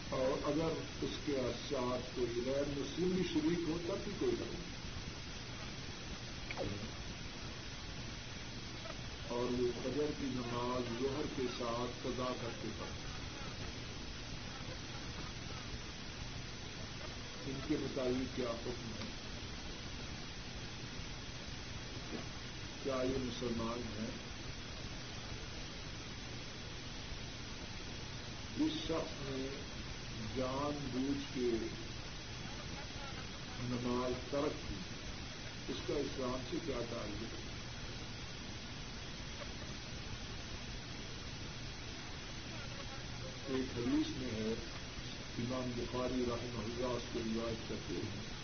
اور 0.09 0.49
اگر 0.49 0.73
اس 1.01 1.17
کے 1.25 1.37
ساتھ 1.69 2.15
کوئی 2.15 2.41
غیر 2.45 2.63
مسلم 2.67 3.09
بھی 3.09 3.23
شریک 3.33 3.69
ہو 3.69 3.77
تب 3.87 3.95
بھی 4.03 4.11
کوئی 4.19 4.31
حرج 4.31 4.49
نہیں۔ 4.49 4.75
اور 9.27 9.61
وہ 9.61 9.67
فجر 9.83 10.11
کی 10.19 10.25
نماز 10.25 11.01
ظہر 11.01 11.25
کے 11.35 11.43
ساتھ 11.57 11.99
قضا 12.03 12.33
کر 12.41 12.49
کے 12.61 12.67
پڑھتے 12.79 13.14
ان 17.69 17.75
کے 17.77 17.83
مطابق 17.83 18.35
کیا 18.35 18.49
حکم 18.49 18.91
ہے 18.99 19.05
کیا 22.83 22.95
یہ 23.03 23.17
مسلمان 23.17 23.81
ہیں؟ 23.99 24.09
جس 28.57 28.81
شخص 28.81 29.13
نے 29.21 29.47
جان 30.37 30.89
بوجھ 30.91 31.35
کے 31.35 31.67
نماز 33.63 34.31
ترک 34.31 34.69
کی۔ 34.69 34.75
اس 35.67 35.77
کا 35.87 35.93
اسلام 35.93 36.37
سے 36.51 36.57
کیا 36.65 36.79
تعلق 36.89 37.23
ہے؟ 37.23 37.43
ایک 43.47 43.77
حدیث 43.77 44.17
میں 44.17 44.31
ہے 44.31 44.53
امام 45.39 45.71
بخاری 45.77 46.23
رحمہ 46.27 46.63
اللہ 46.63 46.85
اس 46.85 47.03
کو 47.13 47.19
روایت 47.35 47.69
کرتے 47.69 47.93
ہیں۔ 47.93 48.35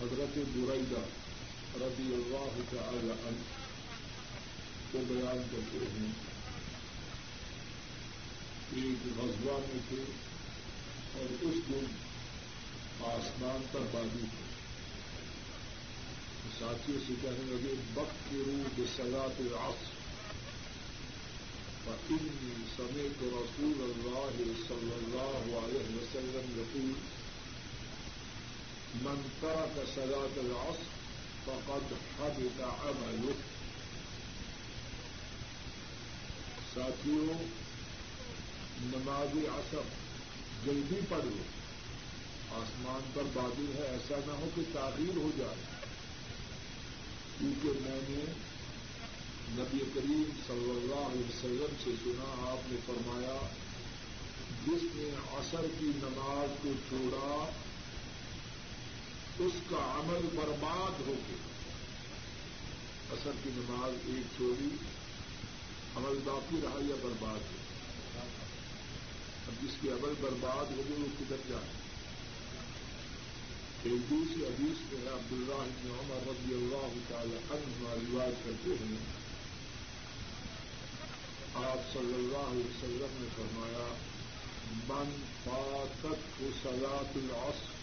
حضرت 0.00 0.38
برعیدہ 0.38 1.00
رضی 1.84 2.14
اللہ 2.14 2.60
تعالی 2.70 3.10
عنہ 3.10 3.42
کو 4.92 4.98
بیان 5.08 5.42
کرتے 5.52 5.78
ہیں۔ 5.78 6.36
ایک 8.72 9.06
غزوہ 9.18 9.58
میں 9.58 9.78
تھے 9.88 10.04
اور 11.14 11.32
اس 11.40 11.68
دن 11.68 11.84
آسمان 13.00 13.66
پر 13.72 13.80
بادی 13.92 14.18
تھے 14.18 14.46
ساتھیوں 16.58 16.98
سے 17.06 17.14
کہنے 17.22 17.44
لگے 17.46 17.74
بک 17.94 18.30
کے 18.30 18.36
روح 18.46 18.80
سزا 18.96 19.26
کے 19.38 19.42
فإني 21.86 22.54
سمعت 22.76 23.22
رسول 23.22 23.78
الله 23.80 24.54
صلى 24.68 24.94
الله 24.96 25.60
عليه 25.64 25.88
وسلم 25.96 26.46
يقول 26.56 26.92
من 29.02 29.28
ترك 29.40 29.88
صلاة 29.94 30.34
العصر 30.36 30.88
فقد 31.44 31.92
حبط 32.18 32.60
عمله. 32.60 33.32
ساتھیوں 36.74 37.44
نماز 38.82 39.36
عصر 39.54 39.82
جلدی 40.64 41.00
پڑھ 41.08 41.24
لو 41.24 41.42
آسمان 42.50 43.10
پر 43.14 43.22
بادل 43.34 43.72
ہے، 43.78 43.82
ایسا 43.82 44.14
نہ 44.26 44.32
ہو 44.32 44.48
کہ 44.54 44.62
تاخیر 44.72 45.16
ہو 45.16 45.30
جائے۔ 45.38 45.54
کیونکہ 47.38 47.68
میں 47.68 48.00
نے 48.08 48.24
نبی 49.50 49.78
کریم 49.94 50.30
صلی 50.46 50.70
اللہ 50.70 51.06
علیہ 51.06 51.24
وسلم 51.28 51.74
سے 51.84 51.90
سنا، 52.04 52.50
آپ 52.50 52.72
نے 52.72 52.76
فرمایا، 52.86 53.36
جس 54.66 54.82
نے 54.94 55.10
عصر 55.32 55.66
کی 55.78 55.86
نماز 55.96 56.48
کو 56.62 56.72
چھوڑا، 56.88 57.50
اس 59.38 59.52
کا 59.70 59.76
عمل 59.76 60.28
برباد 60.34 61.00
ہو 61.00 61.14
گیا۔ 61.28 61.46
عصر 63.12 63.30
کی 63.42 63.50
نماز 63.56 63.94
ایک 64.06 64.36
چھوڑی، 64.36 64.68
عمل 65.96 66.18
باقی 66.24 66.56
رہا 66.62 66.78
یا 66.88 66.94
برباد 67.02 67.38
ہو 67.38 67.64
اب 69.46 69.62
جس 69.62 69.76
کی 69.80 69.88
عمل 69.88 70.14
برباد 70.20 70.70
ہو 70.76 70.82
گئی 70.88 71.02
وہ 71.02 71.08
کدھر 71.18 71.36
جائے 71.48 71.84
ایک 73.82 74.10
دوسری 74.10 74.44
حدیث 74.44 74.92
میں 74.92 75.12
عبداللہ 75.12 75.62
عمر 76.00 76.28
رضی 76.28 76.54
اللہ 76.54 76.98
تعالی 77.08 77.36
عنہ 77.50 77.88
روایت 77.88 78.44
کرتے 78.44 78.70
ہیں 78.70 79.25
آپ 81.64 81.92
صلی 81.92 82.14
اللہ 82.14 82.50
علیہ 82.50 82.64
وسلم 82.64 83.12
نے 83.20 83.28
فرمایا، 83.36 83.86
من 84.88 85.10
فاتت 85.44 86.38
کو 86.38 86.48
سلاط 86.62 87.16
العصر 87.16 87.74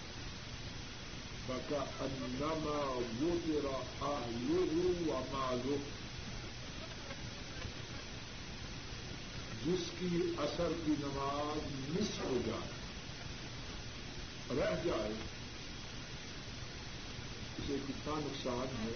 بکا 1.48 1.84
انما 2.02 2.82
وہ 3.22 3.36
تیرا 3.46 3.78
آلو 4.02 5.78
جس 9.66 9.84
کی 10.00 10.18
اثر 10.38 10.72
کی 10.86 10.94
نماز 11.00 11.66
مس 11.90 12.20
ہو 12.20 12.38
جائے، 12.46 12.72
رہ 14.58 14.76
جائے، 14.86 15.14
اسے 17.60 17.78
کتنا 17.88 18.16
نقصان 18.20 18.76
ہے؟ 18.84 18.94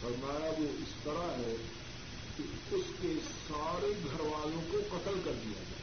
فرمایا 0.00 0.50
وہ 0.58 0.68
اس 0.78 0.92
طرح 1.04 1.30
ہے 1.38 1.54
کہ 2.36 2.74
اس 2.74 2.84
کے 3.02 3.12
سارے 3.48 3.92
گھر 4.04 4.20
والوں 4.20 4.72
کو 4.72 4.78
قتل 4.90 5.20
کر 5.24 5.32
دیا 5.32 5.62
جائے۔ 5.70 5.80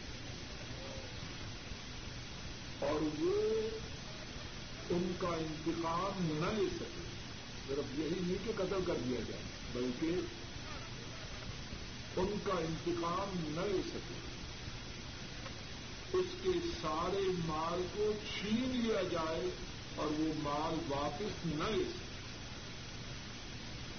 اور 2.80 3.24
وہ 3.24 3.70
ان 4.90 5.12
کا 5.20 5.28
انتقام 5.28 6.46
نہ 6.46 6.62
لے 6.62 6.70
سکے۔ 6.76 7.02
صرف 7.68 8.00
یہی 8.00 8.20
نہیں 8.22 8.38
کہ 8.46 8.52
قتل 8.56 8.84
کر 8.88 8.94
دیا 9.06 9.20
جائے، 9.28 9.44
بلکہ 9.74 10.12
ان 12.20 12.28
کا 12.44 12.54
انتقام 12.54 13.30
نہ 13.34 13.76
لے 13.76 13.82
سکے۔ 13.86 14.14
اس 16.18 16.26
کے 16.44 16.50
سارے 16.82 17.22
مال 17.46 17.88
کو 17.96 18.12
چھین 18.34 18.82
لیا 18.84 19.02
جائے 19.12 19.50
اور 19.96 20.08
وہ 20.08 20.34
مال 20.38 20.76
واپس 20.90 21.46
نہ 21.46 21.76
لے 21.76 21.84
سکے۔ 21.84 22.07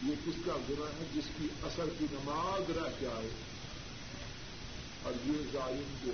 یہ 0.02 0.14
کس 0.26 0.34
کا 0.46 0.56
گناہ 0.68 1.00
ہے، 1.00 1.04
جس 1.14 1.24
کی 1.38 1.48
اثر 1.62 1.84
کی 1.98 2.04
نماز 2.12 2.70
رہ 2.70 2.90
جائے۔ 3.00 3.28
اور 5.02 5.12
یہ 5.26 5.32
ظالم 5.52 5.94
جو 6.04 6.12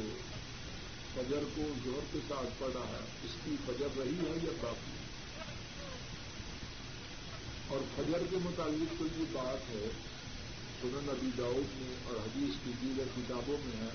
فجر 1.15 1.43
کو 1.57 1.63
زور 1.85 2.03
کے 2.13 2.19
ساتھ 2.29 2.49
پڑا 2.59 2.87
ہے، 2.89 3.05
اس 3.25 3.31
کی 3.45 3.57
فجر 3.67 3.87
رہی 3.99 4.19
ہے 4.19 4.39
یا 4.43 4.53
باقی؟ 4.61 4.91
اور 7.69 7.79
فجر 7.97 8.19
کے 8.31 8.37
متعلق 8.45 8.95
تو 8.99 9.07
یہ 9.19 9.25
بات 9.33 9.71
ہے، 9.71 9.89
سنن 10.83 11.13
نبی 11.13 11.31
داؤد 11.39 11.81
میں 11.81 11.95
اور 12.05 12.17
حدیث 12.17 12.55
کی 12.65 12.73
دیگر 12.83 13.05
کتابوں 13.17 13.57
میں 13.65 13.77
ہے، 13.77 13.91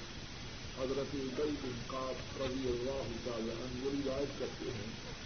حضرت 0.83 1.15
بن 1.15 1.71
کاف 1.87 2.41
رضی 2.41 2.67
اللہ 2.67 3.07
تعالی 3.23 3.51
عنہ 3.51 3.85
وہ 3.85 3.91
روایت 4.05 4.39
کرتے 4.39 4.71
ہیں۔ 4.71 5.18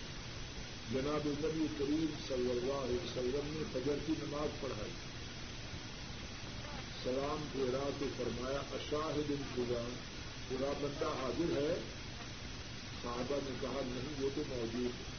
جناب 0.91 1.27
نبی 1.27 1.65
کریم 1.77 2.05
صلی 2.27 2.49
اللہ 2.49 2.73
علیہ 2.73 3.03
وسلم 3.03 3.39
نے 3.45 3.63
فجر 3.73 3.95
کی 4.05 4.13
نماز 4.19 4.61
پڑھائی۔ 4.61 4.91
سلام 7.03 7.45
کے 7.53 7.65
تو 7.99 8.05
فرمایا، 8.17 8.59
اشاہد 8.59 9.31
الفران 9.31 9.93
پورا 10.49 10.71
بندہ 10.81 11.05
حاضر 11.05 11.57
ہے؟ 11.57 11.75
صحابہ 13.03 13.35
نے 13.43 13.55
کہا، 13.61 13.81
نہیں، 13.85 14.23
وہ 14.23 14.29
تو 14.35 14.41
موجود 14.49 14.85
ہے۔ 14.85 15.13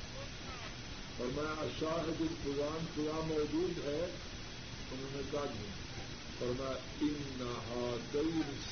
فرمایا، 1.16 1.54
اشاہد 1.60 2.20
الفران 2.20 2.84
پورا 2.94 3.20
موجود 3.26 3.78
ہے؟ 3.84 4.06
انہوں 4.92 5.10
نے 5.12 5.22
کہا، 5.30 5.44
نہیں۔ 5.44 5.84
فرمایا 6.38 6.78
ان 7.00 7.14
نہا 7.36 7.96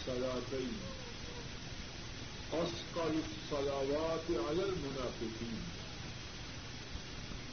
سلا 0.05 0.39
کئی 0.51 0.69
اسکل 2.53 3.21
سلاوات 3.49 4.31
عجل 4.31 4.71
منافقین 4.79 5.82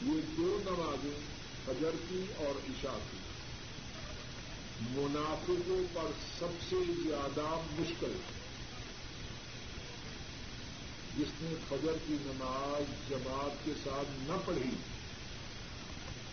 یہ 0.02 0.22
دو 0.38 0.62
نمازیں 0.66 1.20
فجر 1.66 1.92
کی 2.10 2.26
اور 2.38 2.70
عشاء 2.70 2.98
کی۔ 3.12 3.18
منافقوں 4.82 5.84
پر 5.94 6.12
سب 6.40 6.48
سے 6.70 6.76
زیادہ 7.08 7.62
مشکل۔ 7.80 8.12
ہے 8.12 8.40
جس 11.18 11.28
نے 11.42 11.56
فجر 11.70 11.92
کی 12.08 12.18
نماز 12.22 13.10
جماعت 13.10 13.66
کے 13.66 13.72
ساتھ 13.84 14.12
نہ 14.12 14.38
پڑھی، 14.46 14.76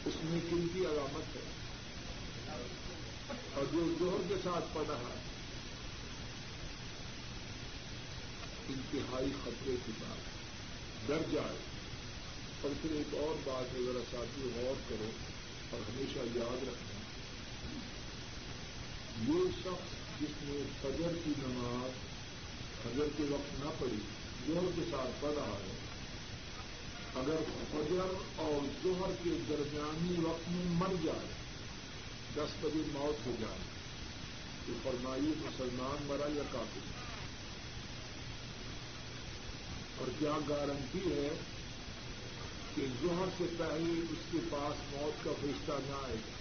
اس 0.04 0.14
میں 0.24 0.40
کن 0.50 0.66
کی 0.74 0.80
علامت 0.80 1.36
ہے؟ 1.36 1.42
اور 3.54 3.64
جو 3.72 3.94
زہر 3.98 4.28
کے 4.28 4.34
ساتھ 4.44 4.64
پڑھا 4.72 4.98
ہے، 4.98 5.20
انتہائی 8.68 9.32
خطرے 9.44 9.74
کی 9.86 9.92
بات 10.00 10.18
ڈر 11.06 11.22
جائے۔ 11.32 11.75
اور 12.60 12.70
پھر 12.82 12.90
ایک 12.90 13.14
اور 13.14 13.34
بات 13.44 13.74
ہے، 13.74 13.80
ذرا 13.86 14.00
ساتھی 14.10 14.50
غور 14.54 14.74
کرو 14.88 15.10
اور 15.70 15.80
ہمیشہ 15.80 16.18
یاد 16.34 16.62
رکھنا 16.62 16.94
یہ 19.28 19.50
شخص 19.64 20.20
جس 20.20 20.42
نے 20.42 20.62
فجر 20.82 21.18
کی 21.24 21.32
نماز 21.38 21.90
فجر 22.82 23.08
کے 23.16 23.24
وقت 23.28 23.64
نہ 23.64 23.70
پڑھی 23.78 23.98
زہر 24.46 24.70
کے 24.76 24.82
ساتھ 24.90 25.10
پڑھ 25.20 25.32
رہا 25.36 25.56
ہے 25.60 25.74
اگر 27.14 27.36
فجر 27.70 28.14
اور 28.36 28.66
زہر 28.82 29.10
کے 29.24 29.30
درمیانی 29.48 30.24
وقت 30.24 30.48
میں 30.48 30.64
مر 30.68 30.94
جائے، 31.04 31.26
دس 32.36 32.54
بجے 32.60 32.82
موت 32.92 33.26
ہو 33.26 33.32
جائے۔ 33.40 33.58
تو 34.66 34.72
فرمائی 34.82 35.22
مسلمان 35.22 36.04
مرا 36.06 36.26
یا 36.34 36.42
کافی 36.52 36.80
اور 39.96 40.10
کیا 40.18 40.32
گارنٹی 40.48 41.12
ہے 41.12 41.28
کہ 42.76 42.86
ظہر 43.02 43.28
سے 43.38 43.44
پہلے 43.58 44.00
اس 44.10 44.18
کے 44.32 44.38
پاس 44.50 44.92
موت 44.92 45.24
کا 45.24 45.30
فرشتہ 45.40 45.72
نہ 45.72 46.04
آئے۔ 46.04 46.14
گا 46.14 46.32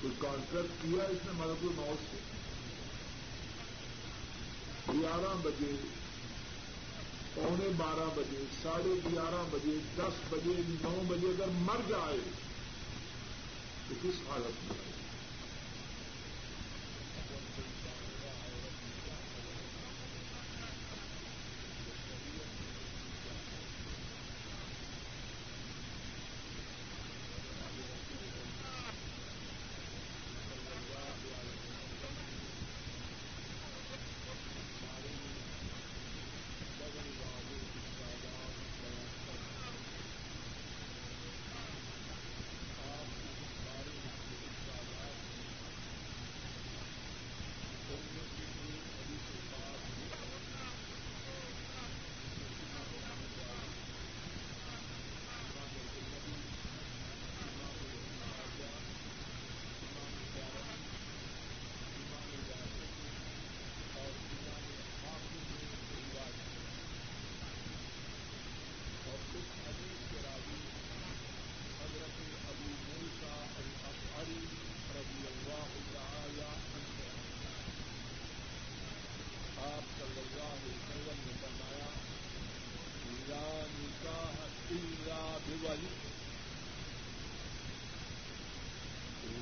کوئی 0.00 0.14
کانٹریکٹ 0.18 0.82
کیا 0.82 1.04
اس 1.04 1.18
نے 1.26 1.32
مرد 1.36 1.62
موت 1.62 2.10
سے؟ 2.10 2.16
گیارہ 4.92 5.34
بجے، 5.42 5.72
پونے 7.34 7.68
بارہ 7.76 8.08
بجے، 8.14 8.44
ساڑھے 8.62 8.94
گیارہ 9.12 9.44
بجے، 9.50 9.78
دس 9.96 10.32
بجے، 10.32 10.62
نو 10.82 11.02
بجے 11.08 11.26
اگر 11.26 11.48
مر 11.48 11.80
جائے 11.88 12.18
تو 13.88 13.94
کس 14.02 14.28
حالت 14.28 14.64
میں 14.64 14.78
آئے 14.78 14.94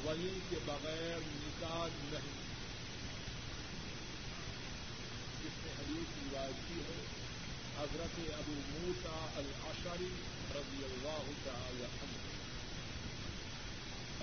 ولی 0.05 0.39
کے 0.51 0.57
بغیر 0.83 1.19
نکاح 1.27 1.87
نہیں۔ 2.13 2.43
جس 5.43 5.67
نے 5.67 5.73
حدیث 5.79 6.33
روایت 6.33 6.69
کی 6.69 6.75
ہے، 6.75 7.05
حضرت 7.79 8.21
ابو 8.39 8.53
موسا 8.71 9.27
الاشری 9.37 10.09
رضی 10.55 10.85
اللہ 10.85 11.31
تعالی 11.45 11.85
عنہ۔ 11.85 12.33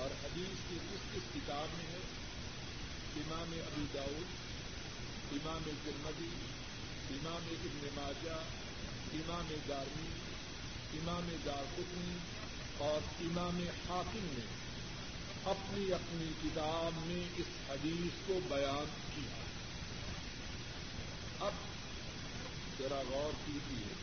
اور 0.02 0.10
حدیث 0.24 0.70
کی 0.70 0.78
کس 0.92 1.16
کس 1.16 1.22
کتاب 1.36 1.68
میں 1.78 1.86
ہے، 1.88 2.00
امام 3.16 3.54
ابو 3.54 3.86
داؤد 3.94 4.50
امام 5.32 5.64
ترمدی 5.86 6.30
امام 7.10 7.42
ابن 7.52 7.88
ماجہ، 7.96 8.42
امام 9.14 9.54
دارمی، 9.70 10.08
امام 10.94 11.36
دارقطنی 11.46 12.18
اور 12.78 13.00
امام 13.20 13.60
حاکم 13.90 14.20
نے 14.22 14.69
اپنی 15.50 15.94
اپنی 15.94 16.26
کتاب 16.44 17.08
میں 17.08 17.30
اس 17.38 17.46
حدیث 17.70 18.28
کو 18.28 18.40
بیان 18.50 18.86
کیا۔ 19.16 19.44
اب 21.46 21.52
ذرا 22.80 23.02
غور 23.10 23.32
کیجیے۔ 23.46 23.94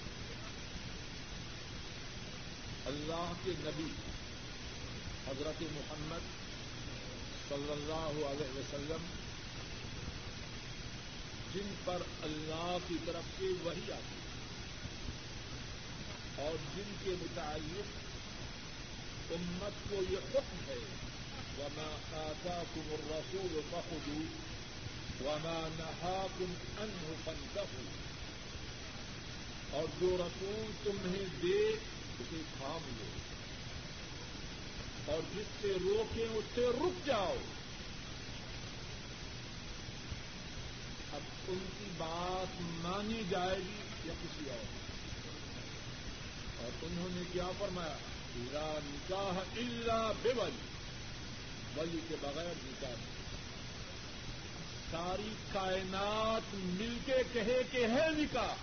اللہ 2.87 3.33
کے 3.45 3.53
نبی، 3.59 3.93
حضرت 5.27 5.63
محمد 5.63 6.21
صلی 7.49 7.73
اللہ 7.73 8.27
علیہ 8.27 8.59
وسلم، 8.59 9.07
جن 11.55 11.75
پر 11.85 12.03
اللہ 12.23 12.79
کی 12.89 12.95
طرف 13.05 13.25
سے 13.39 13.45
وہی 13.63 13.93
آتی 13.93 14.17
اور 16.37 16.57
جن 16.77 16.95
کے 17.05 17.11
متعلق 17.21 18.07
امت 19.31 19.91
کو 19.91 19.97
یہ 20.11 20.17
حکم 20.17 20.57
ہے 20.67 20.77
وما 21.59 21.97
آتاكم 22.13 22.83
الرسول 22.91 23.61
فخذوا 23.71 24.47
وما 25.21 25.69
نهاكم 25.79 26.55
عنه 26.79 27.15
فانتهوا 27.25 28.07
اور 29.71 29.85
جو 30.01 30.17
رسول 30.21 30.71
تمہیں 30.85 31.25
دے 31.43 31.69
اسے 32.21 32.43
تھام 32.59 32.97
لو۔ 32.99 33.05
اور 35.13 35.21
جس 35.35 35.47
سے 35.61 35.73
روکیں 35.81 36.27
اس 36.31 36.45
سے 36.55 36.67
رک 36.81 37.07
جاؤ۔ 37.07 37.37
اب 41.13 41.21
ان 41.49 41.59
کی 41.79 41.85
بات 41.99 42.61
مانی 42.61 43.23
جائے 43.31 43.59
گی 43.59 44.09
یا 44.09 44.13
کسی 44.23 44.51
اور؟ 44.51 44.65
اور 46.57 46.71
انہوں 46.83 47.09
نے 47.13 47.23
کیا 47.33 47.51
فرمایا؟ 47.59 47.97
لا 48.37 48.79
نکاح 48.85 49.59
اللہ 49.59 50.13
بے 50.23 50.33
ولی 51.77 51.99
کے 52.09 52.17
بغیر 52.21 52.53
نکاح 52.65 52.91
نہیں 52.91 53.15
ساری 54.91 55.33
کائنات 55.53 56.55
مل 56.55 56.99
کے 57.07 57.23
کہے 57.33 57.63
کہ 57.71 57.85
ہے 57.85 58.09
نکاح۔ 58.11 58.55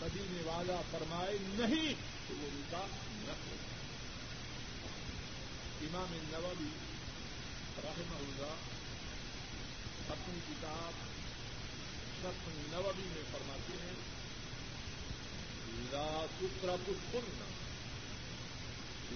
مدینے 0.00 0.42
والا 0.44 0.80
فرمائے 0.90 1.36
نہیں 1.42 1.94
تو 2.28 2.34
وہ 2.38 2.48
نکاح 2.52 2.86
نہ 3.10 3.32
ہو 3.32 3.56
امام 5.80 6.14
نووی 6.30 6.68
رحمہ 7.84 8.16
اللہ 8.16 8.56
اپنی 10.12 10.38
کتاب 10.48 10.92
شخص 12.22 12.48
نووی 12.72 13.04
میں 13.06 13.22
فرماتے 13.32 13.76
ہیں، 13.82 13.94
لا 15.92 16.26
تترک 16.38 16.88
السنہ 16.88 17.48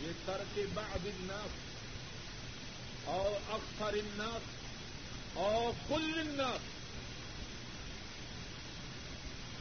یہ 0.04 0.12
ترک 0.24 0.58
بعض 0.74 1.06
الناس 1.06 1.63
اور 3.04 3.52
اکثر 3.52 3.84
الناس 3.84 4.42
اور 5.32 5.72
کل 5.88 6.18
الناس۔ 6.18 6.60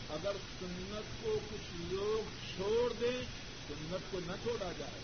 اگر 0.09 0.31
سنت 0.59 1.23
کو 1.23 1.39
کچھ 1.49 1.93
لوگ 1.93 2.29
چھوڑ 2.55 2.93
دیں، 2.93 3.23
سنت 3.67 4.11
کو 4.11 4.19
نہ 4.27 4.31
چھوڑا 4.43 4.71
جائے۔ 4.77 4.99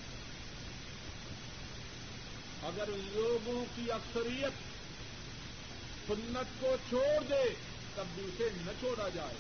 اگر 2.62 2.90
لوگوں 3.14 3.66
کی 3.76 3.92
اکثریت 3.92 4.70
سنت 6.08 6.62
کو 6.62 6.76
چھوڑ 6.90 7.24
دے، 7.30 7.56
تب 7.96 8.06
بھی 8.16 8.24
اسے 8.24 8.50
نہ 8.66 8.72
چھوڑا 8.80 9.10
جائے۔ 9.10 9.36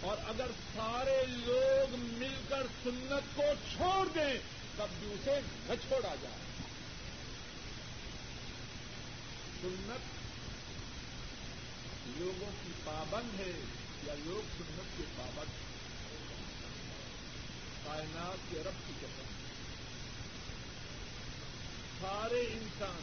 اور 0.00 0.16
اگر 0.26 0.46
سارے 0.74 1.24
لوگ 1.28 1.96
مل 1.98 2.34
کر 2.48 2.66
سنت 2.82 3.36
کو 3.36 3.42
چھوڑ 3.76 4.08
دیں، 4.14 4.34
تب 4.76 4.86
بھی 5.00 5.08
اسے 5.12 5.40
نہ 5.46 5.74
چھوڑا 5.88 6.14
جائے۔ 6.22 6.61
سنت 9.62 10.22
لوگوں 12.20 12.50
کی 12.64 12.72
پابند 12.84 13.40
ہے 13.40 13.64
یا 14.06 14.14
لوگ 14.24 14.48
سنت 14.58 14.98
کے 14.98 15.04
پابند 15.16 15.50
کائنات 17.84 18.50
کے 18.50 18.62
رب 18.66 18.88
کی 18.88 18.92
قسم۔ 19.00 19.22
سارے 22.00 22.40
انسان، 22.40 23.02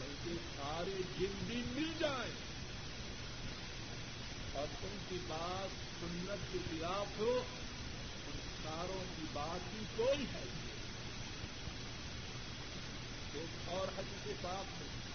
بلکہ 0.00 0.30
سارے 0.56 1.02
جن 1.18 1.32
بھی 1.46 1.62
مل 1.72 1.92
جائیں۔ 1.98 2.34
اور 4.52 4.66
ان 4.82 4.98
کی 5.08 5.18
بات 5.28 5.74
سنت 6.00 6.52
کے 6.52 6.58
خلاف 6.70 7.18
ہو، 7.18 7.42
ان 8.26 8.38
ساروں 8.62 9.04
کی 9.16 9.24
بات 9.32 9.72
کی 9.72 9.84
کوئی 9.96 10.24
ہے۔ 10.32 10.44
ایک 13.32 13.68
اور 13.68 13.88
حدیث 13.98 14.42
پاک 14.42 14.82
میں 14.82 15.07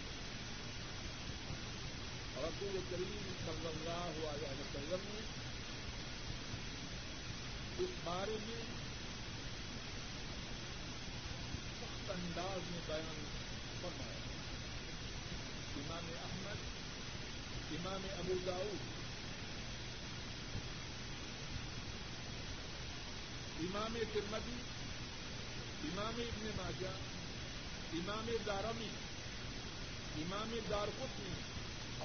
رسول 2.44 2.78
کریم 2.90 3.34
صلی 3.46 3.68
اللہ 3.68 4.28
علیہ 4.30 4.50
وسلم 4.60 5.04
نے 5.04 5.22
اس 7.80 7.90
بارے 8.04 8.38
میں 8.48 8.62
انداز 12.10 12.72
میں 12.72 12.80
بیان 12.86 13.22
فرمایا۔ 13.82 14.18
امام 15.76 16.10
احمد، 16.24 16.66
امام 17.72 18.08
ابو 18.20 18.34
داؤد، 18.46 18.92
امام 23.60 23.98
ترمدی 24.14 24.60
امام 25.84 26.22
ابن 26.28 26.52
ماجہ، 26.58 26.94
امام 27.94 28.30
دارمی، 28.48 28.92
امام 30.18 30.60
دارکتنی 30.70 31.53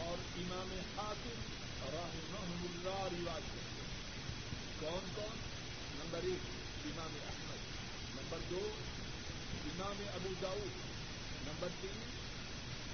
اور 0.01 0.39
امام 0.39 0.81
حاکم 0.97 1.41
رحمہ 1.83 2.65
اللہ 2.65 3.19
رواج 3.19 3.43
کرتے 3.43 3.83
ہیں۔ 3.83 3.89
کون 4.81 5.09
کون؟ 5.15 5.37
نمبر 5.95 6.21
ایک، 6.23 6.51
امام 6.85 7.19
احمد۔ 7.29 7.59
نمبر 8.15 8.39
دو، 8.51 8.71
امام 9.65 10.09
ابو 10.15 10.29
داؤد۔ 10.43 10.89
نمبر 11.47 11.69
تین، 11.81 12.01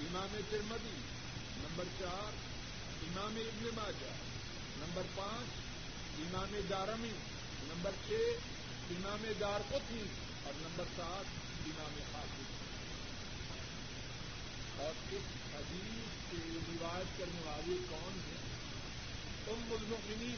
امام 0.01 0.41
ترمدی 0.51 0.97
نمبر 1.57 1.85
چار، 1.99 2.33
امام 3.03 3.37
ابن 3.37 3.69
ماجہ۔ 3.75 4.11
نمبر 4.79 5.03
پانچ، 5.15 5.51
امام 6.19 6.61
دارمی۔ 6.71 7.13
نمبر 7.63 7.91
چھ، 8.09 8.13
امام 8.91 9.33
دار 9.41 9.61
قطنی 9.69 10.05
اور 10.45 10.53
نمبر 10.57 10.85
سات، 10.97 11.25
امام 11.67 11.99
حافظ 12.15 12.64
اور 14.79 15.15
اس 15.15 15.55
حدیث 15.55 16.31
کے 16.31 16.37
روایت 16.69 17.19
کرنے 17.19 17.41
والے 17.45 17.77
کون 17.91 18.21
ہیں 18.27 18.45
ام 19.47 19.73
المؤمنین 19.73 20.37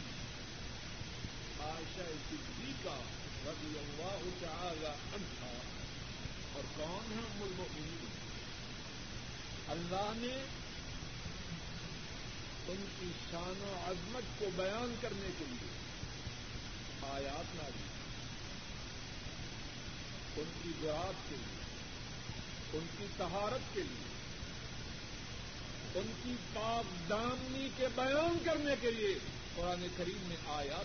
عائشہ 1.60 2.10
صدیقہ 2.30 2.98
رضی 3.46 3.78
اللہ 3.78 4.28
تعالی 4.40 4.86
عنہا۔ 4.86 5.52
اور 6.52 6.62
کون 6.76 7.12
ہے 7.12 7.18
ام 7.18 7.42
المؤمنین؟ 7.42 8.06
اللہ 9.68 10.12
نے 10.16 10.44
ان 12.68 12.86
کی 13.00 13.06
شان 13.30 13.54
و 13.60 13.84
عظمت 13.86 14.40
کو 14.40 14.46
بیان 14.56 14.94
کرنے 15.00 15.30
کے 15.38 15.44
لیے 15.48 15.70
آیات 17.02 17.54
نہ 17.54 17.62
دی 17.62 17.84
ان 20.40 20.50
کی 20.62 20.70
جرات 20.82 21.30
کے 21.30 21.36
لیے، 21.36 21.64
ان 22.72 22.86
کی 22.98 23.04
تہارت 23.16 23.74
کے 23.74 23.80
لیے 23.80 24.15
ان 25.94 26.12
کی 26.22 26.34
پاک 26.54 27.10
دامنی 27.10 27.68
کے 27.76 27.86
بیان 27.94 28.38
کرنے 28.44 28.74
کے 28.80 28.90
لیے 28.90 29.18
قرآن 29.56 29.86
کریم 29.96 30.18
میں 30.22 30.36
آیات 30.46 30.84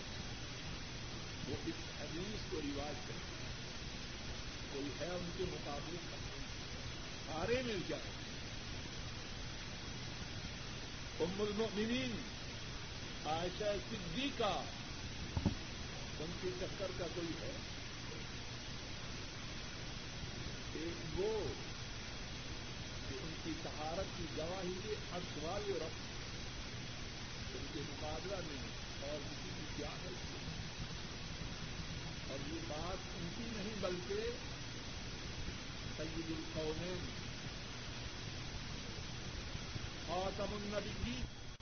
وہ 1.49 1.56
اس 1.65 2.02
حدیث 2.02 2.52
کو 2.52 2.61
رواج 2.64 2.95
کرتے 3.07 3.32
کوئی 4.73 4.88
ہے 4.99 5.06
ان 5.06 5.30
کے 5.38 5.44
مطابق؟ 5.44 6.15
سارے 7.28 7.61
مل 7.65 7.80
جائیں۔ 7.90 8.22
ام 11.19 11.41
المؤمنین، 11.41 12.11
عائشہ 13.26 13.64
صدیقہ، 13.91 14.64
ان 16.19 16.32
کے 16.41 16.49
چکر 16.60 16.91
کا 16.98 17.06
کوئی 17.15 17.28
ہے؟ 17.41 17.52
ایک 20.73 21.19
وہ 21.19 21.44
ان 23.23 23.34
کی 23.43 23.52
طہارت 23.64 24.18
کی 24.18 24.26
گواہی 24.38 24.73
یہ 24.85 24.95
اشوال 25.14 25.61
رب 25.69 25.99
ان 27.56 27.65
کے 27.73 27.80
مقابلہ 27.89 28.35
میں 28.35 28.68
اور 29.10 29.19
کسی 29.19 29.49
کی 29.57 29.65
کیا 29.77 29.89
ہے۔ 29.89 30.10
اور 32.30 32.53
یہ 32.53 32.60
بات 32.68 32.98
ان 33.19 33.30
کی 33.38 33.43
نہیں 33.56 33.76
بلکہ 33.81 34.30
سید 35.98 36.31
القومین، 36.31 36.98
خاتم 40.07 40.80
کی 41.03 41.11